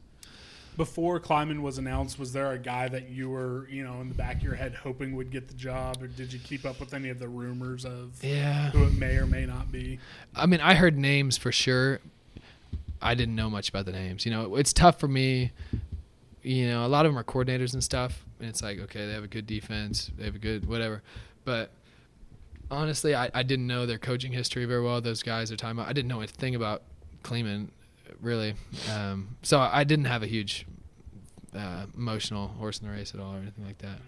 Before 0.77 1.19
Klieman 1.19 1.61
was 1.61 1.77
announced, 1.77 2.17
was 2.17 2.33
there 2.33 2.51
a 2.51 2.57
guy 2.57 2.87
that 2.87 3.09
you 3.09 3.29
were, 3.29 3.67
you 3.69 3.83
know, 3.83 4.01
in 4.01 4.09
the 4.09 4.15
back 4.15 4.37
of 4.37 4.43
your 4.43 4.55
head 4.55 4.73
hoping 4.73 5.15
would 5.15 5.29
get 5.29 5.47
the 5.47 5.53
job, 5.53 6.01
or 6.01 6.07
did 6.07 6.33
you 6.33 6.39
keep 6.39 6.65
up 6.65 6.79
with 6.79 6.93
any 6.93 7.09
of 7.09 7.19
the 7.19 7.27
rumors 7.27 7.85
of 7.85 8.23
Yeah. 8.23 8.71
who 8.71 8.83
it 8.85 8.93
may 8.93 9.17
or 9.17 9.27
may 9.27 9.45
not 9.45 9.71
be? 9.71 9.99
I 10.35 10.45
mean, 10.47 10.61
I 10.61 10.73
heard 10.73 10.97
names 10.97 11.37
for 11.37 11.51
sure. 11.51 11.99
I 13.01 13.13
didn't 13.15 13.35
know 13.35 13.49
much 13.49 13.69
about 13.69 13.85
the 13.85 13.91
names. 13.91 14.25
You 14.25 14.31
know, 14.31 14.55
it's 14.55 14.73
tough 14.73 14.99
for 14.99 15.07
me. 15.07 15.51
You 16.41 16.67
know, 16.69 16.85
a 16.85 16.87
lot 16.87 17.05
of 17.05 17.11
them 17.11 17.19
are 17.19 17.23
coordinators 17.23 17.73
and 17.73 17.83
stuff, 17.83 18.25
and 18.39 18.49
it's 18.49 18.61
like, 18.63 18.79
okay, 18.79 19.05
they 19.05 19.13
have 19.13 19.23
a 19.23 19.27
good 19.27 19.45
defense, 19.45 20.09
they 20.17 20.25
have 20.25 20.35
a 20.35 20.39
good 20.39 20.67
whatever. 20.67 21.01
But 21.45 21.69
honestly, 22.71 23.13
I, 23.15 23.29
I 23.33 23.43
didn't 23.43 23.67
know 23.67 23.85
their 23.85 23.97
coaching 23.99 24.31
history 24.31 24.65
very 24.65 24.81
well. 24.81 24.99
Those 25.01 25.21
guys 25.23 25.51
are 25.51 25.55
talking 25.55 25.77
about. 25.77 25.87
I 25.89 25.93
didn't 25.93 26.09
know 26.09 26.19
anything 26.19 26.55
about 26.55 26.81
Klieman, 27.23 27.67
really. 28.21 28.55
Um, 28.91 29.37
so 29.41 29.59
I 29.59 29.83
didn't 29.83 30.05
have 30.05 30.23
a 30.23 30.27
huge 30.27 30.65
uh, 31.55 31.85
emotional 31.95 32.47
horse 32.47 32.79
in 32.79 32.87
the 32.87 32.93
race 32.93 33.13
at 33.13 33.19
all 33.19 33.33
or 33.35 33.37
anything 33.39 33.65
like 33.65 33.77
that. 33.79 33.99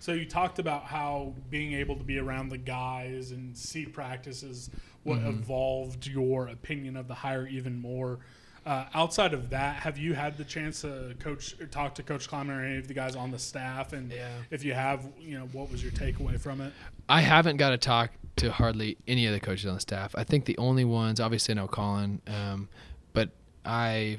So 0.00 0.12
you 0.12 0.24
talked 0.24 0.58
about 0.58 0.84
how 0.84 1.34
being 1.50 1.74
able 1.74 1.94
to 1.96 2.02
be 2.04 2.18
around 2.18 2.48
the 2.48 2.58
guys 2.58 3.32
and 3.32 3.56
see 3.56 3.84
practices 3.86 4.70
what 5.02 5.18
Mm-hmm. 5.20 5.28
evolved 5.28 6.06
your 6.06 6.48
opinion 6.48 6.96
of 6.96 7.08
the 7.08 7.14
hire 7.14 7.46
even 7.46 7.80
more. 7.80 8.18
Uh, 8.66 8.84
outside 8.92 9.32
of 9.32 9.48
that, 9.50 9.76
have 9.76 9.96
you 9.96 10.12
had 10.12 10.36
the 10.36 10.44
chance 10.44 10.82
to 10.82 11.14
coach, 11.18 11.58
or 11.58 11.66
talk 11.66 11.94
to 11.94 12.02
Coach 12.02 12.28
Klieman 12.28 12.50
or 12.58 12.62
any 12.62 12.76
of 12.76 12.86
the 12.88 12.92
guys 12.92 13.16
on 13.16 13.30
the 13.30 13.38
staff? 13.38 13.94
And 13.94 14.12
Yeah. 14.12 14.28
if 14.50 14.62
you 14.64 14.74
have, 14.74 15.06
you 15.18 15.38
know, 15.38 15.46
what 15.52 15.70
was 15.70 15.82
your 15.82 15.92
takeaway 15.92 16.38
from 16.38 16.60
it? 16.60 16.72
I 17.08 17.22
haven't 17.22 17.56
got 17.56 17.70
to 17.70 17.78
talk 17.78 18.10
to 18.36 18.52
hardly 18.52 18.98
any 19.08 19.24
of 19.26 19.32
the 19.32 19.40
coaches 19.40 19.64
on 19.66 19.74
the 19.74 19.80
staff. 19.80 20.14
I 20.14 20.24
think 20.24 20.44
the 20.44 20.58
only 20.58 20.84
ones, 20.84 21.20
obviously, 21.20 21.52
I 21.52 21.56
know 21.56 21.68
Colin, 21.68 22.20
um, 22.26 22.68
but 23.14 23.30
I 23.64 24.18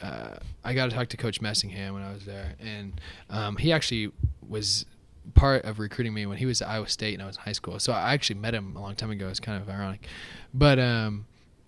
uh, 0.00 0.36
I 0.64 0.74
got 0.74 0.90
to 0.90 0.96
talk 0.96 1.08
to 1.08 1.16
Coach 1.16 1.40
Messingham 1.40 1.92
when 1.92 2.02
I 2.02 2.12
was 2.12 2.24
there, 2.24 2.54
and 2.58 3.00
um, 3.28 3.56
he 3.56 3.72
actually 3.72 4.12
was 4.48 4.86
part 5.34 5.64
of 5.64 5.78
recruiting 5.78 6.14
me 6.14 6.26
when 6.26 6.38
he 6.38 6.46
was 6.46 6.62
at 6.62 6.68
Iowa 6.68 6.88
State 6.88 7.14
and 7.14 7.22
I 7.22 7.26
was 7.26 7.36
in 7.36 7.42
high 7.42 7.52
school. 7.52 7.78
So 7.78 7.92
I 7.92 8.14
actually 8.14 8.40
met 8.40 8.54
him 8.54 8.74
a 8.74 8.80
long 8.80 8.96
time 8.96 9.10
ago. 9.10 9.28
It's 9.28 9.38
kind 9.38 9.62
of 9.62 9.68
ironic, 9.68 10.06
but 10.54 10.78
um, 10.78 11.26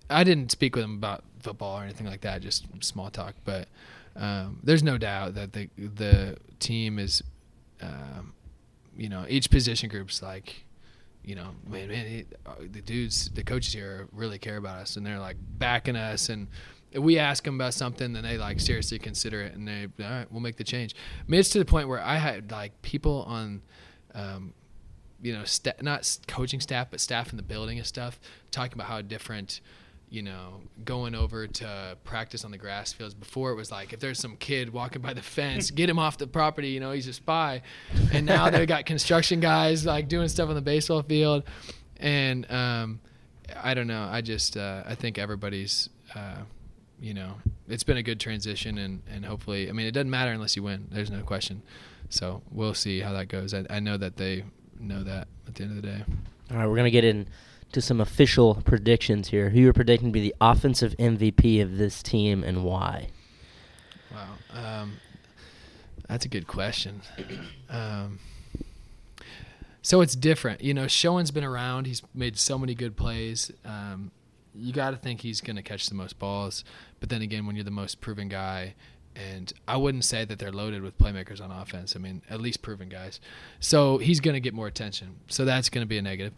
I 0.08 0.24
didn't 0.24 0.50
speak 0.50 0.74
with 0.74 0.84
him 0.84 0.94
about 0.94 1.24
football 1.40 1.78
or 1.78 1.84
anything 1.84 2.06
like 2.06 2.22
that. 2.22 2.40
Just 2.40 2.66
small 2.80 3.10
talk. 3.10 3.34
But 3.44 3.68
um, 4.16 4.60
there's 4.62 4.82
no 4.82 4.98
doubt 4.98 5.34
that 5.34 5.52
the 5.52 5.68
the 5.76 6.36
team 6.58 6.98
is, 6.98 7.22
um, 7.80 8.32
you 8.96 9.08
know, 9.08 9.26
each 9.28 9.50
position 9.50 9.88
group's 9.88 10.22
like 10.22 10.64
you 11.24 11.36
know, 11.36 11.50
man, 11.68 11.88
man, 11.88 12.24
uh, 12.46 12.54
the 12.58 12.80
dudes, 12.80 13.30
the 13.30 13.44
coaches 13.44 13.72
here 13.72 14.08
really 14.12 14.38
care 14.38 14.56
about 14.56 14.78
us, 14.78 14.96
and 14.96 15.06
they're 15.06 15.20
like 15.20 15.36
backing 15.58 15.94
us. 15.94 16.28
And 16.28 16.48
we 16.96 17.18
ask 17.18 17.44
them 17.44 17.54
about 17.54 17.74
something, 17.74 18.12
then 18.12 18.22
they 18.22 18.38
like 18.38 18.60
seriously 18.60 18.98
consider 18.98 19.42
it, 19.42 19.54
and 19.54 19.66
they, 19.66 19.88
all 20.04 20.10
right, 20.10 20.30
we'll 20.30 20.40
make 20.40 20.56
the 20.56 20.64
change. 20.64 20.94
I 21.20 21.30
mean, 21.30 21.40
it's 21.40 21.50
to 21.50 21.58
the 21.58 21.64
point 21.64 21.88
where 21.88 22.00
I 22.00 22.16
had 22.16 22.50
like 22.50 22.80
people 22.82 23.24
on, 23.26 23.62
um, 24.14 24.54
you 25.20 25.32
know, 25.32 25.44
sta- 25.44 25.80
not 25.80 26.18
coaching 26.26 26.60
staff, 26.60 26.88
but 26.90 27.00
staff 27.00 27.30
in 27.30 27.36
the 27.36 27.42
building 27.42 27.78
and 27.78 27.86
stuff, 27.86 28.20
talking 28.50 28.74
about 28.74 28.86
how 28.86 29.00
different. 29.02 29.60
You 30.10 30.20
know, 30.20 30.60
going 30.84 31.14
over 31.14 31.46
to 31.46 31.96
practice 32.04 32.44
on 32.44 32.50
the 32.50 32.58
grass 32.58 32.92
fields. 32.92 33.14
Before 33.14 33.50
it 33.50 33.54
was 33.54 33.70
like, 33.70 33.94
if 33.94 34.00
there's 34.00 34.18
some 34.18 34.36
kid 34.36 34.70
walking 34.70 35.00
by 35.00 35.14
the 35.14 35.22
fence, 35.22 35.70
get 35.70 35.88
him 35.88 35.98
off 35.98 36.18
the 36.18 36.26
property. 36.26 36.68
You 36.68 36.80
know, 36.80 36.92
he's 36.92 37.08
a 37.08 37.14
spy. 37.14 37.62
And 38.12 38.26
now 38.26 38.50
they 38.50 38.66
got 38.66 38.84
construction 38.84 39.40
guys 39.40 39.86
like 39.86 40.08
doing 40.08 40.28
stuff 40.28 40.50
on 40.50 40.54
the 40.54 40.60
baseball 40.60 41.02
field, 41.02 41.44
and 41.96 42.44
um, 42.52 43.00
I 43.56 43.72
don't 43.72 43.86
know. 43.86 44.02
I 44.02 44.20
just 44.20 44.54
uh, 44.54 44.82
I 44.84 44.96
think 44.96 45.16
everybody's, 45.16 45.88
uh, 46.14 46.42
you 47.02 47.14
know, 47.14 47.34
it's 47.68 47.82
been 47.82 47.96
a 47.96 48.02
good 48.02 48.20
transition, 48.20 48.78
and 48.78 49.02
and 49.10 49.26
hopefully, 49.26 49.68
I 49.68 49.72
mean, 49.72 49.86
it 49.86 49.92
doesn't 49.92 50.10
matter 50.10 50.30
unless 50.30 50.56
you 50.56 50.62
win. 50.62 50.86
There's 50.90 51.10
no 51.10 51.22
question. 51.22 51.62
So 52.08 52.42
we'll 52.50 52.74
see 52.74 53.00
how 53.00 53.12
that 53.12 53.28
goes. 53.28 53.52
I, 53.52 53.64
I 53.68 53.80
know 53.80 53.96
that 53.96 54.16
they 54.16 54.44
know 54.78 55.02
that 55.02 55.28
at 55.48 55.54
the 55.56 55.64
end 55.64 55.76
of 55.76 55.82
the 55.82 55.88
day. 55.88 56.04
All 56.50 56.58
right, 56.58 56.66
we're 56.66 56.76
gonna 56.76 56.90
get 56.90 57.04
into 57.04 57.80
some 57.80 58.00
official 58.00 58.54
predictions 58.64 59.28
here. 59.28 59.50
Who 59.50 59.60
you're 59.60 59.72
predicting 59.72 60.08
to 60.08 60.12
be 60.12 60.20
the 60.20 60.34
offensive 60.40 60.94
MVP 60.98 61.60
of 61.60 61.76
this 61.76 62.02
team 62.02 62.44
and 62.44 62.62
why? 62.62 63.08
Wow. 64.12 64.34
Um, 64.54 64.98
that's 66.08 66.24
a 66.24 66.28
good 66.28 66.46
question. 66.46 67.02
Um, 67.70 68.18
so 69.80 70.02
it's 70.02 70.14
different. 70.14 70.60
You 70.60 70.74
know, 70.74 70.86
Schoen's 70.86 71.30
been 71.30 71.42
around. 71.42 71.86
He's 71.86 72.02
made 72.14 72.38
so 72.38 72.58
many 72.58 72.74
good 72.74 72.96
plays. 72.98 73.50
Um, 73.64 74.12
you 74.54 74.72
got 74.72 74.90
to 74.90 74.96
think 74.96 75.20
he's 75.20 75.40
going 75.40 75.56
to 75.56 75.62
catch 75.62 75.88
the 75.88 75.94
most 75.94 76.18
balls. 76.18 76.64
But 77.00 77.08
then 77.08 77.22
again, 77.22 77.46
when 77.46 77.56
you're 77.56 77.64
the 77.64 77.70
most 77.70 78.00
proven 78.00 78.28
guy, 78.28 78.74
and 79.14 79.52
I 79.68 79.76
wouldn't 79.76 80.04
say 80.04 80.24
that 80.24 80.38
they're 80.38 80.52
loaded 80.52 80.82
with 80.82 80.96
playmakers 80.96 81.40
on 81.40 81.50
offense. 81.50 81.94
I 81.94 81.98
mean, 81.98 82.22
at 82.30 82.40
least 82.40 82.62
proven 82.62 82.88
guys. 82.88 83.20
So 83.60 83.98
he's 83.98 84.20
going 84.20 84.34
to 84.34 84.40
get 84.40 84.54
more 84.54 84.66
attention. 84.66 85.16
So 85.28 85.44
that's 85.44 85.68
going 85.68 85.84
to 85.84 85.88
be 85.88 85.98
a 85.98 86.02
negative. 86.02 86.32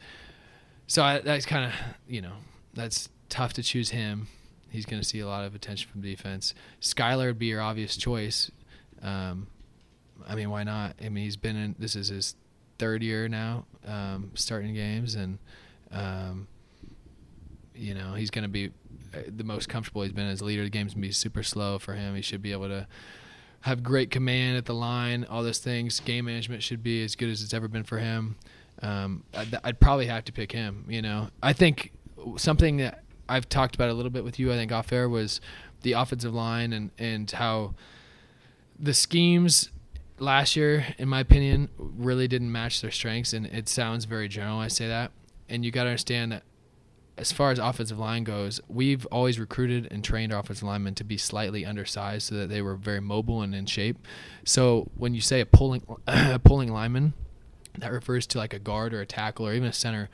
So 0.86 1.02
I, 1.02 1.20
that's 1.20 1.46
kind 1.46 1.66
of, 1.66 1.72
you 2.08 2.20
know, 2.20 2.34
that's 2.74 3.08
tough 3.28 3.52
to 3.54 3.62
choose 3.62 3.90
him. 3.90 4.26
He's 4.70 4.86
going 4.86 5.00
to 5.00 5.06
see 5.06 5.20
a 5.20 5.26
lot 5.26 5.44
of 5.44 5.54
attention 5.54 5.88
from 5.90 6.00
defense. 6.00 6.52
Skylar 6.80 7.26
would 7.26 7.38
be 7.38 7.46
your 7.46 7.60
obvious 7.60 7.96
choice. 7.96 8.50
Um, 9.02 9.46
I 10.26 10.34
mean, 10.34 10.50
why 10.50 10.64
not? 10.64 10.96
I 11.00 11.10
mean, 11.10 11.24
he's 11.24 11.36
been 11.36 11.56
in. 11.56 11.76
This 11.78 11.94
is 11.94 12.08
his 12.08 12.34
third 12.78 13.02
year 13.02 13.28
now, 13.28 13.66
um, 13.86 14.32
starting 14.34 14.74
games, 14.74 15.14
and 15.14 15.38
um, 15.92 16.48
you 17.74 17.94
know 17.94 18.14
he's 18.14 18.30
going 18.30 18.44
to 18.44 18.48
be 18.48 18.70
uh, 19.14 19.18
the 19.26 19.44
most 19.44 19.68
comfortable 19.68 20.02
he's 20.02 20.12
been 20.12 20.26
as 20.26 20.40
a 20.40 20.44
leader. 20.44 20.62
The 20.64 20.70
game's 20.70 20.94
going 20.94 21.02
to 21.02 21.08
be 21.08 21.12
super 21.12 21.42
slow 21.42 21.78
for 21.78 21.94
him. 21.94 22.14
He 22.14 22.22
should 22.22 22.42
be 22.42 22.52
able 22.52 22.68
to 22.68 22.86
have 23.62 23.82
great 23.82 24.10
command 24.10 24.56
at 24.56 24.66
the 24.66 24.74
line. 24.74 25.24
All 25.28 25.42
those 25.42 25.58
things. 25.58 26.00
Game 26.00 26.26
management 26.26 26.62
should 26.62 26.82
be 26.82 27.02
as 27.02 27.16
good 27.16 27.30
as 27.30 27.42
it's 27.42 27.54
ever 27.54 27.68
been 27.68 27.84
for 27.84 27.98
him. 27.98 28.36
Um, 28.82 29.24
I'd, 29.34 29.56
I'd 29.64 29.80
probably 29.80 30.06
have 30.06 30.24
to 30.26 30.32
pick 30.32 30.52
him. 30.52 30.84
You 30.88 31.02
know, 31.02 31.28
I 31.42 31.52
think 31.52 31.92
something 32.36 32.78
that 32.78 33.04
I've 33.28 33.48
talked 33.48 33.74
about 33.74 33.88
a 33.88 33.94
little 33.94 34.10
bit 34.10 34.24
with 34.24 34.38
you. 34.38 34.52
I 34.52 34.56
think 34.56 34.72
off 34.72 34.92
air 34.92 35.08
was 35.08 35.40
the 35.82 35.92
offensive 35.92 36.34
line 36.34 36.72
and 36.72 36.90
and 36.98 37.30
how 37.30 37.74
the 38.78 38.94
schemes 38.94 39.70
last 40.18 40.56
year, 40.56 40.86
in 40.98 41.08
my 41.08 41.20
opinion, 41.20 41.68
really 41.78 42.28
didn't 42.28 42.52
match 42.52 42.80
their 42.80 42.90
strengths. 42.90 43.32
And 43.32 43.46
it 43.46 43.68
sounds 43.68 44.04
very 44.04 44.28
general. 44.28 44.58
I 44.58 44.68
say 44.68 44.88
that, 44.88 45.12
and 45.48 45.64
you 45.64 45.70
got 45.70 45.84
to 45.84 45.90
understand 45.90 46.32
that 46.32 46.42
as 47.16 47.30
far 47.30 47.50
as 47.50 47.58
offensive 47.58 47.98
line 47.98 48.24
goes, 48.24 48.60
we've 48.68 49.06
always 49.06 49.38
recruited 49.38 49.86
and 49.90 50.02
trained 50.02 50.32
offensive 50.32 50.64
linemen 50.64 50.94
to 50.96 51.04
be 51.04 51.16
slightly 51.16 51.64
undersized 51.64 52.28
so 52.28 52.34
that 52.34 52.48
they 52.48 52.60
were 52.60 52.74
very 52.74 53.00
mobile 53.00 53.40
and 53.42 53.54
in 53.54 53.66
shape. 53.66 53.98
So 54.44 54.90
when 54.96 55.14
you 55.14 55.20
say 55.20 55.40
a 55.40 55.46
pulling 55.46 55.84
a 56.06 56.38
pulling 56.38 56.72
lineman, 56.72 57.14
that 57.78 57.92
refers 57.92 58.26
to 58.28 58.38
like 58.38 58.52
a 58.52 58.58
guard 58.58 58.94
or 58.94 59.00
a 59.00 59.06
tackle 59.06 59.46
or 59.46 59.54
even 59.54 59.68
a 59.68 59.72
center 59.72 60.08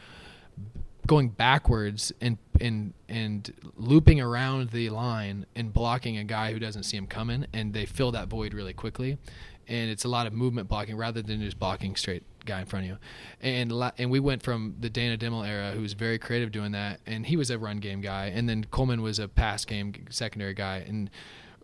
going 1.07 1.29
backwards 1.31 2.13
and 2.21 2.39
and 2.61 2.93
and 3.09 3.53
looping 3.77 4.21
around 4.21 4.71
the 4.71 4.91
line 4.91 5.47
and 5.57 5.73
blocking 5.73 6.19
a 6.19 6.25
guy 6.25 6.53
who 6.53 6.59
doesn't 6.59 6.83
see 6.83 6.97
him 6.97 7.07
coming 7.07 7.47
and 7.53 7.73
they 7.73 7.87
fill 7.87 8.13
that 8.13 8.29
void 8.29 8.55
really 8.55 8.75
quickly 8.75 9.19
and 9.67 9.91
it's 9.91 10.05
a 10.05 10.09
lot 10.09 10.27
of 10.27 10.33
movement 10.33 10.69
blocking 10.69 10.97
rather 10.97 11.23
than 11.23 11.41
just 11.41 11.59
blocking 11.59 11.97
straight 11.97 12.23
guy 12.45 12.61
in 12.61 12.67
front 12.67 12.85
of 12.85 12.91
you 12.91 12.99
and 13.41 13.73
and 13.99 14.11
we 14.11 14.21
went 14.21 14.43
from 14.43 14.75
the 14.81 14.91
Dana 14.91 15.17
Dimel 15.17 15.47
era 15.47 15.73
who 15.73 15.81
was 15.83 15.93
very 15.93 16.19
creative 16.19 16.53
doing 16.53 16.73
that 16.73 17.01
and 17.07 17.27
he 17.27 17.37
was 17.37 17.51
a 17.51 17.59
run 17.59 17.79
game 17.79 18.01
guy 18.01 18.27
and 18.27 18.49
then 18.49 18.65
Coleman 18.71 19.03
was 19.03 19.19
a 19.19 19.29
pass 19.29 19.65
game 19.65 19.93
secondary 20.11 20.55
guy 20.55 20.79
and 20.79 21.11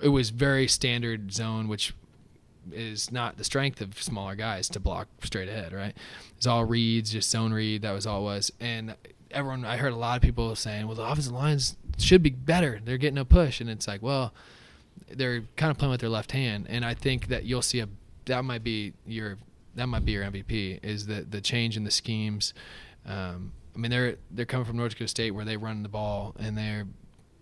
it 0.02 0.08
was 0.08 0.30
very 0.30 0.68
standard 0.68 1.32
zone 1.32 1.68
which 1.68 1.94
is 2.72 3.12
not 3.12 3.36
the 3.36 3.44
strength 3.44 3.80
of 3.80 4.00
smaller 4.02 4.34
guys 4.34 4.68
to 4.70 4.80
block 4.80 5.08
straight 5.22 5.48
ahead, 5.48 5.72
right? 5.72 5.96
It's 6.36 6.46
all 6.46 6.64
reads, 6.64 7.12
just 7.12 7.30
zone 7.30 7.52
read. 7.52 7.82
That 7.82 7.92
was 7.92 8.06
all 8.06 8.20
it 8.20 8.24
was. 8.24 8.52
And 8.60 8.94
everyone, 9.30 9.64
I 9.64 9.76
heard 9.76 9.92
a 9.92 9.96
lot 9.96 10.16
of 10.16 10.22
people 10.22 10.54
saying, 10.56 10.86
well, 10.86 10.96
the 10.96 11.04
offensive 11.04 11.32
lines 11.32 11.76
should 11.98 12.22
be 12.22 12.30
better. 12.30 12.80
They're 12.84 12.98
getting 12.98 13.18
a 13.18 13.24
push. 13.24 13.60
And 13.60 13.70
it's 13.70 13.86
like, 13.86 14.02
well, 14.02 14.32
they're 15.10 15.42
kind 15.56 15.70
of 15.70 15.78
playing 15.78 15.92
with 15.92 16.00
their 16.00 16.10
left 16.10 16.32
hand. 16.32 16.66
And 16.68 16.84
I 16.84 16.94
think 16.94 17.28
that 17.28 17.44
you'll 17.44 17.62
see 17.62 17.80
a, 17.80 17.88
that 18.26 18.44
might 18.44 18.64
be 18.64 18.92
your, 19.06 19.38
that 19.76 19.86
might 19.86 20.04
be 20.04 20.12
your 20.12 20.24
MVP 20.24 20.82
is 20.82 21.06
the, 21.06 21.22
the 21.22 21.40
change 21.40 21.76
in 21.76 21.84
the 21.84 21.90
schemes. 21.90 22.54
Um, 23.06 23.52
I 23.74 23.78
mean, 23.78 23.90
they're, 23.90 24.16
they're 24.30 24.46
coming 24.46 24.64
from 24.64 24.76
North 24.76 24.92
Dakota 24.92 25.08
State 25.08 25.30
where 25.32 25.44
they 25.44 25.56
run 25.56 25.82
the 25.82 25.88
ball 25.88 26.34
and 26.38 26.56
they're, 26.56 26.86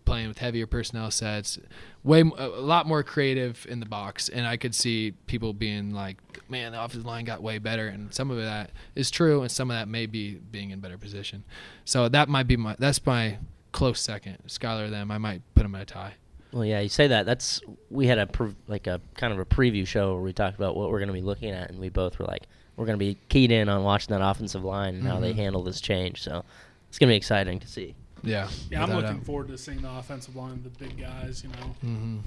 playing 0.05 0.29
with 0.29 0.39
heavier 0.39 0.67
personnel 0.67 1.11
sets, 1.11 1.59
way 2.03 2.21
a 2.21 2.47
lot 2.47 2.87
more 2.87 3.03
creative 3.03 3.67
in 3.69 3.81
the 3.81 3.87
box, 3.87 4.29
and 4.29 4.47
I 4.47 4.57
could 4.57 4.75
see 4.75 5.13
people 5.27 5.53
being 5.53 5.93
like, 5.93 6.19
"Man, 6.49 6.73
the 6.73 6.83
offensive 6.83 7.07
line 7.07 7.25
got 7.25 7.43
way 7.43 7.59
better," 7.59 7.89
and 7.89 8.13
some 8.13 8.31
of 8.31 8.37
that 8.39 8.71
is 8.95 9.11
true, 9.11 9.43
and 9.43 9.51
some 9.51 9.71
of 9.71 9.77
that 9.77 9.89
may 9.89 10.07
be 10.07 10.35
being 10.35 10.71
in 10.71 10.81
better 10.81 10.99
position. 10.99 11.45
So 11.85 12.09
that 12.09 12.29
might 12.29 12.47
be 12.47 12.57
my 12.57 12.77
that's 12.79 13.05
my 13.05 13.39
close 13.73 14.01
second, 14.01 14.39
Skylar. 14.47 14.91
Them, 14.91 15.11
I 15.11 15.19
might 15.19 15.43
put 15.55 15.63
them 15.63 15.75
in 15.75 15.81
a 15.81 15.87
tie. 15.87 16.15
Well, 16.55 16.65
yeah, 16.65 16.81
you 16.81 16.89
say 16.89 17.09
that. 17.09 17.27
That's 17.27 17.61
we 17.91 18.07
had 18.07 18.19
a 18.19 18.27
pre- 18.29 18.55
like 18.69 18.87
a 18.87 19.01
kind 19.17 19.33
of 19.33 19.39
a 19.41 19.45
preview 19.45 19.85
show 19.87 20.15
where 20.15 20.23
we 20.23 20.33
talked 20.33 20.57
about 20.57 20.77
what 20.77 20.89
we're 20.91 21.01
going 21.01 21.09
to 21.09 21.13
be 21.15 21.21
looking 21.21 21.51
at, 21.51 21.69
and 21.71 21.81
we 21.81 21.89
both 21.89 22.19
were 22.19 22.27
like, 22.27 22.45
we're 22.77 22.87
going 22.87 22.99
to 22.99 23.05
be 23.05 23.17
keyed 23.29 23.51
in 23.51 23.69
on 23.69 23.83
watching 23.83 24.17
that 24.17 24.25
offensive 24.25 24.63
line 24.65 24.95
and 24.95 25.05
how 25.05 25.19
they 25.19 25.33
Mhm. 25.33 25.37
handle 25.37 25.63
this 25.65 25.81
change. 25.81 26.23
So 26.23 26.45
it's 26.89 26.99
going 26.99 27.09
to 27.09 27.13
be 27.13 27.17
exciting 27.17 27.59
to 27.61 27.67
see. 27.67 27.95
Yeah, 28.23 28.49
Yeah, 28.71 28.85
I'm 28.85 28.91
looking 28.91 29.17
doubt. 29.17 29.27
forward 29.27 29.49
to 29.49 29.59
seeing 29.59 29.83
the 29.83 29.91
offensive 29.91 30.35
line, 30.35 30.63
the 30.63 30.71
big 30.71 30.97
guys. 30.99 31.43
You 31.45 31.51
know, 31.51 31.75
Mhm. 31.85 32.21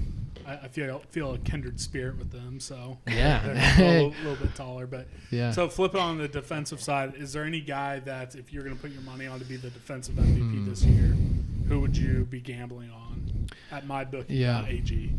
I, 0.46 0.52
I 0.64 0.68
feel 0.68 1.02
feel 1.10 1.32
a 1.32 1.38
kindred 1.38 1.80
spirit 1.80 2.18
with 2.18 2.30
them. 2.30 2.60
So 2.60 2.98
Yeah. 3.08 3.42
they're 3.78 3.86
a 3.88 3.92
little, 4.04 4.14
little 4.30 4.46
bit 4.46 4.54
taller, 4.54 4.86
but 4.86 5.08
Yeah. 5.32 5.50
So 5.50 5.68
flip 5.68 5.94
it 5.94 6.00
on 6.00 6.18
the 6.18 6.28
defensive 6.28 6.80
side. 6.80 7.14
Is 7.16 7.32
there 7.32 7.44
any 7.44 7.60
guy 7.60 7.98
that 8.00 8.36
if 8.36 8.52
you're 8.52 8.62
going 8.62 8.76
to 8.76 8.80
put 8.80 8.92
your 8.92 9.02
money 9.02 9.26
on 9.26 9.38
to 9.40 9.44
be 9.46 9.56
the 9.56 9.70
defensive 9.70 10.14
MVP 10.16 10.58
Hmm. 10.58 10.68
this 10.68 10.84
year, 10.84 11.16
who 11.66 11.80
would 11.80 11.96
you 11.96 12.26
be 12.30 12.40
gambling 12.40 12.90
on 12.90 13.07
at 13.70 13.86
my 13.86 14.04
book? 14.04 14.26
Yeah. 14.28 14.66
AG 14.66 15.12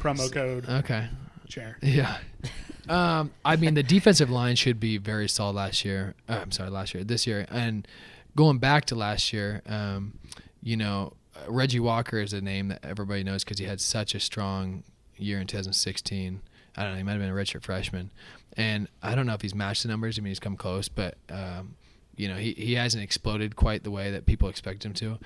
promo 0.00 0.32
code 0.32 0.68
okay. 0.68 1.08
chair. 1.48 1.78
Yeah. 1.82 2.18
Um, 2.88 3.30
I 3.44 3.54
mean, 3.54 3.74
the 3.74 3.84
defensive 3.84 4.30
line 4.30 4.56
should 4.56 4.80
be 4.80 4.98
very 4.98 5.28
solid 5.28 5.54
last 5.54 5.84
year. 5.84 6.14
Uh, 6.28 6.40
I'm 6.42 6.50
sorry, 6.50 6.70
last 6.70 6.92
year, 6.92 7.04
this 7.04 7.24
year, 7.24 7.46
and 7.48 7.86
going 8.34 8.58
back 8.58 8.86
to 8.86 8.96
last 8.96 9.32
year, 9.32 9.62
um, 9.66 10.18
you 10.60 10.76
know, 10.76 11.12
uh, 11.36 11.50
Reggie 11.52 11.78
Walker 11.78 12.18
is 12.18 12.32
a 12.32 12.40
name 12.40 12.66
that 12.68 12.80
everybody 12.82 13.22
knows 13.22 13.44
because 13.44 13.58
he 13.58 13.66
had 13.66 13.80
such 13.80 14.16
a 14.16 14.20
strong 14.20 14.82
year 15.16 15.38
in 15.38 15.46
2016. 15.46 16.40
I 16.76 16.82
don't 16.82 16.92
know, 16.92 16.96
he 16.96 17.04
might 17.04 17.12
have 17.12 17.20
been 17.20 17.30
a 17.30 17.34
redshirt 17.34 17.62
freshman, 17.62 18.10
and 18.56 18.88
I 19.02 19.14
don't 19.14 19.26
know 19.26 19.34
if 19.34 19.42
he's 19.42 19.54
matched 19.54 19.82
the 19.82 19.88
numbers. 19.88 20.18
I 20.18 20.22
mean, 20.22 20.30
he's 20.30 20.40
come 20.40 20.56
close, 20.56 20.88
but 20.88 21.16
um, 21.30 21.76
you 22.16 22.28
know, 22.28 22.36
he 22.36 22.52
he 22.52 22.74
hasn't 22.74 23.04
exploded 23.04 23.56
quite 23.56 23.84
the 23.84 23.90
way 23.90 24.10
that 24.10 24.26
people 24.26 24.48
expect 24.48 24.84
him 24.84 24.94
to. 24.94 25.18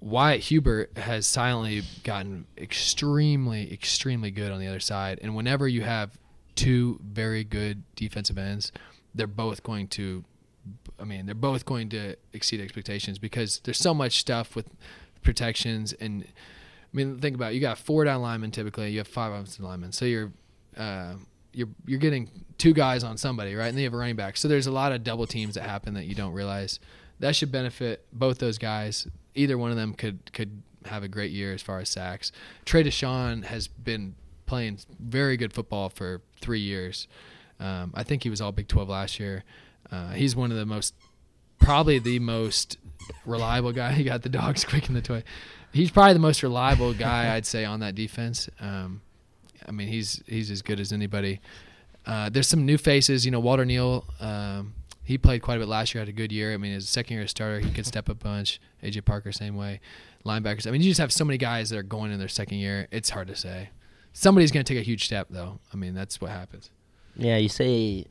Wyatt 0.00 0.40
Hubert 0.42 0.96
has 0.96 1.26
silently 1.26 1.82
gotten 2.04 2.46
extremely, 2.56 3.72
extremely 3.72 4.30
good 4.30 4.52
on 4.52 4.60
the 4.60 4.66
other 4.66 4.80
side. 4.80 5.18
And 5.22 5.34
whenever 5.34 5.66
you 5.66 5.82
have 5.82 6.16
two 6.54 7.00
very 7.02 7.44
good 7.44 7.82
defensive 7.96 8.38
ends, 8.38 8.70
they're 9.14 9.26
both 9.26 9.62
going 9.62 9.88
to, 9.88 10.24
I 11.00 11.04
mean, 11.04 11.26
they're 11.26 11.34
both 11.34 11.64
going 11.64 11.88
to 11.90 12.14
exceed 12.32 12.60
expectations 12.60 13.18
because 13.18 13.60
there's 13.64 13.78
so 13.78 13.92
much 13.92 14.18
stuff 14.18 14.54
with 14.54 14.68
protections. 15.22 15.92
And 15.94 16.24
I 16.24 16.96
mean, 16.96 17.18
think 17.18 17.34
about 17.34 17.52
it. 17.52 17.56
You 17.56 17.60
got 17.60 17.78
four 17.78 18.04
down 18.04 18.22
linemen 18.22 18.52
typically, 18.52 18.90
you 18.90 18.98
have 18.98 19.08
five 19.08 19.32
offensive 19.32 19.64
linemen. 19.64 19.90
So 19.92 20.04
you're, 20.04 20.32
uh, 20.76 21.14
you're, 21.52 21.68
you're 21.86 21.98
getting 21.98 22.30
two 22.56 22.72
guys 22.72 23.02
on 23.02 23.16
somebody, 23.16 23.56
right? 23.56 23.66
And 23.66 23.76
then 23.76 23.82
you 23.82 23.86
have 23.86 23.94
a 23.94 23.96
running 23.96 24.16
back. 24.16 24.36
So 24.36 24.46
there's 24.46 24.68
a 24.68 24.72
lot 24.72 24.92
of 24.92 25.02
double 25.02 25.26
teams 25.26 25.54
that 25.54 25.64
happen 25.64 25.94
that 25.94 26.04
you 26.04 26.14
don't 26.14 26.32
realize. 26.32 26.78
That 27.20 27.34
should 27.34 27.50
benefit 27.52 28.06
both 28.12 28.38
those 28.38 28.58
guys. 28.58 29.06
Either 29.34 29.58
one 29.58 29.70
of 29.70 29.76
them 29.76 29.94
could 29.94 30.32
could 30.32 30.62
have 30.84 31.02
a 31.02 31.08
great 31.08 31.30
year 31.30 31.52
as 31.52 31.62
far 31.62 31.78
as 31.80 31.88
sacks. 31.88 32.32
Trey 32.64 32.82
Dishon 32.84 33.44
has 33.44 33.68
been 33.68 34.14
playing 34.46 34.78
very 34.98 35.36
good 35.36 35.52
football 35.52 35.88
for 35.88 36.22
three 36.40 36.60
years. 36.60 37.06
Um, 37.60 37.92
I 37.94 38.02
think 38.02 38.22
he 38.22 38.30
was 38.30 38.40
all 38.40 38.52
Big 38.52 38.68
12 38.68 38.88
last 38.88 39.20
year. 39.20 39.44
Uh, 39.90 40.10
he's 40.10 40.34
one 40.34 40.50
of 40.50 40.56
the 40.56 40.66
most, 40.66 40.94
probably 41.58 41.98
the 41.98 42.18
most 42.18 42.78
reliable 43.24 43.72
guy. 43.72 43.92
He 43.98 44.04
got 44.04 44.22
the 44.22 44.28
dogs 44.28 44.64
quick 44.68 44.88
in 44.88 44.94
the 44.94 45.02
toy. 45.02 45.22
He's 45.72 45.90
probably 45.90 46.14
the 46.14 46.18
most 46.20 46.42
reliable 46.42 46.94
guy 46.94 47.34
I'd 47.34 47.46
say 47.46 47.64
on 47.64 47.80
that 47.80 47.94
defense. 47.94 48.48
Um, 48.58 49.02
I 49.66 49.70
mean, 49.70 49.88
he's 49.88 50.22
he's 50.26 50.50
as 50.50 50.62
good 50.62 50.80
as 50.80 50.92
anybody. 50.92 51.40
Uh, 52.06 52.30
there's 52.30 52.46
some 52.46 52.64
new 52.64 52.78
faces. 52.78 53.26
You 53.26 53.32
know, 53.32 53.40
Walter 53.40 53.66
Neil. 53.66 54.04
Um, 54.18 54.74
he 55.08 55.16
played 55.18 55.40
quite 55.42 55.56
a 55.56 55.58
bit 55.60 55.68
last 55.68 55.94
year. 55.94 56.00
Had 56.02 56.08
a 56.08 56.12
good 56.12 56.30
year. 56.30 56.52
I 56.52 56.56
mean, 56.58 56.72
his 56.72 56.88
second 56.88 57.16
year 57.16 57.26
starter, 57.26 57.60
he 57.60 57.70
could 57.70 57.86
step 57.86 58.08
up 58.08 58.20
a 58.20 58.24
bunch. 58.24 58.60
AJ 58.82 59.04
Parker, 59.04 59.32
same 59.32 59.56
way. 59.56 59.80
Linebackers. 60.24 60.66
I 60.66 60.70
mean, 60.70 60.82
you 60.82 60.90
just 60.90 61.00
have 61.00 61.12
so 61.12 61.24
many 61.24 61.38
guys 61.38 61.70
that 61.70 61.78
are 61.78 61.82
going 61.82 62.12
in 62.12 62.18
their 62.18 62.28
second 62.28 62.58
year. 62.58 62.86
It's 62.90 63.10
hard 63.10 63.28
to 63.28 63.34
say. 63.34 63.70
Somebody's 64.12 64.50
going 64.52 64.64
to 64.64 64.72
take 64.74 64.80
a 64.80 64.84
huge 64.84 65.04
step, 65.06 65.28
though. 65.30 65.60
I 65.72 65.76
mean, 65.76 65.94
that's 65.94 66.20
what 66.20 66.30
happens. 66.30 66.70
Yeah, 67.16 67.36
you 67.38 67.48
say 67.48 68.04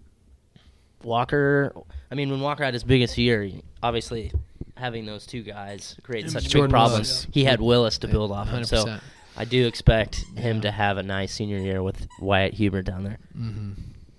Walker. 1.04 1.74
I 2.12 2.16
mean, 2.16 2.30
when 2.30 2.42
Walker 2.42 2.64
had 2.64 2.74
his 2.74 2.84
biggest 2.84 3.18
year, 3.18 3.50
obviously 3.84 4.32
having 4.76 5.06
those 5.06 5.26
two 5.26 5.44
guys 5.44 5.96
created 6.04 6.32
such 6.32 6.50
Jordan 6.50 6.70
big 6.70 6.72
problems. 6.74 7.10
Willis. 7.10 7.28
He 7.32 7.44
had 7.44 7.62
Willis 7.62 7.98
to 8.00 8.08
build 8.08 8.32
off 8.32 8.52
of. 8.52 8.66
So 8.66 8.98
I 9.36 9.46
do 9.46 9.68
expect 9.68 10.24
him 10.36 10.58
Yeah. 10.58 10.62
to 10.64 10.72
have 10.72 10.98
a 10.98 11.04
nice 11.04 11.34
senior 11.34 11.58
year 11.60 11.84
with 11.84 12.08
Wyatt 12.20 12.54
Hubert 12.56 12.84
down 12.84 13.04
there. 13.04 13.18
Mm-hmm. 13.38 13.72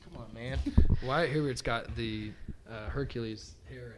Come 0.04 0.22
on, 0.22 0.34
man. 0.34 0.58
Wyatt 1.04 1.30
Hubert's 1.32 1.62
got 1.62 1.94
the 1.96 2.32
uh, 2.70 2.88
Hercules 2.90 3.54
hair 3.68 3.94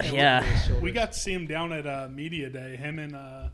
right 0.00 0.10
now. 0.10 0.12
Yeah. 0.16 0.80
We 0.80 0.90
got 0.92 1.12
to 1.12 1.18
see 1.18 1.32
him 1.32 1.46
down 1.46 1.72
at 1.72 1.86
uh, 1.86 2.08
media 2.10 2.50
day. 2.50 2.76
Him 2.76 2.98
and 2.98 3.14
uh, 3.14 3.48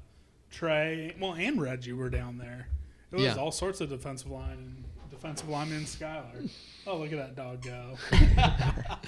Trey, 0.50 1.14
well, 1.20 1.34
and 1.34 1.60
Reggie 1.60 1.92
were 1.92 2.08
down 2.10 2.38
there. 2.38 2.68
It 3.12 3.16
was 3.16 3.24
Yeah. 3.24 3.34
all 3.36 3.52
sorts 3.52 3.80
of 3.80 3.88
defensive 3.90 4.30
line 4.30 4.52
and 4.58 4.84
defensive 5.10 5.48
lineman 5.48 5.82
Skylar. 5.82 6.48
Oh, 6.86 6.96
look 6.98 7.12
at 7.12 7.18
that 7.18 7.36
dog 7.36 7.62
go! 7.62 7.96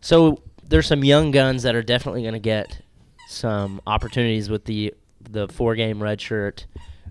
So 0.00 0.42
there's 0.68 0.86
some 0.86 1.02
young 1.04 1.30
guns 1.30 1.62
that 1.62 1.74
are 1.74 1.82
definitely 1.82 2.22
going 2.22 2.34
to 2.34 2.38
get 2.40 2.80
some 3.28 3.80
opportunities 3.86 4.50
with 4.50 4.64
the 4.66 4.94
the 5.30 5.48
four 5.48 5.74
game 5.74 5.98
redshirt 5.98 6.66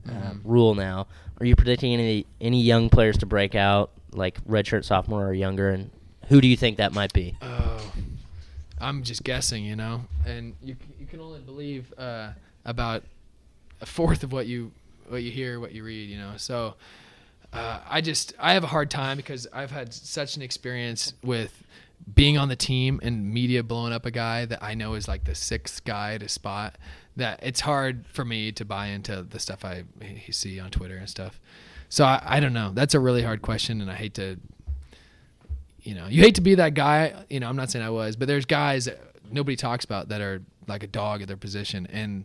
um, 0.07 0.41
rule 0.43 0.75
now. 0.75 1.07
Are 1.39 1.45
you 1.45 1.55
predicting 1.55 1.93
any 1.93 2.27
any 2.39 2.61
young 2.61 2.89
players 2.89 3.17
to 3.17 3.25
break 3.25 3.55
out, 3.55 3.91
like 4.11 4.43
redshirt 4.45 4.85
sophomore 4.85 5.25
or 5.27 5.33
younger? 5.33 5.69
And 5.71 5.89
who 6.29 6.41
do 6.41 6.47
you 6.47 6.57
think 6.57 6.77
that 6.77 6.93
might 6.93 7.13
be? 7.13 7.35
Oh, 7.41 7.91
I'm 8.79 9.03
just 9.03 9.23
guessing, 9.23 9.63
you 9.63 9.75
know, 9.75 10.01
and 10.25 10.55
you 10.61 10.75
you 10.99 11.05
can 11.05 11.19
only 11.19 11.39
believe 11.39 11.93
uh, 11.97 12.29
about 12.65 13.03
a 13.81 13.85
fourth 13.85 14.23
of 14.23 14.31
what 14.31 14.47
you 14.47 14.71
what 15.07 15.23
you 15.23 15.31
hear, 15.31 15.59
what 15.59 15.73
you 15.73 15.83
read, 15.83 16.09
you 16.09 16.17
know. 16.17 16.33
So 16.37 16.75
uh, 17.51 17.79
I 17.87 18.01
just 18.01 18.33
I 18.39 18.53
have 18.53 18.63
a 18.63 18.67
hard 18.67 18.89
time 18.89 19.17
because 19.17 19.47
I've 19.53 19.71
had 19.71 19.93
such 19.93 20.35
an 20.35 20.41
experience 20.41 21.13
with 21.23 21.63
being 22.13 22.37
on 22.37 22.49
the 22.49 22.55
team 22.55 22.99
and 23.03 23.33
media 23.33 23.63
blowing 23.63 23.93
up 23.93 24.05
a 24.05 24.11
guy 24.11 24.45
that 24.45 24.61
I 24.61 24.73
know 24.73 24.95
is 24.95 25.07
like 25.07 25.23
the 25.23 25.35
sixth 25.35 25.83
guy 25.85 26.17
to 26.17 26.27
spot. 26.27 26.75
That 27.15 27.39
it's 27.43 27.61
hard 27.61 28.05
for 28.07 28.25
me 28.25 28.51
to 28.53 28.65
buy 28.65 28.87
into 28.87 29.23
the 29.23 29.39
stuff 29.39 29.63
I 29.63 29.83
see 30.31 30.59
on 30.59 30.71
Twitter 30.71 30.97
and 30.97 31.07
stuff. 31.07 31.39
So 31.89 32.05
I, 32.05 32.21
I 32.25 32.39
don't 32.39 32.53
know. 32.53 32.71
That's 32.73 32.95
a 32.95 32.99
really 32.99 33.21
hard 33.21 33.43
question, 33.43 33.79
and 33.79 33.91
I 33.91 33.93
hate 33.93 34.15
to 34.15 34.39
you 35.83 35.95
know, 35.95 36.07
you 36.07 36.21
hate 36.21 36.35
to 36.35 36.41
be 36.41 36.55
that 36.55 36.73
guy. 36.73 37.25
You 37.29 37.39
know, 37.39 37.49
I'm 37.49 37.55
not 37.55 37.69
saying 37.69 37.85
I 37.85 37.89
was, 37.89 38.15
but 38.15 38.27
there's 38.27 38.45
guys 38.45 38.85
that 38.85 38.99
nobody 39.29 39.55
talks 39.55 39.85
about 39.85 40.09
that 40.09 40.21
are 40.21 40.41
like 40.67 40.83
a 40.83 40.87
dog 40.87 41.21
at 41.21 41.27
their 41.27 41.37
position, 41.37 41.87
and 41.91 42.23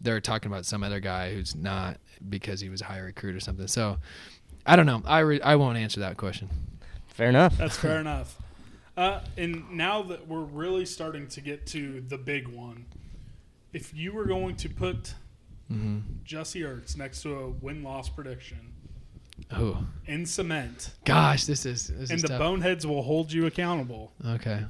they're 0.00 0.20
talking 0.20 0.50
about 0.50 0.66
some 0.66 0.82
other 0.82 1.00
guy 1.00 1.32
who's 1.34 1.54
not 1.54 1.98
because 2.28 2.60
he 2.60 2.68
was 2.68 2.80
a 2.80 2.84
high 2.84 2.98
recruit 2.98 3.34
or 3.34 3.40
something. 3.40 3.66
So 3.66 3.98
I 4.66 4.76
don't 4.76 4.86
know. 4.86 5.02
I 5.06 5.20
re- 5.20 5.40
I 5.40 5.56
won't 5.56 5.78
answer 5.78 6.00
that 6.00 6.16
question. 6.16 6.48
Fair 7.08 7.28
enough. 7.28 7.56
That's 7.56 7.76
fair 7.76 7.98
enough. 8.00 8.36
Uh, 8.96 9.20
and 9.36 9.70
now 9.72 10.02
that 10.02 10.26
we're 10.26 10.40
really 10.40 10.84
starting 10.84 11.28
to 11.28 11.40
get 11.40 11.66
to 11.66 12.00
the 12.00 12.18
big 12.18 12.48
one, 12.48 12.86
if 13.72 13.94
you 13.94 14.12
were 14.12 14.26
going 14.26 14.56
to 14.56 14.68
put 14.68 15.14
Mm-hmm. 15.72 15.98
Jesse 16.24 16.62
Ertz 16.62 16.96
next 16.96 17.20
to 17.22 17.34
a 17.38 17.48
win 17.50 17.82
loss 17.82 18.08
prediction 18.08 18.72
Oh 19.50 19.84
in 20.06 20.26
cement, 20.26 20.90
gosh, 21.04 21.44
this 21.44 21.64
is 21.66 21.88
this 21.88 22.10
and 22.10 22.16
is 22.16 22.22
the 22.22 22.28
tough. 22.28 22.38
boneheads 22.38 22.86
will 22.86 23.02
hold 23.02 23.32
you 23.32 23.46
accountable, 23.46 24.12
Okay. 24.26 24.64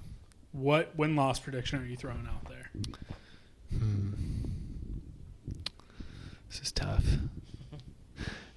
what 0.52 0.96
win 0.96 1.16
loss 1.16 1.38
prediction 1.40 1.80
are 1.82 1.86
you 1.86 1.96
throwing 1.96 2.26
out 2.28 2.44
there? 2.48 2.70
Hmm. 3.76 4.12
This 6.50 6.60
is 6.60 6.72
tough. 6.72 7.04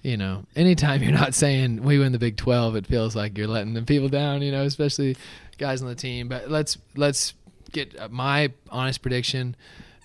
You 0.02 0.18
know, 0.18 0.46
anytime 0.56 1.04
you're 1.04 1.12
not 1.12 1.36
saying 1.36 1.84
we 1.84 2.00
win 2.00 2.12
the 2.12 2.18
Big 2.20 2.36
12, 2.38 2.76
it 2.76 2.88
feels 2.88 3.16
like 3.16 3.38
you're 3.38 3.48
letting 3.48 3.74
the 3.76 3.84
people 3.84 4.10
down. 4.10 4.42
You 4.42 4.52
know, 4.52 4.64
especially 4.64 5.16
guys 5.60 5.82
on 5.82 5.88
the 5.90 5.96
team. 5.96 6.28
But 6.28 6.50
let's 6.50 6.78
let's 6.96 7.34
get 7.72 8.12
my 8.12 8.52
honest 8.70 9.02
prediction. 9.02 9.56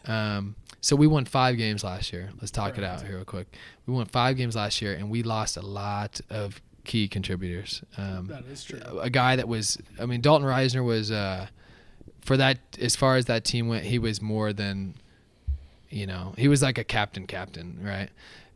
Um, 0.06 0.54
so 0.80 0.94
we 0.94 1.06
won 1.06 1.24
five 1.24 1.56
games 1.56 1.82
last 1.82 2.12
year. 2.12 2.30
Let's 2.40 2.50
talk 2.52 2.78
it 2.78 2.84
out 2.84 3.02
here 3.02 3.16
real 3.16 3.24
quick. 3.24 3.48
We 3.86 3.94
won 3.94 4.06
five 4.06 4.36
games 4.36 4.54
last 4.54 4.80
year, 4.80 4.94
and 4.94 5.10
we 5.10 5.22
lost 5.22 5.56
a 5.56 5.62
lot 5.62 6.20
of 6.30 6.60
key 6.84 7.08
contributors. 7.08 7.82
Um, 7.96 8.28
That 8.28 8.44
is 8.46 8.62
true. 8.64 8.78
a 9.00 9.10
guy 9.10 9.34
that 9.36 9.48
was 9.48 9.78
I 9.98 10.06
mean 10.06 10.20
Dalton 10.20 10.46
Risner 10.46 10.84
was 10.84 11.10
uh 11.10 11.48
for 12.20 12.36
that 12.36 12.58
as 12.80 12.94
far 12.94 13.16
as 13.16 13.24
that 13.26 13.44
team 13.44 13.66
went 13.68 13.84
he 13.84 13.98
was 13.98 14.22
more 14.22 14.52
than 14.52 14.94
you 15.90 16.06
know 16.06 16.34
he 16.38 16.46
was 16.46 16.62
like 16.62 16.78
a 16.78 16.84
captain 16.84 17.26
captain 17.26 17.78
right 17.82 18.10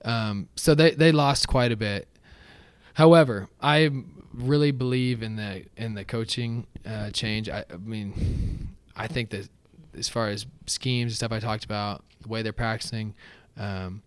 um 0.05 0.48
so 0.57 0.74
they 0.76 0.92
they 0.92 1.11
lost 1.12 1.48
quite 1.48 1.72
a 1.72 1.76
bit 1.76 2.07
however 2.94 3.48
I 3.61 3.90
really 4.32 4.70
believe 4.70 5.22
in 5.24 5.34
the 5.36 5.64
in 5.76 5.94
the 5.94 6.05
coaching 6.05 6.66
uh 6.86 7.11
change 7.11 7.48
I, 7.48 7.64
I 7.72 7.76
mean 7.78 8.68
I 8.96 9.07
think 9.09 9.30
that 9.30 9.48
as 9.97 10.09
far 10.09 10.28
as 10.28 10.47
schemes 10.66 11.12
and 11.12 11.16
stuff 11.16 11.32
I 11.32 11.41
talked 11.41 11.64
about 11.64 12.05
the 12.20 12.28
way 12.28 12.43
they're 12.43 12.53
practicing 12.53 13.14
Um, 13.57 14.03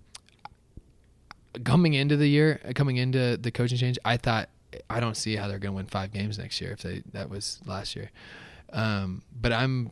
coming 1.64 1.94
into 1.94 2.18
the 2.18 2.28
year, 2.28 2.60
uh, 2.68 2.72
coming 2.74 2.98
into 2.98 3.38
the 3.38 3.52
coaching 3.52 3.78
change, 3.78 3.98
I 4.04 4.18
thought 4.18 4.50
I 4.90 5.00
don't 5.00 5.16
see 5.16 5.36
how 5.36 5.48
they're 5.48 5.60
going 5.60 5.74
to 5.74 5.76
win 5.78 5.86
five 5.86 6.12
games 6.12 6.38
next 6.40 6.60
year 6.62 6.72
if 6.72 6.82
they 6.82 7.04
that 7.12 7.30
was 7.30 7.60
last 7.66 7.96
year. 7.96 8.10
Um, 8.72 9.22
but 9.40 9.52
I'm, 9.54 9.92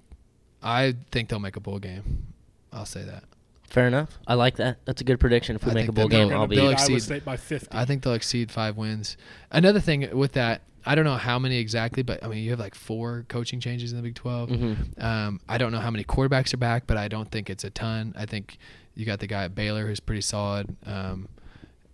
I 0.64 0.96
think 1.12 1.30
they'll 1.30 1.40
make 1.40 1.56
a 1.56 1.60
bowl 1.60 1.78
game. 1.80 2.34
I'll 2.74 2.86
say 2.86 3.04
that. 3.04 3.24
Fair 3.70 3.88
enough. 3.88 4.18
I 4.28 4.34
like 4.34 4.56
that. 4.58 4.78
That's 4.86 5.02
a 5.02 5.04
good 5.04 5.20
prediction. 5.20 5.56
If 5.56 5.64
we 5.66 5.72
I 5.72 5.76
make 5.76 5.88
a 5.88 5.92
bowl 5.92 6.08
game, 6.08 6.32
I'll 6.34 6.48
be- 6.48 6.56
be. 6.56 6.62
they'll 6.62 6.72
Beat 6.72 6.80
Iowa 6.80 6.96
exceed- 6.96 7.04
State 7.04 7.26
by 7.26 7.38
50. 7.38 7.68
I 7.72 7.86
think 7.86 8.04
they'll 8.04 8.14
exceed 8.16 8.52
five 8.52 8.76
wins. 8.76 9.16
Another 9.52 9.80
thing 9.80 10.10
with 10.18 10.34
that, 10.34 10.62
I 10.86 10.96
don't 10.96 11.06
know 11.06 11.16
how 11.16 11.38
many 11.40 11.58
exactly, 11.58 12.04
but 12.04 12.24
I 12.24 12.28
mean, 12.28 12.44
you 12.44 12.50
have 12.52 12.60
like 12.60 12.76
four 12.76 13.26
coaching 13.30 13.60
changes 13.60 13.92
in 13.92 13.98
the 13.98 14.04
Big 14.04 14.16
12. 14.16 14.50
Mhm. 14.50 15.04
Um, 15.04 15.40
I 15.48 15.58
don't 15.58 15.72
know 15.72 15.80
how 15.80 15.92
many 15.92 16.04
quarterbacks 16.04 16.54
are 16.54 16.58
back, 16.58 16.88
but 16.88 16.98
I 16.98 17.08
don't 17.08 17.30
think 17.30 17.50
it's 17.50 17.64
a 17.64 17.70
ton. 17.70 18.14
I 18.18 18.26
think 18.26 18.58
you 18.96 19.06
got 19.06 19.20
the 19.20 19.28
guy 19.28 19.44
at 19.46 19.56
Baylor 19.56 19.86
who's 19.88 20.00
pretty 20.00 20.22
solid. 20.22 20.76
Um, 20.86 21.28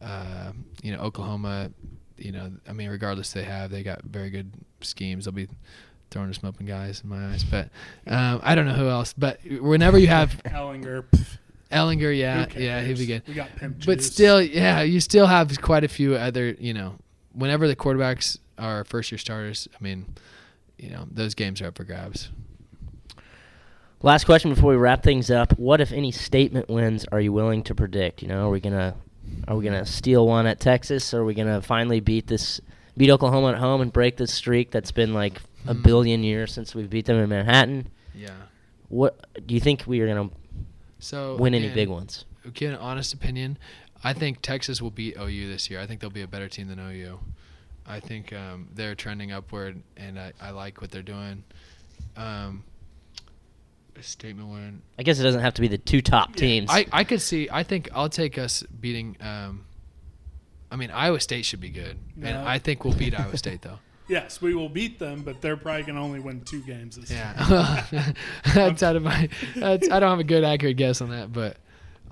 uh, 0.02 0.52
you 0.82 0.92
know, 0.92 1.00
Oklahoma, 1.00 1.72
you 2.18 2.32
know, 2.32 2.52
I 2.68 2.74
mean, 2.74 2.90
regardless 2.90 3.32
they 3.34 3.44
have, 3.44 3.72
they 3.72 3.84
got 3.84 4.04
very 4.04 4.30
good 4.30 4.52
schemes. 4.82 5.26
They'll 5.26 5.34
be 5.34 5.48
throwing 6.10 6.30
to 6.30 6.34
smoking 6.34 6.66
guys 6.66 7.02
in 7.04 7.10
my 7.10 7.28
eyes, 7.34 7.44
but 7.44 7.70
um, 8.08 8.40
I 8.44 8.56
don't 8.56 8.66
know 8.66 8.74
who 8.74 8.88
else. 8.90 9.14
But 9.18 9.40
whenever 9.60 9.98
you 9.98 10.08
have 10.08 10.42
Ehlinger. 10.46 11.04
Ehlinger, 11.72 12.18
yeah, 12.18 12.46
yeah, 12.56 12.82
he'd 12.82 12.98
be 12.98 13.06
good 13.06 13.24
We 13.28 13.34
got 13.34 13.54
pimp 13.58 13.86
but 13.86 13.98
juice. 13.98 14.14
still, 14.14 14.42
yeah, 14.42 14.82
you 14.84 15.02
still 15.02 15.28
have 15.28 15.62
quite 15.62 15.84
a 15.84 15.90
few 15.90 16.16
other, 16.16 16.56
you 16.60 16.74
know, 16.74 16.96
whenever 17.34 17.68
the 17.68 17.76
quarterbacks 17.76 18.38
are 18.58 18.84
first 18.84 19.12
year 19.12 19.18
starters, 19.18 19.68
I 19.74 19.84
mean, 19.84 20.06
you 20.78 20.90
know, 20.90 21.08
those 21.12 21.34
games 21.36 21.62
are 21.62 21.68
up 21.68 21.78
for 21.78 21.84
grabs. 21.84 22.30
Last 24.04 24.26
question 24.26 24.54
before 24.54 24.72
we 24.72 24.78
wrap 24.78 25.02
things 25.02 25.32
up. 25.32 25.58
What, 25.58 25.82
if 25.82 25.92
any, 25.92 26.12
statement 26.12 26.70
wins 26.70 27.06
are 27.12 27.20
you 27.20 27.34
willing 27.34 27.64
to 27.64 27.74
predict? 27.76 28.22
You 28.22 28.28
know, 28.28 28.48
are 28.48 28.52
we 28.52 28.60
gonna 28.60 28.96
are 29.48 29.56
we 29.56 29.64
gonna 29.66 29.86
steal 29.86 30.28
one 30.28 30.46
at 30.46 30.60
Texas? 30.60 31.14
Or 31.14 31.22
are 31.22 31.26
we 31.26 31.34
gonna 31.34 31.62
finally 31.62 32.00
beat 32.00 32.28
this 32.28 32.62
beat 32.96 33.10
Oklahoma 33.10 33.54
at 33.54 33.58
home 33.58 33.82
and 33.82 33.92
break 33.92 34.18
this 34.18 34.34
streak 34.34 34.72
that's 34.72 34.92
been 34.92 35.14
like 35.14 35.42
a 35.66 35.74
Hmm. 35.74 35.82
billion 35.82 36.24
years 36.24 36.54
since 36.54 36.76
we 36.76 36.84
beat 36.84 37.06
them 37.06 37.18
in 37.18 37.28
Manhattan? 37.30 37.88
Yeah. 38.14 38.30
What 38.90 39.26
do 39.48 39.54
you 39.56 39.60
think 39.60 39.84
we 39.88 40.00
are 40.02 40.08
gonna 40.08 40.30
So 41.00 41.36
win 41.38 41.56
any 41.56 41.70
big 41.70 41.90
ones? 41.90 42.26
Again, 42.46 42.76
honest 42.76 43.14
opinion, 43.14 43.58
I 44.04 44.14
think 44.14 44.42
Texas 44.44 44.80
will 44.80 44.92
beat 44.92 45.18
OU 45.18 45.48
this 45.50 45.70
year. 45.72 45.80
I 45.82 45.88
think 45.88 46.02
they'll 46.02 46.10
be 46.12 46.22
a 46.22 46.28
better 46.28 46.48
team 46.48 46.68
than 46.68 46.80
OU. 46.80 47.20
I 47.88 48.00
think 48.00 48.34
um, 48.34 48.68
they're 48.74 48.96
trending 48.96 49.32
upward, 49.32 49.82
and 49.96 50.20
I, 50.20 50.34
I 50.42 50.52
like 50.52 50.82
what 50.82 50.92
they're 50.92 51.02
doing. 51.02 51.44
Um, 52.16 52.64
a 53.98 54.04
statement 54.04 54.50
win. 54.50 54.82
I 55.00 55.04
guess 55.04 55.20
it 55.20 55.24
doesn't 55.24 55.42
have 55.42 55.56
to 55.56 55.62
be 55.62 55.68
the 55.68 55.78
two 55.78 56.02
top 56.02 56.36
teams. 56.36 56.70
I, 56.70 56.86
I 56.92 57.04
could 57.04 57.22
see. 57.22 57.50
I 57.52 57.64
think 57.64 57.90
I'll 57.94 58.10
take 58.10 58.38
us 58.38 58.64
beating. 58.64 59.18
Um, 59.22 59.66
I 60.70 60.76
mean, 60.76 60.92
Iowa 60.92 61.20
State 61.20 61.46
should 61.46 61.62
be 61.62 61.70
good, 61.70 61.98
and 62.22 62.38
I 62.38 62.60
think 62.60 62.84
we'll 62.84 62.94
beat 62.94 63.18
Iowa 63.18 63.38
State 63.38 63.62
though. 63.62 63.80
Yes, 64.10 64.42
we 64.42 64.56
will 64.56 64.70
beat 64.70 65.00
them, 65.00 65.22
but 65.24 65.42
they're 65.42 65.58
probably 65.58 65.84
going 65.84 65.96
to 65.96 66.02
only 66.02 66.22
win 66.22 66.40
two 66.40 66.62
games 66.62 66.96
this 66.96 67.12
year. 67.12 67.30
Yeah, 67.36 68.14
that's 68.56 68.82
out 68.82 68.96
of 68.96 69.04
my. 69.04 69.28
That's, 69.54 69.90
I 69.90 70.00
don't 70.00 70.12
have 70.12 70.20
a 70.20 70.24
good 70.24 70.46
accurate 70.46 70.78
guess 70.78 71.02
on 71.02 71.10
that, 71.10 71.34
but 71.34 71.58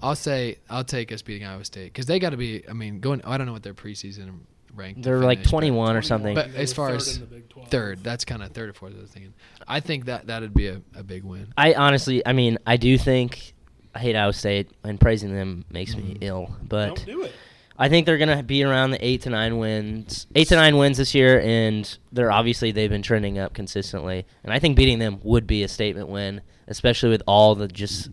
I'll 0.02 0.18
say 0.18 0.58
I'll 0.70 0.84
take 0.84 1.14
us 1.14 1.22
beating 1.22 1.48
Iowa 1.48 1.64
State 1.64 1.94
because 1.94 2.06
they 2.06 2.20
got 2.20 2.32
to 2.32 2.38
be. 2.38 2.68
I 2.68 2.74
mean, 2.74 3.00
going. 3.00 3.22
I 3.24 3.38
don't 3.38 3.48
know 3.48 3.54
what 3.54 3.64
their 3.64 3.74
preseason 3.74 4.40
ranked. 4.76 5.04
They're 5.04 5.20
like 5.20 5.40
finish, 5.40 5.52
but 5.52 5.58
21 5.58 5.96
or 5.96 6.02
something. 6.02 6.36
But 6.36 6.54
as 6.56 6.74
far 6.74 6.90
third 6.90 6.98
as 6.98 7.16
in 7.16 7.22
the 7.22 7.28
Big 7.28 7.50
12. 7.50 7.70
Third, 7.70 8.04
that's 8.04 8.26
kind 8.26 8.44
of 8.44 8.52
third 8.52 8.70
or 8.70 8.74
fourth. 8.74 8.94
I 8.98 9.02
was 9.02 9.12
thinking. 9.12 9.34
I 9.68 9.80
think 9.80 10.06
that 10.06 10.28
that'd 10.28 10.54
be 10.54 10.68
a, 10.68 10.82
a 10.96 11.04
big 11.04 11.24
win. 11.24 11.48
I 11.58 11.74
honestly, 11.74 12.26
I 12.26 12.34
mean, 12.34 12.58
I 12.66 12.78
do 12.78 12.98
think 12.98 13.54
I 13.94 14.00
hate 14.00 14.16
Iowa 14.16 14.34
State, 14.34 14.72
and 14.84 15.00
praising 15.00 15.34
them 15.34 15.66
makes 15.70 15.96
me 15.96 16.04
mm-hmm. 16.04 16.24
ill. 16.24 16.56
But 16.68 16.88
Don't 16.88 17.06
do 17.06 17.22
it. 17.24 17.32
I 17.78 17.90
think 17.90 18.06
they're 18.06 18.18
gonna 18.18 18.44
be 18.44 18.64
around 18.64 18.92
the 18.92 19.06
eight 19.06 19.24
to 19.24 19.30
nine 19.30 19.58
wins, 19.58 20.28
eight 20.36 20.48
to 20.50 20.56
nine 20.56 20.78
wins 20.78 20.98
this 20.98 21.14
year, 21.14 21.42
and 21.42 21.98
they're 22.12 22.32
obviously 22.32 22.72
they've 22.72 22.90
been 22.90 23.02
trending 23.02 23.38
up 23.38 23.54
consistently. 23.54 24.26
And 24.44 24.54
I 24.54 24.60
think 24.60 24.78
beating 24.78 25.00
them 25.00 25.20
would 25.24 25.46
be 25.46 25.64
a 25.64 25.68
statement 25.68 26.08
win, 26.08 26.42
especially 26.68 27.10
with 27.10 27.24
all 27.28 27.56
the 27.56 27.68
just 27.68 28.10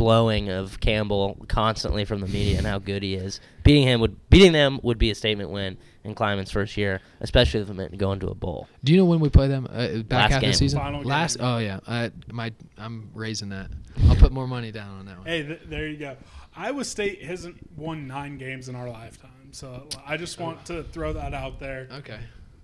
blowing 0.00 0.48
of 0.48 0.80
Campbell 0.80 1.36
constantly 1.48 2.04
from 2.06 2.20
the 2.20 2.26
media 2.26 2.56
and 2.58 2.66
how 2.66 2.78
good 2.78 3.02
he 3.02 3.14
is. 3.14 3.38
Beating 3.64 3.82
him 3.82 4.00
would 4.00 4.30
beating 4.30 4.52
them 4.52 4.80
would 4.82 4.98
be 4.98 5.10
a 5.10 5.14
statement 5.14 5.50
win 5.50 5.76
in 6.04 6.14
Klieman's 6.14 6.50
first 6.50 6.76
year, 6.78 7.00
especially 7.20 7.60
if 7.60 7.68
it 7.68 7.74
meant 7.74 7.96
going 7.98 8.18
to 8.20 8.28
a 8.28 8.34
bowl. 8.34 8.66
Do 8.82 8.92
you 8.92 8.98
know 8.98 9.04
when 9.04 9.20
we 9.20 9.28
play 9.28 9.48
them? 9.48 9.66
Uh, 9.70 9.98
back 9.98 10.10
Last 10.10 10.32
half 10.32 10.40
game. 10.40 10.48
of 10.50 10.54
the 10.54 10.58
season. 10.58 10.78
Final 10.80 11.02
Last. 11.02 11.36
game. 11.36 11.46
Oh 11.46 11.58
yeah. 11.58 11.80
I 11.86 12.10
my 12.32 12.52
I'm 12.78 13.10
raising 13.14 13.50
that. 13.50 13.68
I'll 14.08 14.16
put 14.16 14.32
more 14.32 14.46
money 14.46 14.72
down 14.72 14.98
on 15.00 15.06
that 15.06 15.18
one. 15.18 15.26
Hey, 15.26 15.42
th- 15.42 15.60
there 15.66 15.86
you 15.86 15.98
go. 15.98 16.16
Iowa 16.56 16.84
State 16.84 17.22
hasn't 17.22 17.58
won 17.76 18.06
nine 18.06 18.38
games 18.38 18.68
in 18.68 18.74
our 18.74 18.88
lifetime, 18.88 19.52
so 19.52 19.86
I 20.06 20.16
just 20.16 20.40
want 20.40 20.64
to 20.66 20.82
throw 20.84 21.12
that 21.12 21.34
out 21.34 21.60
there. 21.60 21.88
Okay. 21.92 22.18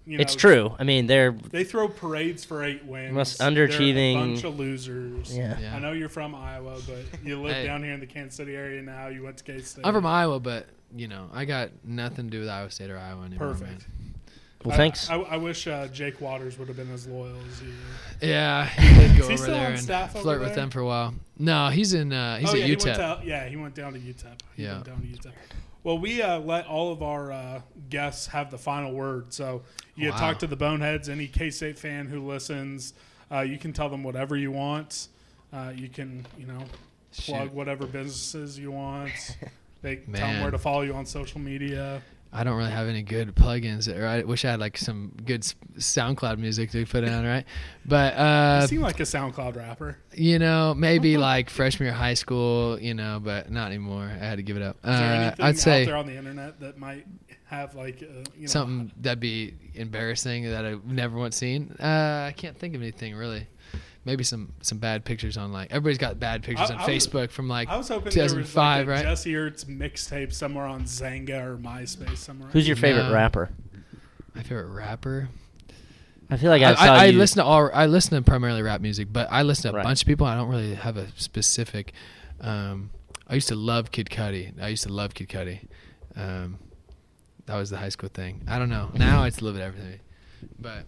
You 0.09 0.21
it's 0.21 0.37
true. 0.37 0.73
I 0.79 0.85
mean, 0.85 1.07
they're 1.09 1.33
They 1.33 1.65
throw 1.65 1.89
parades 1.89 2.45
for 2.45 2.63
eight 2.63 2.85
wins. 2.85 3.13
Most 3.13 3.39
They're 3.39 3.51
underachieving- 3.51 4.15
a 4.15 4.19
bunch 4.21 4.45
of 4.45 4.57
losers. 4.57 5.37
yeah. 5.37 5.59
Yeah. 5.59 5.75
I 5.75 5.81
know 5.81 5.91
you're 5.93 6.09
from 6.09 6.33
Iowa, 6.35 6.79
but 6.87 7.01
you 7.25 7.43
live 7.43 7.55
Hey. 7.57 7.67
down 7.67 7.83
here 7.83 7.93
in 7.93 7.99
the 8.01 8.07
Kansas 8.07 8.37
City 8.37 8.55
area 8.55 8.81
now. 8.83 9.09
You 9.09 9.25
went 9.25 9.39
to 9.39 9.45
K 9.45 9.61
State. 9.63 9.85
I'm 9.85 9.93
from 9.93 10.07
Iowa, 10.07 10.39
but 10.39 10.67
you 10.95 11.09
know 11.09 11.29
I 11.35 11.45
got 11.45 11.71
nothing 11.85 12.27
to 12.27 12.31
do 12.31 12.39
with 12.41 12.49
Iowa 12.49 12.71
State 12.71 12.91
or 12.91 12.99
Iowa 12.99 13.25
anymore. 13.25 13.49
Perfect. 13.49 13.71
man. 13.99 14.15
Well, 14.65 14.75
I- 14.75 14.77
thanks. 14.77 15.11
I, 15.11 15.17
I 15.17 15.37
wish 15.39 15.67
uh, 15.67 15.89
Jake 15.89 16.21
Waters 16.21 16.57
would 16.59 16.69
have 16.69 16.77
been 16.77 16.93
as 16.93 17.07
loyal 17.09 17.37
as 17.51 17.61
you. 17.63 17.73
Yeah, 18.21 18.65
he 18.67 18.95
did 19.09 19.19
go 19.19 19.25
over 19.29 19.47
there 19.47 19.71
and 19.71 19.81
staff 19.81 20.15
over 20.15 20.23
flirt 20.23 20.41
with 20.41 20.55
them 20.55 20.71
for 20.71 20.81
a 20.81 20.87
while. 20.87 21.15
No, 21.39 21.69
he's 21.69 21.95
in. 21.95 22.13
Uh, 22.13 22.39
he's 22.39 22.49
oh, 22.49 22.53
at 22.53 22.59
yeah, 22.61 22.65
he 22.67 22.77
UTEP. 22.77 22.85
went 22.87 23.21
to, 23.23 23.27
yeah, 23.27 23.49
he 23.49 23.57
went 23.57 23.75
down 23.75 23.93
to 23.93 23.99
UTEP. 23.99 24.41
He 24.57 24.63
Yeah. 24.63 24.73
went 24.75 24.85
down 24.87 25.01
to 25.01 25.07
UTEP. 25.07 25.33
Well, 25.87 25.99
we 25.99 26.21
uh, 26.21 26.41
let 26.41 26.67
all 26.67 26.91
of 26.91 27.01
our 27.01 27.31
uh, 27.31 27.61
guests 27.91 28.27
have 28.27 28.51
the 28.51 28.59
final 28.59 28.93
word. 28.93 29.33
So 29.33 29.63
you 29.95 30.11
Wow. 30.11 30.17
talk 30.17 30.41
to 30.41 30.49
the 30.49 30.57
Boneheads, 30.57 31.09
any 31.09 31.29
K 31.29 31.49
State 31.49 31.79
fan 31.79 32.09
who 32.09 32.27
listens. 32.27 32.93
Uh, 33.31 33.43
you 33.43 33.57
can 33.57 33.73
tell 33.73 33.89
them 33.89 34.03
whatever 34.03 34.37
you 34.37 34.51
want. 34.51 35.07
Uh, 35.53 35.73
you 35.73 35.89
can, 35.89 36.27
you 36.37 36.49
know, 36.49 36.59
plug 37.17 37.45
Shoot. 37.51 37.53
whatever 37.53 37.87
businesses 37.87 38.59
you 38.59 38.73
want. 38.73 39.13
They 39.83 39.97
tell 39.97 40.33
them 40.33 40.41
where 40.41 40.51
to 40.51 40.59
follow 40.59 40.81
you 40.81 40.95
on 40.95 41.07
social 41.07 41.41
media. 41.41 42.03
I 42.37 42.45
don't 42.45 42.57
really 42.57 42.71
have 42.71 42.87
any 42.87 43.03
good 43.03 43.35
plugins, 43.35 43.89
or 43.93 44.07
I 44.07 44.23
wish 44.23 44.45
I 44.45 44.51
had 44.51 44.61
like 44.61 44.77
some 44.77 45.13
good 45.25 45.41
SoundCloud 45.79 46.39
music 46.39 46.71
to 46.73 46.85
put 46.85 47.03
on, 47.05 47.25
right? 47.25 47.45
But 47.87 48.15
You 48.15 48.21
uh, 48.21 48.67
seem 48.67 48.81
like 48.83 49.01
a 49.01 49.05
SoundCloud 49.05 49.57
rapper. 49.57 49.97
you 50.15 50.39
know, 50.39 50.75
maybe 50.75 51.17
like 51.17 51.49
freshman 51.49 51.87
year 51.87 51.95
high 51.95 52.15
school, 52.15 52.79
you 52.79 52.93
know, 52.95 53.21
but 53.23 53.51
not 53.51 53.69
anymore. 53.69 54.05
I 54.05 54.25
had 54.25 54.37
to 54.37 54.43
give 54.43 54.57
it 54.57 54.63
up. 54.63 54.77
Is 54.77 54.83
there 54.85 54.93
Uh, 54.95 55.15
anything 55.23 55.45
I'd 55.45 55.49
out 55.55 55.57
say 55.57 55.85
there 55.87 55.97
on 55.97 56.07
the 56.07 56.17
internet 56.17 56.61
that 56.61 56.79
might 56.79 57.07
have 57.47 57.75
like 57.75 58.03
uh, 58.03 58.07
you 58.37 58.43
know 58.43 58.47
something 58.49 58.93
that'd 59.01 59.21
be 59.21 59.55
embarrassing 59.75 60.45
that 60.51 60.65
I've 60.67 60.85
never 60.85 61.17
once 61.17 61.37
seen. 61.37 61.75
Uh, 61.81 62.27
I 62.29 62.35
can't 62.37 62.59
think 62.59 62.75
of 62.75 62.83
anything 62.83 63.15
really. 63.15 63.47
Maybe 64.07 64.23
some 64.25 64.53
some 64.63 64.79
bad 64.79 65.05
pictures 65.05 65.37
on 65.37 65.53
like 65.53 65.71
everybody's 65.73 65.99
got 65.99 66.19
bad 66.19 66.43
pictures 66.45 66.71
I- 66.71 66.75
on 66.75 66.81
I 66.81 66.87
was- 66.87 67.07
Facebook 67.07 67.31
from 67.31 67.49
like 67.49 67.69
I 67.69 67.77
was 67.77 67.89
hoping 67.89 68.13
there 68.15 68.23
was 68.23 68.33
2005, 68.33 68.79
like 68.79 68.87
a 68.87 68.91
right? 68.91 69.03
Jesse 69.03 69.33
Ertz 69.33 69.65
mixtape 69.67 70.33
somewhere 70.33 70.65
on 70.65 70.85
Xanga 70.85 71.43
or 71.45 71.57
MySpace 71.59 72.19
somewhere. 72.19 72.49
Who's 72.53 72.67
your 72.69 72.77
favorite 72.77 73.09
No. 73.09 73.13
rapper? 73.13 73.51
My 74.35 74.43
favorite 74.43 74.69
rapper. 74.73 75.29
I 76.31 76.37
feel 76.37 76.51
like 76.51 76.63
I, 76.63 76.71
I, 76.71 76.75
saw 76.75 76.83
I, 76.83 76.97
I 76.99 77.05
you. 77.07 77.19
listen 77.19 77.39
to 77.39 77.45
all. 77.45 77.71
I 77.75 77.87
listen 77.87 78.17
to 78.17 78.23
primarily 78.23 78.63
rap 78.63 78.81
music, 78.81 79.09
but 79.13 79.29
I 79.31 79.43
listen 79.43 79.65
to 79.65 79.69
a 79.71 79.73
Right. 79.79 79.85
bunch 79.85 80.03
of 80.03 80.07
people. 80.09 80.27
I 80.27 80.35
don't 80.37 80.49
really 80.49 80.75
have 80.75 80.97
a 80.97 81.09
specific. 81.17 81.93
Um, 82.41 82.91
I 83.29 83.35
used 83.35 83.49
to 83.49 83.55
love 83.57 83.91
Kid 83.91 84.09
Cudi. 84.09 84.53
I 84.61 84.69
used 84.69 84.85
to 84.85 84.93
love 84.93 85.15
Kid 85.15 85.29
Cudi. 85.29 85.67
Um, 86.17 86.59
that 87.47 87.57
was 87.57 87.71
the 87.71 87.77
high 87.79 87.89
school 87.91 88.09
thing. 88.09 88.43
I 88.49 88.59
don't 88.59 88.69
know. 88.71 88.91
Now 88.95 89.25
it's 89.25 89.39
a 89.39 89.45
little 89.45 89.59
bit 89.59 89.65
everything, 89.65 90.01
but 90.61 90.85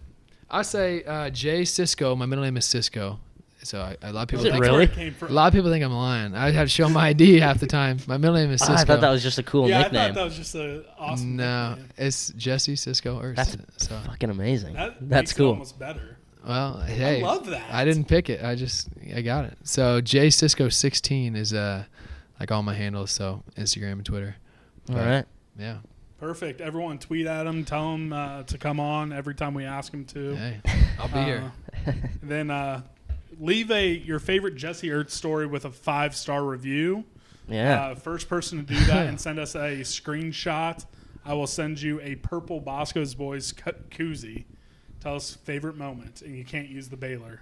I 0.51 0.61
say 0.63 1.03
uh, 1.03 1.29
Jay 1.29 1.65
Cisco. 1.65 2.15
My 2.15 2.25
middle 2.25 2.43
name 2.43 2.57
is 2.57 2.65
Cisco, 2.65 3.19
so 3.63 3.79
I, 3.81 3.97
a 4.01 4.11
lot 4.11 4.23
of 4.23 4.27
people. 4.29 4.43
Think, 4.45 4.55
really? 4.59 4.85
That's 4.85 4.97
where 4.97 5.05
it 5.07 5.17
came 5.19 5.29
A 5.29 5.31
lot 5.31 5.47
of 5.47 5.53
people 5.53 5.69
think 5.71 5.83
I'm 5.85 5.91
lying. 5.93 6.35
I 6.35 6.51
have 6.51 6.65
to 6.67 6.69
show 6.71 6.89
my 6.89 7.09
ID 7.09 7.39
half 7.39 7.59
the 7.59 7.67
time. 7.67 7.99
My 8.07 8.17
middle 8.17 8.35
name 8.35 8.49
is 8.51 8.61
Ah, 8.61 8.65
Cisco. 8.65 8.81
I 8.81 8.85
thought 8.85 9.01
that 9.01 9.09
was 9.11 9.21
just 9.21 9.37
a 9.37 9.43
cool 9.43 9.69
yeah, 9.69 9.79
I 9.79 9.81
nickname. 9.83 10.07
thought 10.07 10.15
that 10.15 10.23
was 10.23 10.35
just 10.37 10.55
an 10.55 10.85
awesome. 10.97 11.35
no, 11.35 11.69
nickname. 11.69 11.89
it's 11.97 12.29
Jesse 12.33 12.75
Cisco. 12.75 13.19
Or 13.19 13.33
That's 13.33 13.55
so. 13.77 13.99
fucking 14.07 14.29
amazing. 14.29 14.73
That 14.73 14.95
That's 15.01 15.09
makes 15.09 15.31
it 15.31 15.35
cool. 15.35 15.49
almost 15.51 15.77
better. 15.77 16.17
Well, 16.47 16.79
hey, 16.81 17.21
I 17.21 17.25
love 17.25 17.45
that. 17.47 17.69
I 17.71 17.83
didn't 17.85 18.05
pick 18.05 18.29
it. 18.29 18.43
I 18.43 18.55
just 18.55 18.87
I 19.15 19.21
got 19.21 19.45
it. 19.45 19.57
So 19.63 19.99
Jay 20.01 20.29
Cisco 20.29 20.69
sixteen 20.69 21.35
is 21.35 21.53
uh 21.53 21.83
like 22.39 22.49
all 22.51 22.63
my 22.63 22.73
handles. 22.73 23.11
So 23.11 23.43
Instagram 23.57 23.91
and 23.93 24.05
Twitter. 24.05 24.35
All 24.89 24.95
But, 24.95 25.05
right. 25.05 25.25
Yeah. 25.59 25.77
Perfect. 26.19 26.61
Everyone 26.61 26.97
tweet 26.99 27.25
at 27.27 27.45
him. 27.47 27.63
Tell 27.63 27.93
him 27.93 28.11
uh, 28.13 28.43
to 28.43 28.57
come 28.57 28.79
on 28.79 29.13
every 29.13 29.35
time 29.35 29.53
we 29.53 29.63
ask 29.65 29.93
him 29.93 30.05
to. 30.05 30.35
Hey, 30.35 30.61
I'll 30.99 31.07
be 31.07 31.19
here. 31.23 31.51
Uh, 31.87 31.91
then 32.21 32.51
uh, 32.51 32.81
leave 33.39 33.71
a 33.71 33.87
your 33.89 34.19
favorite 34.19 34.55
Jesse 34.55 34.89
Ertz 34.89 35.11
story 35.11 35.47
with 35.47 35.65
a 35.65 35.71
five 35.71 36.15
star 36.15 36.43
review. 36.43 37.05
Yeah. 37.47 37.87
Uh, 37.87 37.95
first 37.95 38.27
person 38.29 38.63
to 38.63 38.73
do 38.73 38.79
that 38.85 39.07
and 39.09 39.19
send 39.19 39.39
us 39.39 39.55
a 39.55 39.79
screenshot, 39.81 40.85
I 41.25 41.33
will 41.33 41.47
send 41.47 41.81
you 41.81 41.99
a 42.01 42.15
purple 42.15 42.59
Boscoe's 42.59 43.15
Boys 43.15 43.51
cu- 43.53 43.71
koozie. 43.89 44.45
Tell 44.99 45.15
us 45.15 45.33
favorite 45.33 45.77
moment, 45.77 46.21
and 46.21 46.35
you 46.35 46.43
can't 46.43 46.67
use 46.67 46.89
the 46.89 46.97
Baylor. 46.97 47.41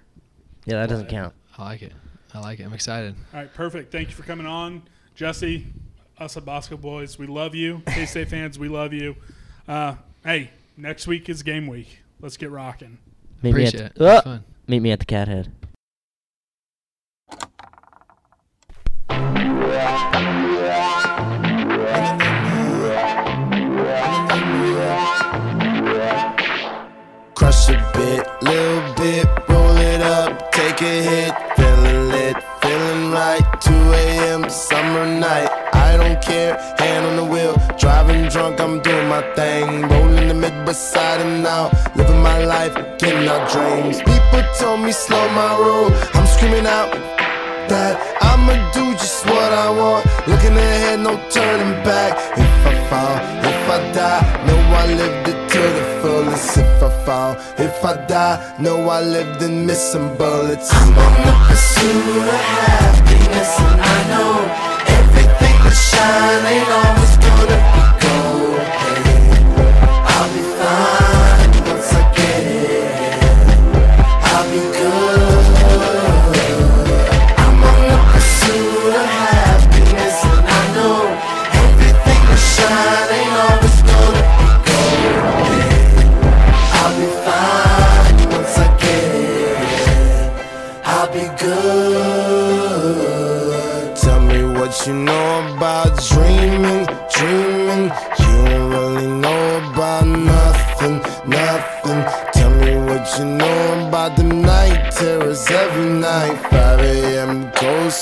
yeah, 0.64 0.74
that 0.80 0.88
doesn't 0.88 1.08
count. 1.08 1.34
I 1.58 1.64
like 1.64 1.82
it. 1.82 1.92
I 2.32 2.38
like 2.38 2.60
it. 2.60 2.64
I'm 2.64 2.72
excited. 2.72 3.16
All 3.34 3.40
right, 3.40 3.52
perfect. 3.52 3.90
Thank 3.90 4.08
you 4.10 4.14
for 4.14 4.22
coming 4.22 4.46
on. 4.46 4.82
Jesse, 5.16 5.66
us 6.18 6.36
at 6.36 6.44
Boscoe 6.44 6.76
Boys, 6.76 7.18
we 7.18 7.26
love 7.26 7.54
you. 7.54 7.82
K 7.88 8.06
State 8.06 8.28
fans, 8.28 8.58
we 8.58 8.68
love 8.68 8.92
you. 8.92 9.16
Uh, 9.66 9.94
hey, 10.24 10.50
next 10.76 11.06
week 11.06 11.28
is 11.28 11.42
game 11.42 11.66
week. 11.66 12.00
Let's 12.20 12.36
get 12.36 12.50
rocking. 12.50 12.98
Meet 13.42 13.50
Appreciate 13.50 13.74
me 13.80 13.84
at 13.84 13.90
It 13.92 13.94
the, 13.98 14.04
was 14.04 14.18
Ah! 14.18 14.20
fun. 14.22 14.44
meet 14.66 14.80
me 14.80 14.90
at 14.90 14.98
the 14.98 15.04
cat 15.06 15.28
head. 15.28 15.52
Crush 27.34 27.68
a 27.68 27.90
bit, 27.94 28.26
little 28.42 28.94
bit, 28.94 29.26
roll 29.48 29.76
it 29.76 30.00
up, 30.00 30.50
take 30.52 30.80
a 30.82 31.02
hit, 31.02 31.32
feeling 31.56 32.08
lit, 32.08 32.36
feeling 32.60 33.10
right. 33.12 33.42
2 33.60 33.72
a.m. 33.72 34.50
summer 34.50 35.06
night, 35.06 35.48
I 35.88 35.96
don't 35.96 36.20
care, 36.20 36.54
hand 36.78 37.06
on 37.06 37.16
the 37.16 37.24
wheel, 37.24 37.54
driving 37.78 38.28
drunk, 38.28 38.60
I'm 38.60 38.80
doing 38.82 39.08
my 39.08 39.22
thing, 39.34 39.88
rolling 39.88 40.28
the 40.28 40.34
mid 40.34 40.56
beside 40.66 41.20
and 41.22 41.42
now, 41.42 41.70
living 41.96 42.20
my 42.20 42.44
life, 42.44 42.74
getting 42.98 43.26
our 43.26 43.42
dreams. 43.48 43.96
People 43.98 44.42
told 44.60 44.80
me 44.80 44.92
slow 44.92 45.24
my 45.40 45.50
roll, 45.58 45.88
I'm 46.16 46.26
screaming 46.26 46.66
out 46.66 46.90
that 47.72 47.94
I'ma 48.20 48.54
do 48.72 48.84
just 49.02 49.24
what 49.24 49.50
I 49.64 49.68
want. 49.80 50.04
Looking 50.28 50.56
ahead, 50.56 51.00
no 51.00 51.12
turning 51.30 51.74
back. 51.84 52.12
If 52.36 52.66
I 52.70 52.74
fall, 52.90 53.16
if 53.52 53.62
I 53.76 53.78
die, 53.92 54.22
know 54.46 54.60
I 54.82 54.84
lived 55.00 55.28
it 55.32 55.40
to 55.52 55.62
the 55.78 55.84
fullest. 56.00 56.58
If 56.58 56.82
I 56.82 56.90
fall, 57.04 57.32
if 57.58 57.84
I 57.84 57.94
die, 58.06 58.56
know 58.60 58.88
I 58.88 59.00
lived 59.00 59.42
in 59.42 59.64
missing 59.64 60.08
bullets. 60.16 60.68
I'm 60.70 60.98
on 61.04 61.14
the 61.26 61.34
pursuit 61.48 62.16
of 62.16 62.40
happiness, 62.56 63.52
and 63.60 63.80
I 63.80 63.98
know 64.12 64.77
shine 65.98 66.46
ain't 66.46 66.70
always 66.70 67.16
gonna 67.16 67.56
be 67.74 67.87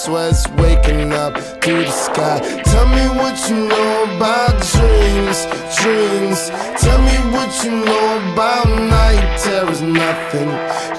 sweats 0.07 0.49
waking 0.51 1.13
up 1.13 1.35
to 1.61 1.73
the 1.83 1.91
sky. 1.91 2.39
Tell 2.63 2.87
me 2.97 3.05
what 3.19 3.37
you 3.51 3.57
know 3.67 4.05
about 4.15 4.55
dreams, 4.73 5.39
dreams. 5.81 6.41
Tell 6.85 7.01
me 7.09 7.17
what 7.35 7.51
you 7.65 7.73
know 7.85 8.07
about 8.33 8.69
night 8.99 9.27
terrors, 9.43 9.83
nothing. 9.83 10.51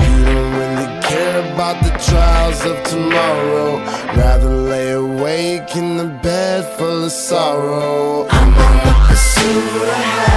You 0.03 0.25
don't 0.25 0.51
really 0.59 0.89
care 1.03 1.39
about 1.53 1.81
the 1.85 1.93
trials 2.09 2.65
of 2.65 2.83
tomorrow. 2.83 3.77
Rather 4.21 4.49
lay 4.49 4.91
awake 4.91 5.73
in 5.77 5.95
the 5.95 6.09
bed 6.21 6.65
full 6.77 7.05
of 7.05 7.11
sorrow. 7.11 8.27
I'm 8.29 8.53
on 8.65 8.75
the 8.87 8.95
pursuit 9.07 9.81
of 9.83 10.36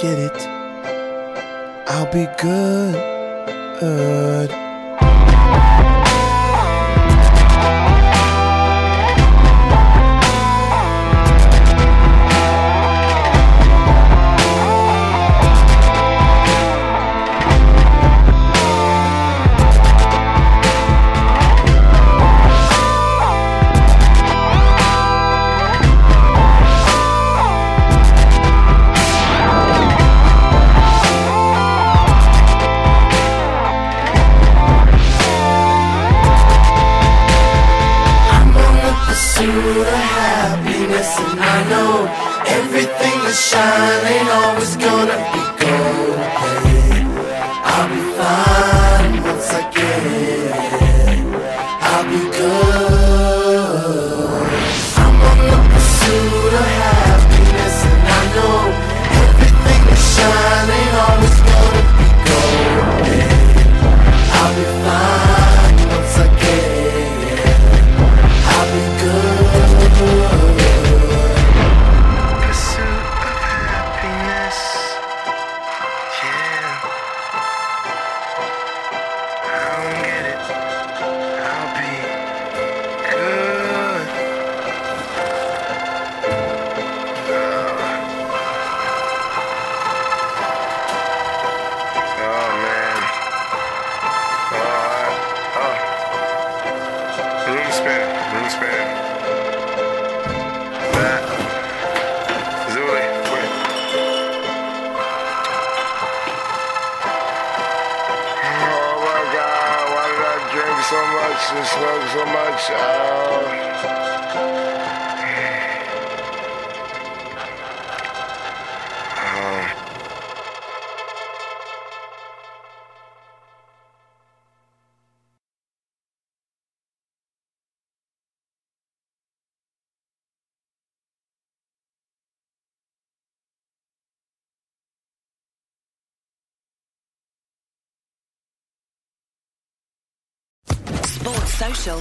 get 0.00 0.18
it. 0.18 0.46
I'll 1.86 2.10
be 2.10 2.26
good. 2.38 3.10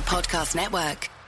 Podcast 0.01 0.55
Network. 0.55 1.18